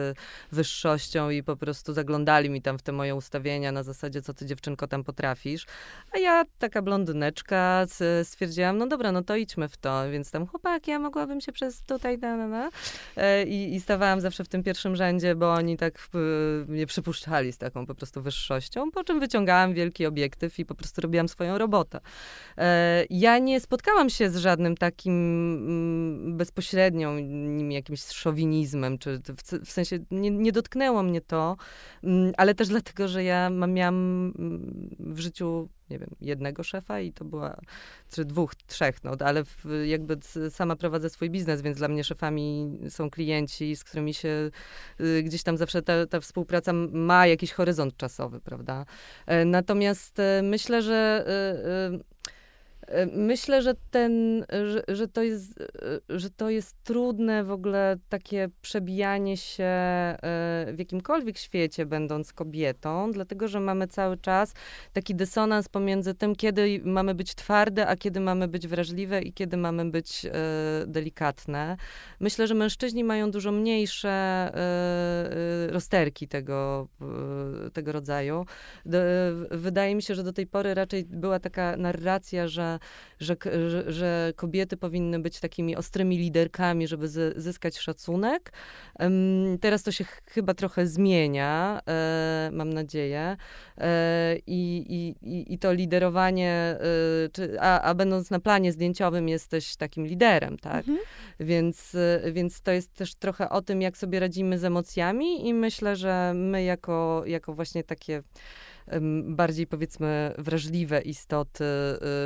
wyższością 0.53 1.31
i 1.31 1.43
po 1.43 1.57
prostu 1.57 1.93
zaglądali 1.93 2.51
mi 2.51 2.63
tam 2.63 2.79
w 2.79 2.83
te 2.83 2.93
moje 2.93 3.15
ustawienia 3.15 3.73
na 3.73 3.83
zasadzie, 3.83 4.23
co 4.23 4.35
ty 4.35 4.47
dziewczynko 4.47 4.87
tam 4.87 5.05
potrafisz. 5.05 5.67
A 6.13 6.19
ja, 6.19 6.45
taka 6.59 6.83
blondyneczka, 6.83 7.87
stwierdziłam, 8.23 8.79
no 8.79 8.87
dobra, 8.87 9.13
no 9.13 9.23
to 9.23 9.37
idźmy 9.37 9.69
w 9.69 9.77
to. 9.77 10.11
Więc 10.11 10.31
tam, 10.31 10.47
chłopak, 10.47 10.89
ja 10.89 10.99
mogę 10.99 11.16
mogłabym 11.17 11.41
się 11.41 11.53
przez 11.53 11.83
tutaj, 11.83 12.19
na, 12.19 12.37
na, 12.37 12.49
na. 12.49 12.71
E, 13.17 13.45
I, 13.45 13.75
I 13.75 13.81
stawałam 13.81 14.21
zawsze 14.21 14.45
w 14.45 14.49
tym 14.49 14.63
pierwszym 14.63 14.97
rzędzie, 14.97 15.35
bo 15.35 15.53
oni 15.53 15.77
tak 15.77 16.09
mnie 16.69 16.87
przypuszczali 16.87 17.53
z 17.53 17.59
taką 17.59 17.87
po 17.87 17.95
prostu 17.95 18.23
wyższością, 18.23 18.91
po 18.91 19.05
czym 19.05 19.21
wyciągałam 19.21 19.75
wielki 19.75 20.07
obiektyw 20.07 20.59
i 20.59 20.65
po 20.65 20.75
prostu 20.75 21.01
robiłam 21.01 21.29
swoją 21.29 21.59
robotę. 21.59 22.01
E, 22.59 23.05
ja 23.11 23.39
nie 23.39 23.61
spotkałam 23.61 24.11
się 24.11 24.31
z 24.31 24.37
żadnym 24.37 24.77
takim 24.77 25.13
mm, 25.13 26.37
bezpośrednią 26.37 27.17
jakimś 27.69 28.05
szowinizmem, 28.05 28.99
czy 28.99 29.19
w, 29.19 29.67
w 29.67 29.73
sensie 29.73 29.99
nie, 30.11 30.31
nie, 30.31 30.53
dotknęło 30.53 31.03
mnie 31.03 31.21
to, 31.21 31.57
mm, 32.05 32.33
ale 32.37 32.55
też 32.55 32.69
dlatego, 32.69 33.09
że 33.09 33.25
ja 33.25 33.51
miałam 33.51 34.33
mm, 34.39 34.97
w 35.15 35.19
życiu 35.19 35.69
nie 35.91 35.99
wiem, 35.99 36.11
jednego 36.21 36.63
szefa 36.63 37.01
i 37.01 37.13
to 37.13 37.25
była, 37.25 37.61
czy 38.11 38.25
dwóch, 38.25 38.55
trzech, 38.55 39.05
no, 39.05 39.13
ale 39.21 39.45
w, 39.45 39.65
jakby 39.85 40.19
sama 40.51 40.77
prowadzę 40.77 41.11
swój 41.11 41.31
biznes, 41.31 41.63
więc 41.63 41.79
dla 41.79 41.89
mnie 41.89 42.05
szefami 42.05 42.79
są 42.89 43.11
klienci, 43.11 43.77
z 43.77 43.85
którymi 43.85 44.15
się 44.15 44.51
y, 45.01 45.23
gdzieś 45.23 45.43
tam 45.43 45.57
zawsze 45.57 45.83
ta, 45.83 46.07
ta 46.07 46.21
współpraca 46.21 46.73
ma 46.93 47.27
jakiś 47.27 47.53
horyzont 47.53 47.97
czasowy, 47.97 48.41
prawda? 48.41 48.87
E, 49.27 49.45
natomiast 49.45 50.19
e, 50.19 50.41
myślę, 50.43 50.83
że 50.83 51.25
y, 51.95 51.97
y, 51.97 52.17
E, 52.27 52.36
myślę, 53.13 53.63
że 53.63 53.75
ten, 53.91 54.45
że, 54.67 54.83
że, 54.97 55.09
to 55.09 55.23
jest, 55.23 55.61
e, 55.61 56.19
że 56.19 56.31
to 56.31 56.51
jest 56.51 56.77
trudne 56.85 57.45
w 57.45 57.51
ogóle 57.51 57.97
takie 58.09 58.49
przebijanie 58.63 59.37
się 59.37 59.65
e, 59.65 60.17
w 60.73 60.79
jakimkolwiek 60.79 61.39
świecie, 61.39 61.87
będąc 61.87 62.33
kobietą, 62.33 63.13
dlatego 63.13 63.49
że 63.49 63.61
mamy 63.61 63.89
cały 63.89 64.17
czas 64.17 64.55
taki 64.93 65.15
dysonans 65.15 65.69
pomiędzy 65.69 66.15
tym, 66.15 66.37
kiedy 66.37 66.81
mamy 66.85 67.15
być 67.15 67.35
twarde, 67.35 67.87
a 67.87 67.97
kiedy 67.97 68.21
mamy 68.21 68.49
być 68.49 68.69
wrażliwe 68.69 69.23
i 69.23 69.33
kiedy 69.33 69.57
mamy 69.57 69.91
być 69.91 70.27
delikatne. 70.87 71.77
Myślę, 72.21 72.47
że 72.47 72.55
mężczyźni 72.55 73.05
mają 73.05 73.31
dużo 73.31 73.53
mniejsze 73.53 74.51
rozterki 75.69 76.29
tego, 76.29 76.89
tego 77.73 77.93
rodzaju. 77.93 78.47
Wydaje 79.51 79.95
mi 79.95 80.03
się, 80.03 80.15
że 80.15 80.23
do 80.23 80.33
tej 80.33 80.47
pory 80.47 80.75
raczej 80.75 81.05
była 81.05 81.41
taka 81.41 81.77
narracja, 81.77 82.49
że 82.49 82.76
że, 83.21 83.37
że, 83.69 83.93
że, 83.93 84.33
kobiety 84.37 84.77
powinny 84.77 85.19
być 85.19 85.41
takimi 85.41 85.77
ostrymi 85.77 86.19
liderkami, 86.19 86.87
żeby 86.87 87.09
zyskać 87.37 87.79
szacunek. 87.79 88.53
Teraz 89.61 89.83
to 89.83 89.93
się 89.93 90.05
chyba 90.05 90.55
trochę 90.55 90.87
zmienia, 90.87 91.81
e, 91.89 92.51
mam 92.53 92.73
nadzieję. 92.73 93.37
E, 93.79 94.37
I, 94.47 94.85
i, 95.23 95.55
i 95.55 95.59
to 95.59 95.73
liderowanie, 95.73 96.77
e, 97.39 97.61
a, 97.61 97.81
a 97.81 97.95
będąc 97.95 98.31
na 98.31 98.41
planie 98.41 98.73
zdjęciowym, 98.73 99.29
jesteś 99.29 99.77
takim 99.77 100.07
liderem, 100.07 100.59
tak? 100.59 100.89
Mhm. 100.89 100.99
Więc, 101.41 101.97
więc 102.33 102.61
to 102.63 102.71
jest 102.71 102.95
też 102.95 103.15
trochę 103.15 103.51
o 103.51 103.63
tym, 103.63 103.83
jak 103.83 103.97
sobie 103.97 104.21
radzimy 104.21 104.59
z 104.59 104.65
emocjami 104.65 105.49
i 105.49 105.55
myślę, 105.55 105.97
że 105.97 106.33
my 106.35 106.65
jako, 106.65 107.23
jako 107.27 107.55
właśnie 107.55 107.85
takie 107.85 108.23
bardziej 109.25 109.67
powiedzmy 109.67 110.35
wrażliwe 110.39 111.01
istoty, 111.01 111.65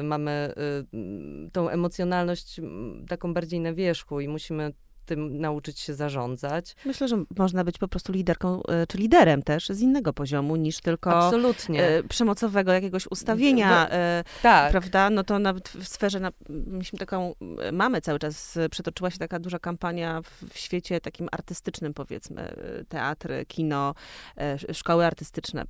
y, 0.01 0.03
mamy 0.03 0.55
y, 0.95 1.51
tą 1.53 1.69
emocjonalność 1.69 2.61
taką 3.09 3.35
bardziej 3.35 3.61
na 3.61 3.75
wierzchu 3.75 4.21
i 4.21 4.29
musimy 4.29 4.73
tym 5.07 5.41
nauczyć 5.41 5.81
się 5.81 5.95
zarządzać. 5.95 6.77
Myślę, 6.85 7.09
że 7.09 7.25
można 7.39 7.65
być 7.65 7.79
po 7.79 7.89
prostu 7.89 8.13
liderką, 8.13 8.63
e, 8.63 8.87
czy 8.87 8.99
liderem 8.99 9.43
też 9.43 9.69
z 9.69 9.81
innego 9.81 10.13
poziomu 10.13 10.57
niż 10.57 10.81
tylko 10.81 11.27
Absolutnie. 11.27 11.85
e, 11.85 12.03
przemocowego 12.03 12.73
jakiegoś 12.73 13.07
ustawienia, 13.07 13.89
e, 13.91 14.25
tak. 14.43 14.71
prawda? 14.71 15.11
No 15.11 15.25
to 15.25 15.39
nawet 15.39 15.69
w 15.69 15.89
sferze, 15.89 16.21
na, 16.21 16.31
myśmy 16.49 16.99
taką, 16.99 17.35
mamy 17.73 18.01
cały 18.01 18.19
czas, 18.19 18.59
przetoczyła 18.71 19.11
się 19.11 19.19
taka 19.19 19.39
duża 19.39 19.59
kampania 19.59 20.23
w, 20.23 20.45
w 20.55 20.59
świecie 20.59 21.01
takim 21.01 21.29
artystycznym, 21.33 21.95
powiedzmy, 21.95 22.55
teatry, 22.89 23.47
kino, 23.47 23.95
sz- 24.37 24.77
szkoły 24.77 25.07
artystyczne, 25.07 25.65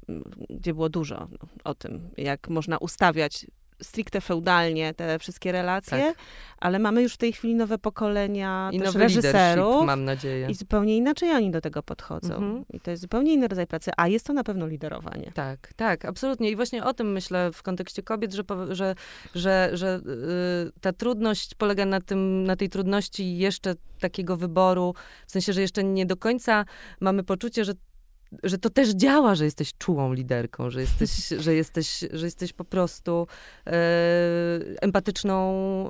gdzie 0.51 0.75
było 0.75 0.89
dużo 0.89 1.29
o 1.65 1.75
tym, 1.75 2.11
jak 2.17 2.49
można 2.49 2.79
ustawiać 2.79 3.47
stricte 3.83 4.21
feudalnie 4.21 4.95
te 4.95 5.19
wszystkie 5.19 5.53
relacje, 5.53 5.99
Tak. 5.99 6.15
ale 6.59 6.79
mamy 6.79 7.03
już 7.03 7.15
w 7.15 7.17
tej 7.17 7.33
chwili 7.33 7.55
nowe 7.55 7.79
pokolenia 7.79 8.71
I 8.73 8.81
też 8.81 8.95
reżyserów. 8.95 9.87
mam 9.87 10.05
nadzieję. 10.05 10.47
I 10.51 10.55
zupełnie 10.55 10.97
inaczej 10.97 11.31
oni 11.31 11.51
do 11.51 11.61
tego 11.61 11.83
podchodzą. 11.83 12.35
Mhm. 12.35 12.65
I 12.73 12.81
to 12.81 12.91
jest 12.91 13.01
zupełnie 13.03 13.35
inny 13.35 13.49
rodzaj 13.49 13.67
pracy, 13.67 13.91
a 13.97 14.09
jest 14.09 14.27
to 14.27 14.33
na 14.33 14.45
pewno 14.45 14.67
liderowanie. 14.67 15.33
Tak, 15.35 15.73
tak, 15.77 16.05
absolutnie. 16.05 16.51
I 16.51 16.57
właśnie 16.57 16.85
o 16.85 16.95
tym 16.95 17.13
myślę 17.13 17.51
w 17.53 17.63
kontekście 17.63 18.03
kobiet, 18.03 18.33
że, 18.33 18.43
że, 18.71 18.95
że, 19.35 19.71
że 19.73 20.01
y, 20.69 20.81
ta 20.81 20.93
trudność 20.93 21.55
polega 21.55 21.85
na, 21.87 22.01
tym, 22.01 22.45
na 22.45 22.57
tej 22.57 22.69
trudności 22.69 23.39
jeszcze 23.39 23.75
takiego 24.01 24.37
wyboru, 24.37 24.95
w 25.27 25.33
sensie, 25.33 25.53
że 25.53 25.61
jeszcze 25.61 25.85
nie 25.85 26.07
do 26.07 26.17
końca 26.17 26.65
mamy 27.01 27.25
poczucie, 27.25 27.65
że 27.65 27.73
że 28.43 28.59
to 28.59 28.71
też 28.71 28.91
działa, 28.91 29.35
że 29.35 29.45
jesteś 29.45 29.75
czułą 29.79 30.13
liderką, 30.13 30.71
że 30.71 30.81
jesteś, 30.81 31.29
że 31.45 31.55
jesteś, 31.55 32.05
że 32.13 32.27
jesteś 32.27 32.53
po 32.53 32.65
prostu 32.65 33.27
e, 33.67 33.73
empatyczną 34.81 35.41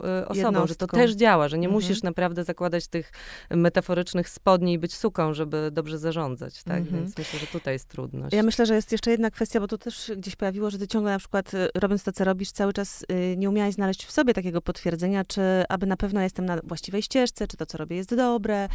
e, 0.02 0.28
osobą, 0.28 0.66
że 0.66 0.74
to 0.74 0.86
też 0.86 1.12
działa, 1.12 1.48
że 1.48 1.58
nie 1.58 1.66
Mhm. 1.66 1.82
musisz 1.82 2.02
naprawdę 2.02 2.44
zakładać 2.44 2.88
tych 2.88 3.12
metaforycznych 3.50 4.28
spodni 4.28 4.72
i 4.72 4.78
być 4.78 4.94
suką, 4.94 5.34
żeby 5.34 5.70
dobrze 5.72 5.98
zarządzać, 5.98 6.62
tak? 6.62 6.78
Mhm. 6.78 6.96
Więc 6.96 7.18
myślę, 7.18 7.38
że 7.38 7.46
tutaj 7.46 7.74
jest 7.74 7.88
trudność. 7.88 8.34
Ja 8.34 8.42
myślę, 8.42 8.66
że 8.66 8.74
jest 8.74 8.92
jeszcze 8.92 9.10
jedna 9.10 9.30
kwestia, 9.30 9.60
bo 9.60 9.66
to 9.66 9.78
też 9.78 10.12
gdzieś 10.16 10.36
pojawiło, 10.36 10.70
że 10.70 10.78
ty 10.78 10.88
ciągle 10.88 11.12
na 11.12 11.18
przykład 11.18 11.54
y, 11.54 11.68
robiąc 11.74 12.02
to, 12.02 12.12
co 12.12 12.24
robisz, 12.24 12.50
cały 12.52 12.72
czas 12.72 13.04
y, 13.32 13.36
nie 13.36 13.48
umiałaś 13.48 13.74
znaleźć 13.74 14.06
w 14.06 14.10
sobie 14.10 14.34
takiego 14.34 14.62
potwierdzenia, 14.62 15.24
czy 15.24 15.42
aby 15.68 15.86
na 15.86 15.96
pewno 15.96 16.20
jestem 16.20 16.46
na 16.46 16.60
właściwej 16.64 17.02
ścieżce, 17.02 17.48
czy 17.48 17.56
to, 17.56 17.66
co 17.66 17.78
robię, 17.78 17.96
jest 17.96 18.14
dobre. 18.14 18.68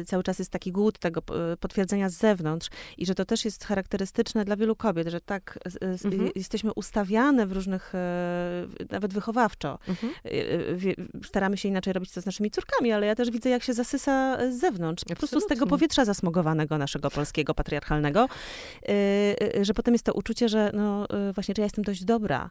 Y, 0.00 0.04
Cały 0.04 0.22
czas 0.22 0.38
jest 0.38 0.50
taki 0.50 0.72
głód 0.72 0.98
tego 0.98 1.22
potwierdzenia 1.60 2.08
z 2.08 2.14
zewnątrz 2.14 2.68
i 2.98 3.06
że 3.06 3.14
to 3.14 3.24
też 3.24 3.44
jest 3.44 3.64
charakterystyczne 3.64 4.44
dla 4.44 4.56
wielu 4.56 4.76
kobiet, 4.76 5.08
że 5.08 5.20
tak 5.20 5.58
Mhm. 6.04 6.30
jesteśmy 6.36 6.72
ustawiane 6.74 7.46
w 7.46 7.52
różnych, 7.52 7.92
y, 7.94 7.98
nawet 8.90 9.12
wychowawczo, 9.14 9.78
Mhm. 9.88 10.12
Y, 10.26 10.76
wie- 10.76 10.94
staramy 11.24 11.56
się 11.56 11.68
inaczej 11.68 11.92
robić 11.92 12.10
to 12.12 12.20
z 12.20 12.26
naszymi 12.26 12.50
córkami, 12.50 12.92
ale 12.92 13.06
ja 13.06 13.14
też 13.14 13.30
widzę, 13.30 13.50
jak 13.50 13.62
się 13.62 13.74
zasysa 13.74 14.38
z 14.52 14.60
zewnątrz. 14.60 15.04
Po 15.04 15.16
prostu 15.16 15.26
z 15.26 15.42
tego 15.42 15.44
Absolutnie. 15.52 15.70
powietrza 15.70 16.04
zasmogowanego 16.04 16.78
naszego 16.78 17.10
polskiego, 17.10 17.54
patriarchalnego, 17.54 18.28
że 19.62 19.74
potem 19.74 19.94
jest 19.94 20.04
to 20.04 20.12
uczucie, 20.14 20.48
że 20.48 20.70
no 20.74 21.06
właśnie, 21.34 21.54
czy 21.54 21.60
ja 21.60 21.64
jestem 21.66 21.84
dość 21.84 22.04
dobra, 22.04 22.50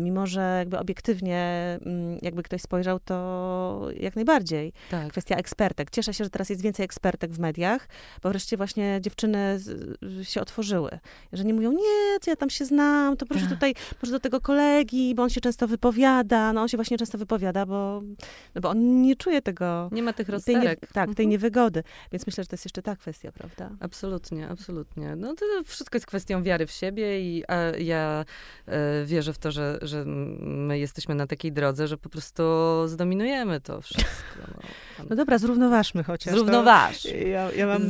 mimo 0.00 0.26
że 0.26 0.54
jakby 0.58 0.78
obiektywnie, 0.78 1.38
mm, 1.86 2.18
jakby 2.22 2.42
ktoś 2.42 2.62
spojrzał, 2.62 3.00
to 3.00 3.88
jak 4.00 4.16
najbardziej. 4.16 4.72
Tak. 4.90 5.08
Kwestia 5.08 5.36
ekspertek. 5.36 5.90
Cieszę 5.90 6.14
się, 6.14 6.24
że 6.24 6.30
teraz 6.30 6.50
jest 6.50 6.62
więcej 6.62 6.84
ekspertek 6.84 7.32
w 7.32 7.38
mediach, 7.38 7.88
bo 8.22 8.28
wreszcie 8.30 8.56
właśnie 8.56 8.98
dziewczyny 9.00 9.60
się 10.22 10.40
otworzyły. 10.40 10.98
Że 11.32 11.44
nie 11.44 11.54
mówią, 11.54 11.72
nie, 11.72 12.20
to 12.24 12.30
ja 12.30 12.36
tam 12.36 12.50
się 12.50 12.64
znam, 12.64 13.16
to 13.16 13.26
proszę 13.26 13.44
Tak. 13.44 13.54
tutaj, 13.54 13.74
proszę 13.98 14.12
do 14.12 14.20
tego 14.20 14.40
kolegi, 14.40 15.14
bo 15.14 15.22
on 15.22 15.30
się 15.30 15.40
często 15.40 15.68
wypowiada. 15.68 16.52
No 16.52 16.60
on 16.62 16.68
się 16.68 16.76
właśnie 16.76 16.98
często 16.98 17.18
wypowiada, 17.18 17.66
bo, 17.66 18.02
no 18.54 18.60
bo 18.60 18.68
on 18.70 19.02
nie 19.02 19.16
czuje 19.16 19.42
tego, 19.42 19.88
Nie 19.92 20.02
ma 20.02 20.12
tych 20.12 20.26
tej, 20.26 20.32
rozterek. 20.32 20.80
tak, 20.80 20.92
tej 21.06 21.10
Mhm. 21.24 21.28
niewygody. 21.28 21.82
Więc 22.12 22.26
myślę, 22.26 22.44
że 22.44 22.48
to 22.48 22.54
jest 22.54 22.64
jeszcze 22.64 22.82
ta 22.82 22.96
kwestia, 22.96 23.32
prawda? 23.32 23.70
Absolutnie, 23.80 24.48
absolutnie. 24.48 25.16
No 25.16 25.34
to 25.34 25.44
wszystko 25.64 25.96
jest 25.96 26.06
kwestią 26.06 26.42
wiary 26.42 26.66
w 26.66 26.70
siebie 26.70 27.20
i 27.20 27.44
a 27.48 27.54
ja 27.78 28.24
e, 28.66 29.04
wierzę 29.04 29.32
w 29.32 29.38
to, 29.38 29.52
że, 29.52 29.78
że 29.82 30.04
my 30.04 30.78
jesteśmy 30.78 31.14
na 31.14 31.26
takiej 31.26 31.52
drodze, 31.52 31.88
że 31.88 31.96
po 31.98 32.08
prostu 32.08 32.42
zdominujemy 32.86 33.60
to 33.60 33.80
wszystko. 33.80 34.12
No. 34.98 35.04
No 35.10 35.16
dobra, 35.16 35.38
zrównoważmy 35.38 36.04
chociaż. 36.04 36.34
Zrównoważ. 36.34 37.02
To, 37.02 37.08
ja, 37.08 37.52
ja, 37.52 37.66
mam, 37.66 37.82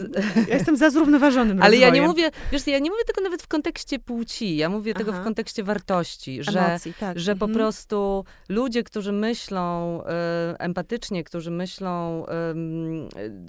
ja 0.48 0.54
jestem 0.54 0.76
za 0.76 0.90
zrównoważonym 0.90 1.62
Ale 1.62 1.76
ja 1.82 1.90
nie 1.90 2.02
mówię, 2.02 2.30
wiesz, 2.52 2.66
ja 2.66 2.78
nie 2.78 2.90
mówię 2.90 3.04
tego 3.06 3.20
nawet 3.20 3.42
w 3.42 3.48
kontekście 3.48 3.98
płci, 3.98 4.56
ja 4.56 4.68
mówię 4.68 4.94
tego 4.94 5.10
Aha. 5.12 5.20
w 5.20 5.24
kontekście 5.24 5.64
wartości, 5.64 6.42
że 6.42 6.66
Emocji, 6.66 6.94
tak. 7.00 7.18
że 7.18 7.36
po 7.36 7.46
Mhm. 7.46 7.58
prostu 7.58 8.24
ludzie, 8.48 8.82
którzy 8.82 9.12
myślą 9.12 10.02
e, 10.04 10.54
empatycznie, 10.58 11.24
którzy 11.24 11.50
myślą, 11.50 12.26
e, 12.26 12.54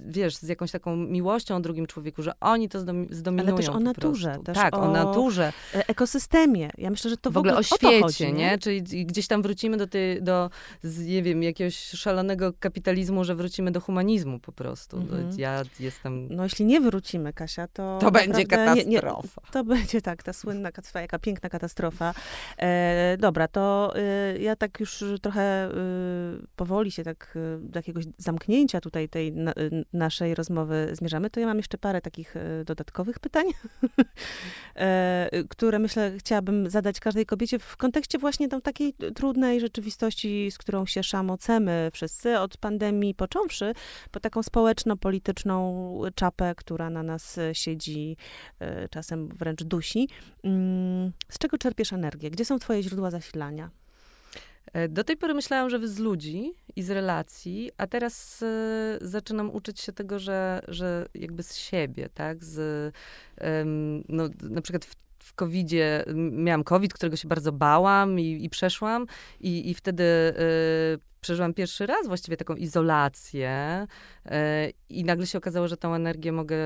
wiesz, 0.06 0.36
z 0.36 0.48
jakąś 0.48 0.70
taką 0.70 0.96
miłością 0.96 1.56
o 1.56 1.60
drugim 1.60 1.86
człowieku, 1.86 2.22
że 2.22 2.32
oni 2.40 2.68
to 2.68 2.78
zdomi- 2.78 3.06
zdominują 3.10 3.56
też 3.56 3.68
o 3.68 3.72
po 3.72 3.80
naturze, 3.80 4.38
też 4.44 4.56
tak, 4.56 4.76
o... 4.76 4.80
o- 4.80 4.90
naturze. 4.92 5.52
E, 5.74 5.88
ekosystemie. 5.88 6.70
Ja 6.78 6.90
myślę, 6.90 7.10
że 7.10 7.16
to 7.16 7.30
w 7.30 7.36
ogóle 7.36 7.56
o 7.56 7.62
świecie, 7.62 8.00
chodzi, 8.00 8.32
nie? 8.32 8.58
Czyli 8.58 8.82
i 9.00 9.06
gdzieś 9.06 9.26
tam 9.26 9.42
wrócimy 9.42 9.76
do, 9.76 9.86
tej, 9.86 10.22
do 10.22 10.50
z, 10.82 11.06
nie 11.06 11.22
wiem, 11.22 11.42
jakiegoś 11.42 11.76
szalonego 11.76 12.52
kapitalizmu, 12.60 13.24
że 13.24 13.34
wrócimy 13.34 13.70
do 13.72 13.80
humanizmu 13.80 14.38
po 14.38 14.52
prostu. 14.52 14.96
Mhm. 14.96 15.30
Ja 15.38 15.62
jestem... 15.80 16.28
No 16.30 16.42
jeśli 16.42 16.64
nie 16.64 16.80
wrócimy, 16.80 17.32
Kasia, 17.32 17.68
to... 17.68 17.98
To 18.00 18.10
będzie 18.32 18.56
naprawdę 18.56 18.84
nie- 18.84 18.90
nie- 18.90 19.00
katastrofa. 19.00 19.40
to 19.52 19.64
będzie 19.64 20.00
tak, 20.02 20.22
ta 20.22 20.32
słynna, 20.32 20.70
kat- 20.72 20.94
jaka 21.00 21.18
piękna 21.18 21.48
katastrofa. 21.48 22.14
E, 22.58 23.16
dobra, 23.20 23.48
to 23.48 23.92
e, 23.96 24.38
ja 24.38 24.56
tak 24.56 24.80
już 24.80 25.04
trochę 25.22 25.42
e, 25.42 25.70
powoli 26.56 26.90
się 26.90 27.04
tak 27.04 27.34
e, 27.36 27.58
do 27.60 27.78
jakiegoś 27.78 28.04
zamknięcia 28.18 28.80
tutaj 28.80 29.08
tej 29.08 29.32
na, 29.32 29.52
naszej 29.92 30.34
rozmowy 30.34 30.88
zmierzamy, 30.92 31.30
to 31.30 31.40
ja 31.40 31.46
mam 31.46 31.56
jeszcze 31.56 31.78
parę 31.78 32.00
takich 32.00 32.34
dodatkowych 32.64 33.18
pytań, 33.18 33.44
e, 34.76 35.28
które 35.48 35.78
myślę 35.78 36.12
chciałabym 36.18 36.70
zadać 36.70 37.00
każdej 37.00 37.26
kobiecie 37.26 37.58
w 37.58 37.76
kontekście 37.76 38.18
właśnie 38.18 38.48
tam 38.48 38.60
takiej 38.62 38.94
trudnej 39.14 39.60
rzeczywistości, 39.60 40.50
z 40.50 40.58
którą 40.58 40.86
się 40.86 41.02
szamocemy 41.02 41.90
wszyscy, 41.92 42.38
od 42.38 42.56
pandemii 42.56 43.14
począwszy, 43.14 43.72
po 44.10 44.20
taką 44.20 44.42
społeczno-polityczną 44.42 46.00
czapę, 46.14 46.54
która 46.56 46.90
na 46.90 47.02
nas 47.02 47.38
siedzi, 47.52 48.13
e, 48.60 48.88
czasem 48.88 49.28
wręcz 49.28 49.62
dusi. 49.64 50.08
Mm, 50.44 51.12
Z 51.28 51.38
czego 51.38 51.58
czerpiesz 51.58 51.92
energię? 51.92 52.30
Gdzie 52.30 52.44
są 52.44 52.58
twoje 52.58 52.82
źródła 52.82 53.10
zasilania? 53.10 53.70
E, 54.72 54.88
Do 54.88 55.04
tej 55.04 55.16
pory 55.16 55.34
myślałam, 55.34 55.70
że 55.70 55.88
z 55.88 55.98
ludzi 55.98 56.52
i 56.76 56.82
z 56.82 56.90
relacji, 56.90 57.70
a 57.76 57.86
teraz 57.86 58.42
e, 58.42 58.98
zaczynam 59.00 59.50
uczyć 59.50 59.80
się 59.80 59.92
tego, 59.92 60.18
że, 60.18 60.60
że 60.68 61.06
jakby 61.14 61.42
z 61.42 61.56
siebie, 61.56 62.08
tak? 62.14 62.44
Z, 62.44 62.94
no, 64.08 64.28
na 64.42 64.60
przykład 64.60 64.84
w, 64.84 64.94
w 65.18 65.34
COVID-zie 65.34 66.04
miałam 66.32 66.64
COVID, 66.64 66.92
którego 66.92 67.16
się 67.16 67.28
bardzo 67.28 67.52
bałam 67.52 68.20
i, 68.20 68.44
i 68.44 68.50
przeszłam 68.50 69.06
i, 69.40 69.70
i 69.70 69.74
wtedy 69.74 70.04
e, 70.04 70.34
przeżyłam 71.24 71.54
pierwszy 71.54 71.86
raz 71.86 72.06
właściwie 72.06 72.36
taką 72.36 72.54
izolację 72.54 73.86
e, 74.24 74.70
i 74.88 75.04
nagle 75.04 75.26
się 75.26 75.38
okazało, 75.38 75.68
że 75.68 75.76
tą 75.76 75.94
energię 75.94 76.32
mogę 76.32 76.56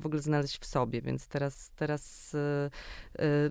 w 0.00 0.06
ogóle 0.06 0.22
znaleźć 0.22 0.58
w 0.58 0.66
sobie, 0.66 1.02
więc 1.02 1.28
teraz, 1.28 1.72
teraz 1.76 2.34
e, 2.34 2.70
e, 3.18 3.50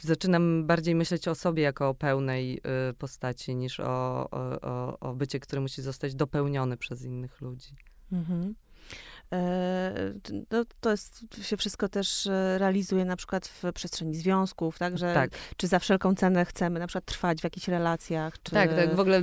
zaczynam 0.00 0.66
bardziej 0.66 0.94
myśleć 0.94 1.28
o 1.28 1.34
sobie 1.34 1.62
jako 1.62 1.88
o 1.88 1.94
pełnej 1.94 2.60
postaci, 2.98 3.54
niż 3.54 3.80
o, 3.80 4.30
o, 4.30 4.60
o, 4.60 4.98
o 5.00 5.14
bycie, 5.14 5.40
które 5.40 5.60
musi 5.60 5.82
zostać 5.82 6.14
dopełnione 6.14 6.76
przez 6.76 7.04
innych 7.04 7.40
ludzi. 7.40 7.76
Mhm. 8.12 8.54
E, 9.32 10.12
no, 10.50 10.64
to 10.80 10.90
jest, 10.90 11.24
się 11.42 11.56
wszystko 11.56 11.88
też 11.88 12.26
e, 12.26 12.58
realizuje 12.58 13.04
na 13.04 13.16
przykład 13.16 13.46
w 13.46 13.72
przestrzeni 13.72 14.14
związków, 14.14 14.78
tak? 14.78 14.98
Że, 14.98 15.14
Tak. 15.14 15.30
Czy 15.56 15.66
za 15.66 15.78
wszelką 15.78 16.14
cenę 16.14 16.44
chcemy 16.44 16.80
na 16.80 16.86
przykład 16.86 17.04
trwać 17.04 17.40
w 17.40 17.44
jakichś 17.44 17.68
relacjach? 17.68 18.42
Czy... 18.42 18.52
Tak, 18.52 18.74
tak. 18.74 18.94
W 18.94 19.00
ogóle 19.00 19.22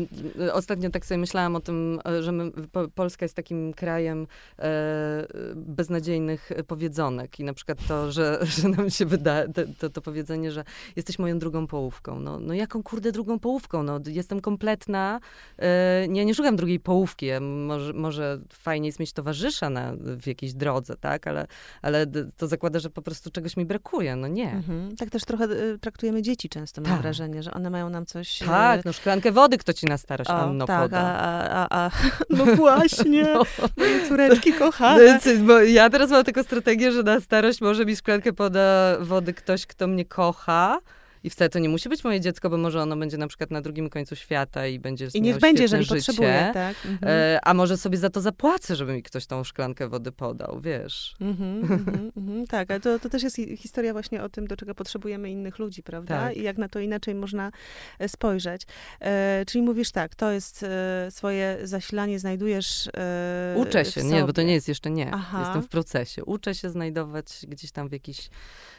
ostatnio 0.53 0.89
tak 0.89 1.05
sobie 1.05 1.17
myślałam 1.17 1.55
o 1.55 1.59
tym, 1.59 1.99
y, 2.19 2.23
że 2.23 2.31
my, 2.31 2.51
po, 2.51 2.87
Polska 2.87 3.25
jest 3.25 3.35
takim 3.35 3.73
krajem 3.73 4.27
e, 4.59 5.27
beznadziejnych 5.55 6.51
powiedzonek 6.67 7.39
i 7.39 7.43
na 7.43 7.53
przykład 7.53 7.77
to, 7.87 8.11
że, 8.11 8.39
że 8.61 8.69
nam 8.69 8.89
się 8.89 9.05
wyda 9.05 9.47
to, 9.47 9.61
to, 9.79 9.89
to 9.89 10.01
powiedzenie, 10.01 10.51
że 10.51 10.63
jesteś 10.95 11.19
moją 11.19 11.39
drugą 11.39 11.67
połówką. 11.67 12.19
No, 12.19 12.39
no 12.39 12.53
jaką 12.53 12.83
kurde 12.83 13.11
drugą 13.11 13.39
połówką? 13.39 13.83
No, 13.83 13.99
jestem 14.07 14.41
kompletna. 14.41 15.19
E, 15.59 16.07
ja 16.13 16.23
nie 16.23 16.35
szukam 16.35 16.55
drugiej 16.55 16.79
połówki. 16.79 17.25
Ja 17.25 17.39
może, 17.39 17.93
może 17.93 18.39
fajnie 18.53 18.87
jest 18.87 18.99
mieć 18.99 19.13
towarzysza 19.13 19.69
na, 19.69 19.98
w 19.99 20.27
jakiejś 20.27 20.53
drodze, 20.53 20.95
tak? 20.97 21.27
Ale, 21.27 21.47
ale 21.81 22.05
to 22.37 22.47
zakłada, 22.47 22.79
że 22.79 22.89
po 22.89 23.01
prostu 23.01 23.31
czegoś 23.31 23.57
mi 23.57 23.65
brakuje. 23.65 24.15
No 24.15 24.27
nie. 24.27 24.51
Mhm. 24.51 24.95
Tak 24.95 25.09
też 25.09 25.25
trochę 25.25 25.45
e, 25.45 25.77
traktujemy 25.81 26.21
dzieci 26.21 26.49
często, 26.49 26.81
mam 26.81 26.91
Tak. 26.91 27.01
wrażenie, 27.01 27.43
że 27.43 27.51
one 27.53 27.69
mają 27.69 27.89
nam 27.89 28.05
coś... 28.05 28.41
e, 28.41 28.45
Tak, 28.45 28.85
no 28.85 28.93
szklankę 28.93 29.31
wody 29.31 29.57
kto 29.57 29.73
ci 29.73 29.85
na 29.85 29.97
starość, 29.97 30.29
o, 30.29 30.33
Anno, 30.33 30.65
tak, 30.65 30.81
poda. 30.81 30.99
a, 30.99 31.47
a, 31.49 31.67
a, 31.69 31.85
a, 31.85 31.91
no 32.37 32.45
właśnie, 32.45 33.23
No. 33.33 33.43
moje 33.77 34.07
córeczki 34.07 34.53
kochane. 34.53 35.03
Więc, 35.03 35.41
bo 35.41 35.59
ja 35.59 35.89
teraz 35.89 36.09
mam 36.09 36.23
taką 36.23 36.43
strategię, 36.43 36.91
że 36.91 37.03
na 37.03 37.19
starość 37.19 37.61
może 37.61 37.85
mi 37.85 37.95
szklankę 37.95 38.33
poda 38.33 38.97
wody 38.99 39.33
ktoś, 39.33 39.65
kto 39.65 39.87
mnie 39.87 40.05
kocha 40.05 40.79
I 41.23 41.29
wcale 41.29 41.49
to 41.49 41.59
nie 41.59 41.69
musi 41.69 41.89
być 41.89 42.03
moje 42.03 42.21
dziecko, 42.21 42.49
bo 42.49 42.57
może 42.57 42.81
ono 42.81 42.97
będzie 42.97 43.17
na 43.17 43.27
przykład 43.27 43.51
na 43.51 43.61
drugim 43.61 43.89
końcu 43.89 44.15
świata 44.15 44.67
i 44.67 44.79
będzie 44.79 45.07
I 45.13 45.21
niech 45.21 45.39
będzie, 45.39 45.63
jeżeli 45.63 45.83
życie, 45.83 45.95
potrzebuje, 45.95 46.51
tak? 46.53 46.75
Mhm. 46.85 47.11
E, 47.11 47.39
a 47.43 47.53
może 47.53 47.77
sobie 47.77 47.97
za 47.97 48.09
to 48.09 48.21
zapłacę, 48.21 48.75
żeby 48.75 48.93
mi 48.93 49.03
ktoś 49.03 49.25
tą 49.25 49.43
szklankę 49.43 49.89
wody 49.89 50.11
podał, 50.11 50.59
wiesz. 50.61 51.15
Mhm, 51.21 51.61
mhm, 51.61 52.11
mhm, 52.17 52.47
tak, 52.47 52.71
ale 52.71 52.79
to, 52.79 52.99
to 52.99 53.09
też 53.09 53.23
jest 53.23 53.37
historia 53.57 53.93
właśnie 53.93 54.23
o 54.23 54.29
tym, 54.29 54.47
do 54.47 54.57
czego 54.57 54.75
potrzebujemy 54.75 55.31
innych 55.31 55.59
ludzi, 55.59 55.83
prawda? 55.83 56.19
Tak. 56.19 56.37
I 56.37 56.43
jak 56.43 56.57
na 56.57 56.69
to 56.69 56.79
inaczej 56.79 57.15
można 57.15 57.51
e, 57.99 58.09
spojrzeć. 58.09 58.61
E, 58.99 59.43
czyli 59.47 59.61
mówisz 59.61 59.91
tak, 59.91 60.15
to 60.15 60.31
jest 60.31 60.63
e, 60.63 61.11
swoje 61.11 61.57
zasilanie, 61.63 62.19
znajdujesz 62.19 62.87
e, 62.87 63.55
Uczę 63.57 63.85
się, 63.85 64.03
nie, 64.03 64.23
bo 64.23 64.33
to 64.33 64.41
nie 64.41 64.53
jest 64.53 64.67
jeszcze 64.67 64.89
nie. 64.89 65.11
Aha. 65.13 65.39
Jestem 65.39 65.61
w 65.61 65.67
procesie. 65.67 66.25
Uczę 66.25 66.55
się 66.55 66.69
znajdować 66.69 67.25
gdzieś 67.47 67.71
tam 67.71 67.89
w 67.89 67.91
jakiś 67.91 68.29
E, 68.29 68.78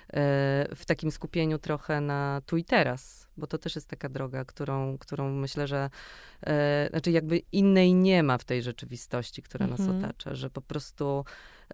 w 0.77 0.83
takim 0.87 1.11
skupieniu 1.11 1.59
trochę 1.59 2.01
na 2.01 2.41
tu 2.47 2.57
i 2.57 2.65
teraz, 2.65 3.29
bo 3.37 3.47
to 3.47 3.59
też 3.59 3.75
jest 3.75 3.89
taka 3.89 4.09
droga, 4.09 4.45
którą, 4.45 4.99
którą 4.99 5.31
myślę, 5.31 5.67
że 5.67 5.91
e, 6.47 6.89
znaczy 6.91 7.11
jakby 7.11 7.39
innej 7.39 7.95
nie 7.95 8.23
ma 8.23 8.39
w 8.39 8.45
tej 8.45 8.63
rzeczywistości, 8.63 9.43
która 9.43 9.67
nas 9.67 9.81
mhm. 9.81 9.99
otacza, 9.99 10.35
że 10.35 10.51
po 10.51 10.61
prostu 10.61 11.25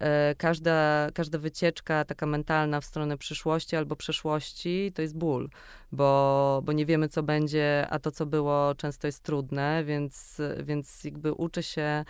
e, 0.01 0.35
każda, 0.35 1.09
każda 1.15 1.39
wycieczka 1.39 2.05
taka 2.05 2.27
mentalna 2.27 2.81
w 2.81 2.85
stronę 2.85 3.19
przyszłości 3.19 3.77
albo 3.77 3.97
przeszłości 3.97 4.93
to 4.95 5.03
jest 5.03 5.17
ból, 5.17 5.49
bo, 5.93 6.63
bo 6.65 6.73
nie 6.73 6.87
wiemy, 6.87 7.09
co 7.09 7.23
będzie, 7.23 7.87
a 7.91 7.99
to, 7.99 8.11
co 8.11 8.27
było, 8.27 8.75
często 8.75 9.09
jest 9.09 9.23
trudne, 9.23 9.85
więc, 9.85 10.41
więc 10.63 11.05
jakby 11.05 11.33
uczę 11.33 11.63
się, 11.63 12.05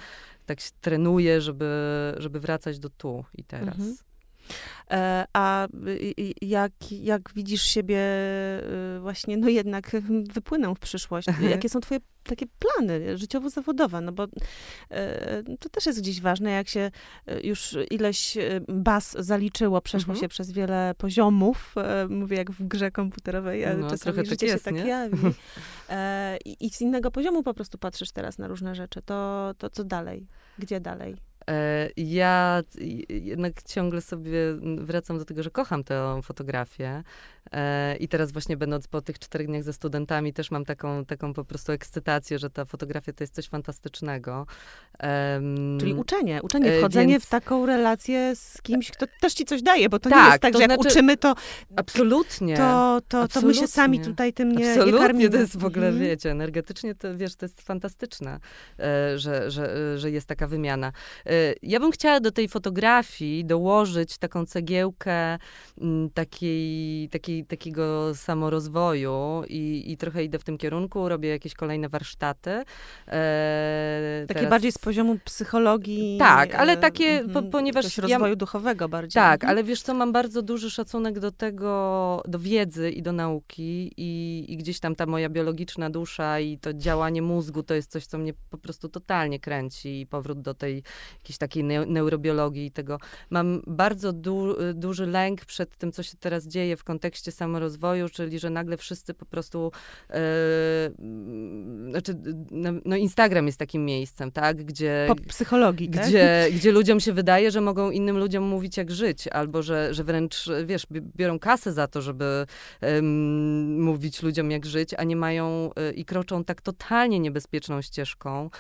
tak 0.47 0.61
się 0.61 0.71
trenuję, 0.81 1.41
żeby, 1.41 2.15
żeby 2.19 2.41
wracać 2.41 2.79
do 2.79 2.91
tu 2.91 3.25
i 3.35 3.45
teraz. 3.45 3.79
Mhm. 3.79 3.97
E, 4.91 5.27
a 5.33 5.69
jak, 6.43 6.73
jak 6.91 7.31
widzisz 7.35 7.63
siebie 7.63 7.99
y, 8.97 9.01
właśnie, 9.01 9.37
no 9.37 9.49
jednak 9.49 9.91
wypłyną 10.35 10.75
w 10.75 10.79
przyszłość? 10.79 11.29
Jakie 11.51 11.69
są 11.69 11.81
twoje 11.81 12.01
takie 12.25 12.47
plany 12.59 13.19
życiowo-zawodowe? 13.19 14.01
No 14.01 14.13
bo 14.13 14.27
e, 14.91 15.43
to 15.61 15.69
też 15.69 15.87
jest 15.87 16.01
gdzieś 16.01 16.21
ważne, 16.21 16.51
jak 16.51 16.69
się 16.69 16.91
e, 17.27 17.41
już 17.41 17.77
ileś 17.91 18.39
baz 18.69 19.17
zaliczyło, 19.19 19.81
przeszło 19.81 20.13
mhm. 20.13 20.21
się 20.21 20.29
przez 20.29 20.53
wiele 20.53 20.95
poziomów, 20.99 21.75
mówię 22.09 22.37
jak 22.37 22.51
w 22.51 22.69
grze 22.69 22.91
komputerowej, 22.91 23.65
ale 23.65 23.77
no, 23.77 23.91
czasami 23.91 24.17
tak 24.17 24.27
życie 24.27 24.47
tak 24.47 24.53
jest, 24.53 24.65
się 24.65 24.71
tak 24.71 24.85
nie? 24.85 24.91
jawi. 24.91 25.19
I 26.61 26.71
z 26.71 26.81
innego 26.81 27.11
poziomu 27.11 27.43
po 27.43 27.55
prostu 27.55 27.79
patrzysz 27.79 28.13
teraz 28.13 28.39
na 28.39 28.49
różne 28.49 28.75
rzeczy. 28.75 29.03
To, 29.03 29.53
to 29.59 29.71
co 29.71 29.85
dalej? 29.85 30.27
Gdzie 30.59 30.81
dalej? 30.81 31.17
E, 31.51 31.89
ja 31.97 32.63
jednak 33.09 33.63
ciągle 33.63 34.01
sobie 34.01 34.39
wracam 34.79 35.19
do 35.19 35.25
tego, 35.25 35.43
że 35.43 35.51
kocham 35.51 35.85
tę 35.85 36.21
fotografię. 36.23 37.03
E, 37.53 37.97
I 37.97 38.09
teraz 38.09 38.33
właśnie 38.33 38.57
będąc 38.57 38.89
po 38.89 39.03
tych 39.03 39.19
czterech 39.19 39.47
dniach 39.47 39.63
ze 39.63 39.73
studentami, 39.73 40.33
też 40.33 40.51
mam 40.51 40.65
taką, 40.65 41.05
taką 41.05 41.35
po 41.35 41.45
prostu 41.45 41.73
ekscytację, 41.73 42.39
że 42.39 42.51
ta 42.51 42.65
fotografia 42.65 43.13
to 43.13 43.25
jest 43.25 43.35
coś 43.35 43.49
fantastycznego. 43.49 44.47
Czyli 45.81 45.95
uczenie, 45.95 46.43
uczenie, 46.43 46.73
e, 46.73 46.79
wchodzenie 46.79 47.13
Więc... 47.13 47.25
w 47.25 47.29
taką 47.29 47.67
relację 47.67 48.37
z 48.37 48.63
kimś, 48.63 48.91
kto 48.91 49.07
też 49.21 49.35
ci 49.35 49.45
coś 49.45 49.63
daje, 49.63 49.89
bo 49.89 49.99
to 49.99 50.11
tak, 50.11 50.19
nie 50.19 50.29
jest 50.29 50.43
tak, 50.43 50.55
że 50.55 50.61
jak 50.61 50.73
znaczy... 50.73 50.89
uczymy, 50.89 51.17
to 51.17 51.35
absolutnie, 51.77 52.57
to, 52.57 53.01
to, 53.09 53.21
absolutnie. 53.21 53.41
to 53.41 53.47
my 53.47 53.55
się 53.55 53.67
sami 53.67 54.01
tutaj 54.01 54.33
tym 54.33 54.53
nie, 54.53 54.71
absolutnie, 54.71 54.93
nie 54.93 54.99
karmimy. 54.99 55.31
to 55.31 55.37
jest 55.37 55.59
w 55.59 55.65
ogóle, 55.65 55.89
mm. 55.89 56.01
wiecie, 56.01 56.31
energetycznie 56.31 56.95
to, 56.95 57.17
wiesz, 57.17 57.37
to 57.37 57.45
jest 57.45 57.61
fantastyczne, 57.61 58.41
że, 59.17 59.51
że, 59.51 59.99
że 59.99 60.11
jest 60.11 60.27
taka 60.27 60.47
wymiana. 60.47 60.93
Ja 61.63 61.81
bym 61.81 61.91
chciała 61.91 62.21
do 62.21 62.31
tej 62.31 62.49
fotografii 62.49 63.45
dołożyć 63.45 64.19
taką 64.19 64.47
cegiełkę 64.47 65.39
mm, 65.81 66.11
takiej, 66.11 67.09
takiego 67.45 68.15
samorozwoju 68.15 69.43
i, 69.49 69.93
i 69.93 69.97
trochę 69.97 70.25
idę 70.25 70.39
w 70.39 70.45
tym 70.45 70.59
kierunku, 70.59 71.09
robię 71.09 71.29
jakieś 71.29 71.55
kolejne 71.55 71.89
warsztaty. 71.89 72.51
E, 73.09 74.25
takie 74.29 74.35
teraz... 74.35 74.51
bardziej 74.51 74.73
z 74.73 74.79
poziomu 74.79 75.19
psychologii. 75.25 76.19
Tak, 76.19 76.55
ale 76.55 76.77
takie, 76.77 77.19
po, 77.19 77.25
mhm, 77.25 77.51
ponieważ... 77.51 77.99
rozwoju 77.99 78.31
ja, 78.33 78.37
duchowego 78.37 78.89
bardziej. 78.89 79.23
Tak, 79.23 79.35
mhm. 79.35 79.51
ale 79.51 79.65
wiesz 79.65 79.83
co, 79.83 79.95
mam 79.95 80.13
bardzo 80.13 80.43
duży 80.43 80.71
szacunek 80.71 81.19
do 81.19 81.33
tego, 81.33 82.23
do 82.29 82.39
wiedzy 82.39 82.91
i 82.91 83.03
do 83.03 83.13
nauki 83.13 83.93
i, 83.97 84.45
i 84.49 84.57
gdzieś 84.57 84.81
tam 84.81 84.95
ta 84.95 85.07
moja 85.07 85.29
biologiczna 85.29 85.91
dusza 85.91 86.41
i 86.41 86.59
to 86.59 86.75
działanie 86.75 87.23
mózgu 87.23 87.63
to 87.63 87.75
jest 87.75 87.91
coś, 87.91 88.07
co 88.07 88.19
mnie 88.19 88.33
po 88.51 88.59
prostu 88.59 88.89
totalnie 88.89 89.41
kręci 89.41 90.01
i 90.01 90.07
powrót 90.07 90.41
do 90.41 90.55
tej 90.55 90.83
jakiejś 91.19 91.39
takiej 91.39 91.65
neurobiologii 91.65 92.67
i 92.67 92.71
tego. 92.71 92.99
Mam 93.31 93.63
bardzo 93.67 94.13
du 94.13 94.55
duży 94.75 95.07
lęk 95.07 95.45
przed 95.45 95.77
tym, 95.77 95.93
co 95.93 96.03
się 96.03 96.17
teraz 96.21 96.47
dzieje 96.47 96.77
w 96.77 96.85
kontekście 96.85 97.26
samorozwoju, 97.33 98.09
czyli 98.09 98.39
że 98.39 98.51
nagle 98.51 98.77
wszyscy 98.77 99.15
po 99.15 99.27
prostu, 99.27 99.73
e, 100.11 100.21
znaczy, 101.91 102.15
no, 102.51 102.71
no, 102.85 102.97
Instagram 102.97 103.47
jest 103.47 103.59
takim 103.59 103.85
miejscem, 103.85 104.33
tak, 104.33 104.65
gdzie... 104.65 105.05
Po 105.09 105.15
psychologii, 105.15 105.89
tak? 105.89 106.07
gdzie, 106.07 106.45
tak? 106.49 106.59
gdzie 106.59 106.73
ludziom 106.73 107.01
się 107.01 107.13
wydaje, 107.13 107.51
że 107.51 107.61
mogą 107.61 107.91
innym 107.91 108.19
ludziom 108.19 108.45
mówić, 108.45 108.77
jak 108.77 108.91
żyć, 108.91 109.29
albo 109.29 109.63
że, 109.63 109.95
że 109.95 110.05
wręcz, 110.05 110.49
wiesz, 110.67 110.87
biorą 111.17 111.39
kasę 111.39 111.73
za 111.73 111.87
to, 111.87 112.03
żeby 112.03 112.47
um, 112.83 113.83
mówić 113.83 114.23
ludziom, 114.23 114.51
jak 114.51 114.67
żyć, 114.67 114.95
a 114.95 115.05
nie 115.05 115.17
mają 115.17 115.71
y, 115.91 115.93
i 115.93 116.05
kroczą 116.05 116.45
tak 116.45 116.63
totalnie 116.63 117.21
niebezpieczną 117.21 117.83
ścieżką, 117.83 118.51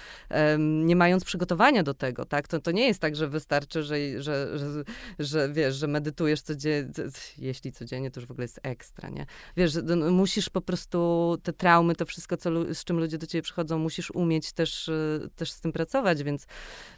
nie 0.58 0.96
mając 0.96 1.24
przygotowania 1.24 1.82
do 1.82 1.94
tego, 1.94 2.24
tak, 2.24 2.48
to, 2.48 2.60
to 2.60 2.70
nie 2.70 2.86
jest 2.86 3.00
tak, 3.00 3.16
że 3.16 3.28
wystarczy, 3.28 3.82
że, 3.82 4.22
że, 4.22 4.58
że, 4.58 4.84
że 5.18 5.48
wiesz, 5.52 5.74
że 5.74 5.86
medytujesz 5.86 6.42
codziennie, 6.42 6.92
jeśli 7.38 7.72
codziennie, 7.72 8.10
to 8.10 8.20
już 8.20 8.28
w 8.28 8.30
ogóle 8.30 8.44
jest 8.44 8.55
ekstra, 8.62 9.08
nie? 9.08 9.26
Wiesz, 9.56 9.78
musisz 10.10 10.50
po 10.50 10.60
prostu 10.60 11.38
te 11.42 11.52
traumy, 11.52 11.94
to 11.94 12.06
wszystko, 12.06 12.36
co, 12.36 12.74
z 12.74 12.84
czym 12.84 12.98
ludzie 12.98 13.18
do 13.18 13.26
ciebie 13.26 13.42
przychodzą, 13.42 13.78
musisz 13.78 14.10
umieć 14.10 14.52
też, 14.52 14.88
e, 14.88 15.28
też 15.36 15.52
z 15.52 15.60
tym 15.60 15.72
pracować, 15.72 16.22
więc, 16.22 16.46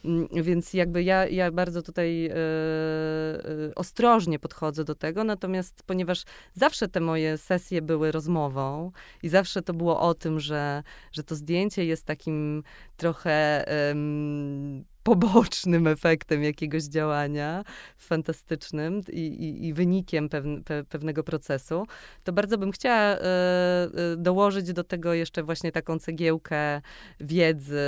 mm, 0.04 0.28
więc 0.32 0.74
jakby 0.74 1.02
ja, 1.02 1.26
ja 1.26 1.50
bardzo 1.50 1.82
tutaj 1.82 2.26
e, 2.26 2.34
e, 2.34 3.74
ostrożnie 3.74 4.38
podchodzę 4.38 4.84
do 4.84 4.94
tego, 4.94 5.24
natomiast 5.24 5.82
ponieważ 5.86 6.24
zawsze 6.54 6.88
te 6.88 7.00
moje 7.00 7.38
sesje 7.38 7.82
były 7.82 8.12
rozmową 8.12 8.92
i 9.22 9.28
zawsze 9.28 9.62
to 9.62 9.74
było 9.74 10.00
o 10.00 10.14
tym, 10.14 10.40
że, 10.40 10.82
że 11.12 11.22
to 11.24 11.34
zdjęcie 11.34 11.84
jest 11.84 12.04
takim 12.04 12.62
trochę 12.96 13.64
pobocznym 15.08 15.86
efektem 15.86 16.44
jakiegoś 16.44 16.82
działania 16.84 17.64
fantastycznym 17.96 19.00
i, 19.12 19.20
i, 19.20 19.66
i 19.66 19.72
wynikiem 19.74 20.28
pewne, 20.28 20.62
pe, 20.62 20.84
pewnego 20.84 21.24
procesu, 21.24 21.86
to 22.24 22.32
bardzo 22.32 22.58
bym 22.58 22.72
chciała 22.72 23.00
e, 23.00 23.18
e, 23.22 24.16
dołożyć 24.16 24.72
do 24.72 24.84
tego 24.84 25.14
jeszcze 25.14 25.42
właśnie 25.42 25.72
taką 25.72 25.98
cegiełkę 25.98 26.80
wiedzy 27.20 27.78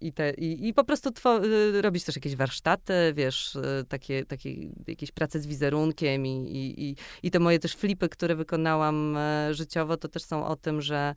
i, 0.00 0.12
te, 0.12 0.30
i, 0.30 0.68
i 0.68 0.74
po 0.74 0.84
prostu 0.84 1.10
e, 1.26 1.82
robić 1.82 2.04
też 2.04 2.16
jakieś 2.16 2.36
warsztaty, 2.36 2.92
wiesz, 3.14 3.58
takie, 3.88 4.24
takie 4.24 4.50
jakieś 4.86 5.12
prace 5.12 5.40
z 5.40 5.46
wizerunkiem 5.46 6.26
i, 6.26 6.30
i, 6.30 6.84
i, 6.84 6.96
i 7.22 7.30
te 7.30 7.38
moje 7.38 7.58
też 7.58 7.74
flipy, 7.74 8.08
które 8.08 8.36
wykonałam 8.36 9.16
życiowo, 9.50 9.96
to 9.96 10.08
też 10.08 10.22
są 10.22 10.46
o 10.46 10.56
tym, 10.56 10.82
że 10.82 11.14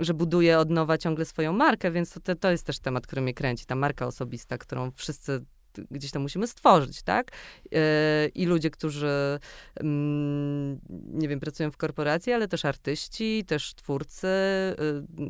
że 0.00 0.14
buduje 0.14 0.58
od 0.58 0.70
nowa 0.70 0.98
ciągle 0.98 1.24
swoją 1.24 1.52
markę, 1.52 1.90
więc 1.90 2.18
to, 2.22 2.36
to 2.36 2.50
jest 2.50 2.66
też 2.66 2.78
temat, 2.78 3.06
który 3.06 3.22
mnie 3.22 3.34
kręci. 3.34 3.66
Ta 3.66 3.74
marka 3.74 4.06
osobista, 4.06 4.58
którą 4.58 4.90
wszyscy 4.90 5.44
gdzieś 5.90 6.10
tam 6.10 6.22
musimy 6.22 6.46
stworzyć, 6.46 7.02
tak? 7.02 7.30
E, 7.72 8.28
I 8.34 8.46
ludzie, 8.46 8.70
którzy, 8.70 9.38
mm, 9.80 10.80
nie 11.12 11.28
wiem, 11.28 11.40
pracują 11.40 11.70
w 11.70 11.76
korporacji, 11.76 12.32
ale 12.32 12.48
też 12.48 12.64
artyści, 12.64 13.44
też 13.46 13.74
twórcy, 13.74 14.26
e, 14.26 14.74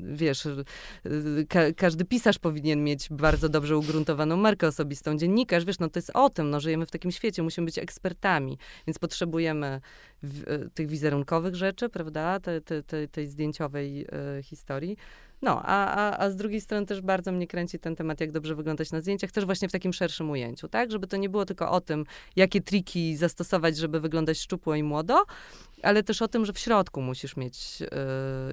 wiesz, 0.02 0.46
e, 0.46 0.54
ka 1.48 1.60
każdy 1.76 2.04
pisarz 2.04 2.38
powinien 2.38 2.84
mieć 2.84 3.08
bardzo 3.10 3.48
dobrze 3.48 3.76
ugruntowaną 3.76 4.36
markę 4.36 4.66
osobistą. 4.66 5.16
Dziennikarz, 5.16 5.64
wiesz, 5.64 5.78
no 5.78 5.88
to 5.88 5.98
jest 5.98 6.10
o 6.14 6.30
tym, 6.30 6.50
no 6.50 6.60
żyjemy 6.60 6.86
w 6.86 6.90
takim 6.90 7.10
świecie, 7.10 7.42
musimy 7.42 7.64
być 7.64 7.78
ekspertami, 7.78 8.58
więc 8.86 8.98
potrzebujemy 8.98 9.80
tych 10.74 10.88
wizerunkowych 10.88 11.54
rzeczy, 11.54 11.88
prawda, 11.88 12.40
tej, 12.40 12.60
te, 12.86 13.08
tej 13.08 13.26
zdjęciowej 13.26 14.06
historii, 14.42 14.96
no, 15.42 15.62
a, 15.62 15.94
a, 15.94 16.18
a 16.18 16.30
z 16.30 16.36
drugiej 16.36 16.60
strony 16.60 16.86
też 16.86 17.00
bardzo 17.00 17.32
mnie 17.32 17.46
kręci 17.46 17.78
ten 17.78 17.96
temat, 17.96 18.20
jak 18.20 18.32
dobrze 18.32 18.54
wyglądać 18.54 18.92
na 18.92 19.00
zdjęciach, 19.00 19.32
też 19.32 19.44
właśnie 19.44 19.68
w 19.68 19.72
takim 19.72 19.92
szerszym 19.92 20.30
ujęciu, 20.30 20.68
tak? 20.68 20.90
Żeby 20.90 21.06
to 21.06 21.16
nie 21.16 21.28
było 21.28 21.44
tylko 21.44 21.70
o 21.70 21.80
tym, 21.80 22.04
jakie 22.36 22.60
triki 22.60 23.16
zastosować, 23.16 23.76
żeby 23.76 24.00
wyglądać 24.00 24.38
szczupło 24.38 24.74
i 24.74 24.82
młodo, 24.82 25.24
ale 25.82 26.02
też 26.02 26.22
o 26.22 26.28
tym, 26.28 26.46
że 26.46 26.52
w 26.52 26.58
środku 26.58 27.02
musisz 27.02 27.36
mieć 27.36 27.82
y, 27.82 27.86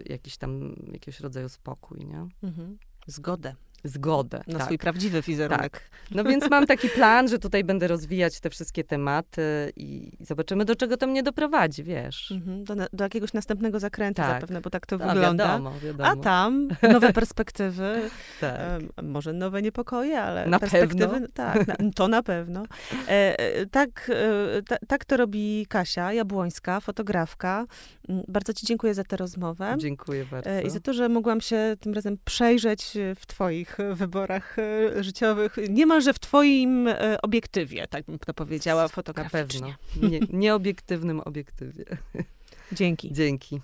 jakiś 0.06 0.38
tam, 0.38 0.76
jakiegoś 0.92 1.20
rodzaju 1.20 1.50
spokój, 1.50 2.06
nie? 2.06 2.28
Mhm. 2.44 2.78
Zgodę. 3.08 3.56
Zgodę. 3.84 4.42
Na 4.48 4.58
tak. 4.58 4.66
swój 4.66 4.78
prawdziwy 4.78 5.22
wizerunek. 5.22 5.72
Tak. 5.72 5.82
No 6.12 6.24
więc 6.24 6.50
mam 6.50 6.66
taki 6.66 6.90
plan, 6.90 7.28
że 7.28 7.40
tutaj 7.40 7.64
będę 7.64 7.88
rozwijać 7.88 8.40
te 8.40 8.50
wszystkie 8.50 8.84
tematy 8.84 9.72
i 9.76 10.12
zobaczymy, 10.20 10.66
do 10.66 10.76
czego 10.76 10.98
to 10.98 11.08
mnie 11.08 11.24
doprowadzi, 11.24 11.84
wiesz. 11.84 12.32
Mhm, 12.32 12.64
do, 12.64 12.76
do 12.94 13.04
jakiegoś 13.04 13.34
następnego 13.34 13.80
zakrętu 13.80 14.22
Tak. 14.22 14.32
zapewne, 14.32 14.62
bo 14.62 14.70
tak 14.70 14.86
to 14.86 14.98
No, 14.98 15.08
wygląda. 15.08 15.48
wiadomo, 15.48 15.72
wiadomo. 15.84 16.10
A 16.10 16.16
tam 16.16 16.68
nowe 16.92 17.14
perspektywy, 17.14 18.10
tak. 18.42 18.60
em, 18.60 19.10
może 19.10 19.34
nowe 19.34 19.62
niepokoje, 19.62 20.22
ale 20.22 20.46
Na 20.48 20.60
perspektywy, 20.60 21.08
pewno. 21.08 21.28
tak, 21.34 21.68
na, 21.68 21.76
to 21.96 22.08
na 22.08 22.24
pewno. 22.24 22.64
E, 23.08 23.40
e, 23.40 23.66
tak, 23.66 24.12
e, 24.14 24.62
ta, 24.64 24.76
tak 24.88 25.06
to 25.06 25.18
robi 25.18 25.66
Kasia 25.70 26.14
Jabłońska, 26.14 26.80
fotografka. 26.80 27.66
Mm, 28.10 28.24
Bardzo 28.28 28.54
ci 28.54 28.66
dziękuję 28.66 28.94
za 28.94 29.04
tę 29.04 29.18
rozmowę. 29.18 29.76
Dziękuję 29.78 30.26
bardzo. 30.32 30.50
E, 30.50 30.62
I 30.62 30.70
za 30.70 30.80
to, 30.80 30.94
że 30.94 31.10
mogłam 31.10 31.42
się 31.42 31.76
tym 31.80 31.94
razem 31.94 32.18
przejrzeć 32.26 32.98
e, 32.98 33.16
w 33.16 33.26
Twoich 33.26 33.66
e, 33.80 33.95
wyborach 33.95 34.55
e, 34.59 35.03
życiowych, 35.03 35.55
niemalże 35.70 36.13
w 36.13 36.20
Twoim 36.20 36.88
e, 36.88 37.18
obiektywie, 37.22 37.88
tak 37.88 38.05
bym 38.05 38.20
to 38.20 38.34
powiedziała, 38.34 38.82
Na 38.82 38.88
fotograficznie. 38.88 39.76
pewno. 39.93 40.09
Nie, 40.09 40.20
nieobiektywnym 40.30 41.20
obiektywie. 41.20 41.86
Dzięki. 42.72 43.13
Dzięki. 43.13 43.61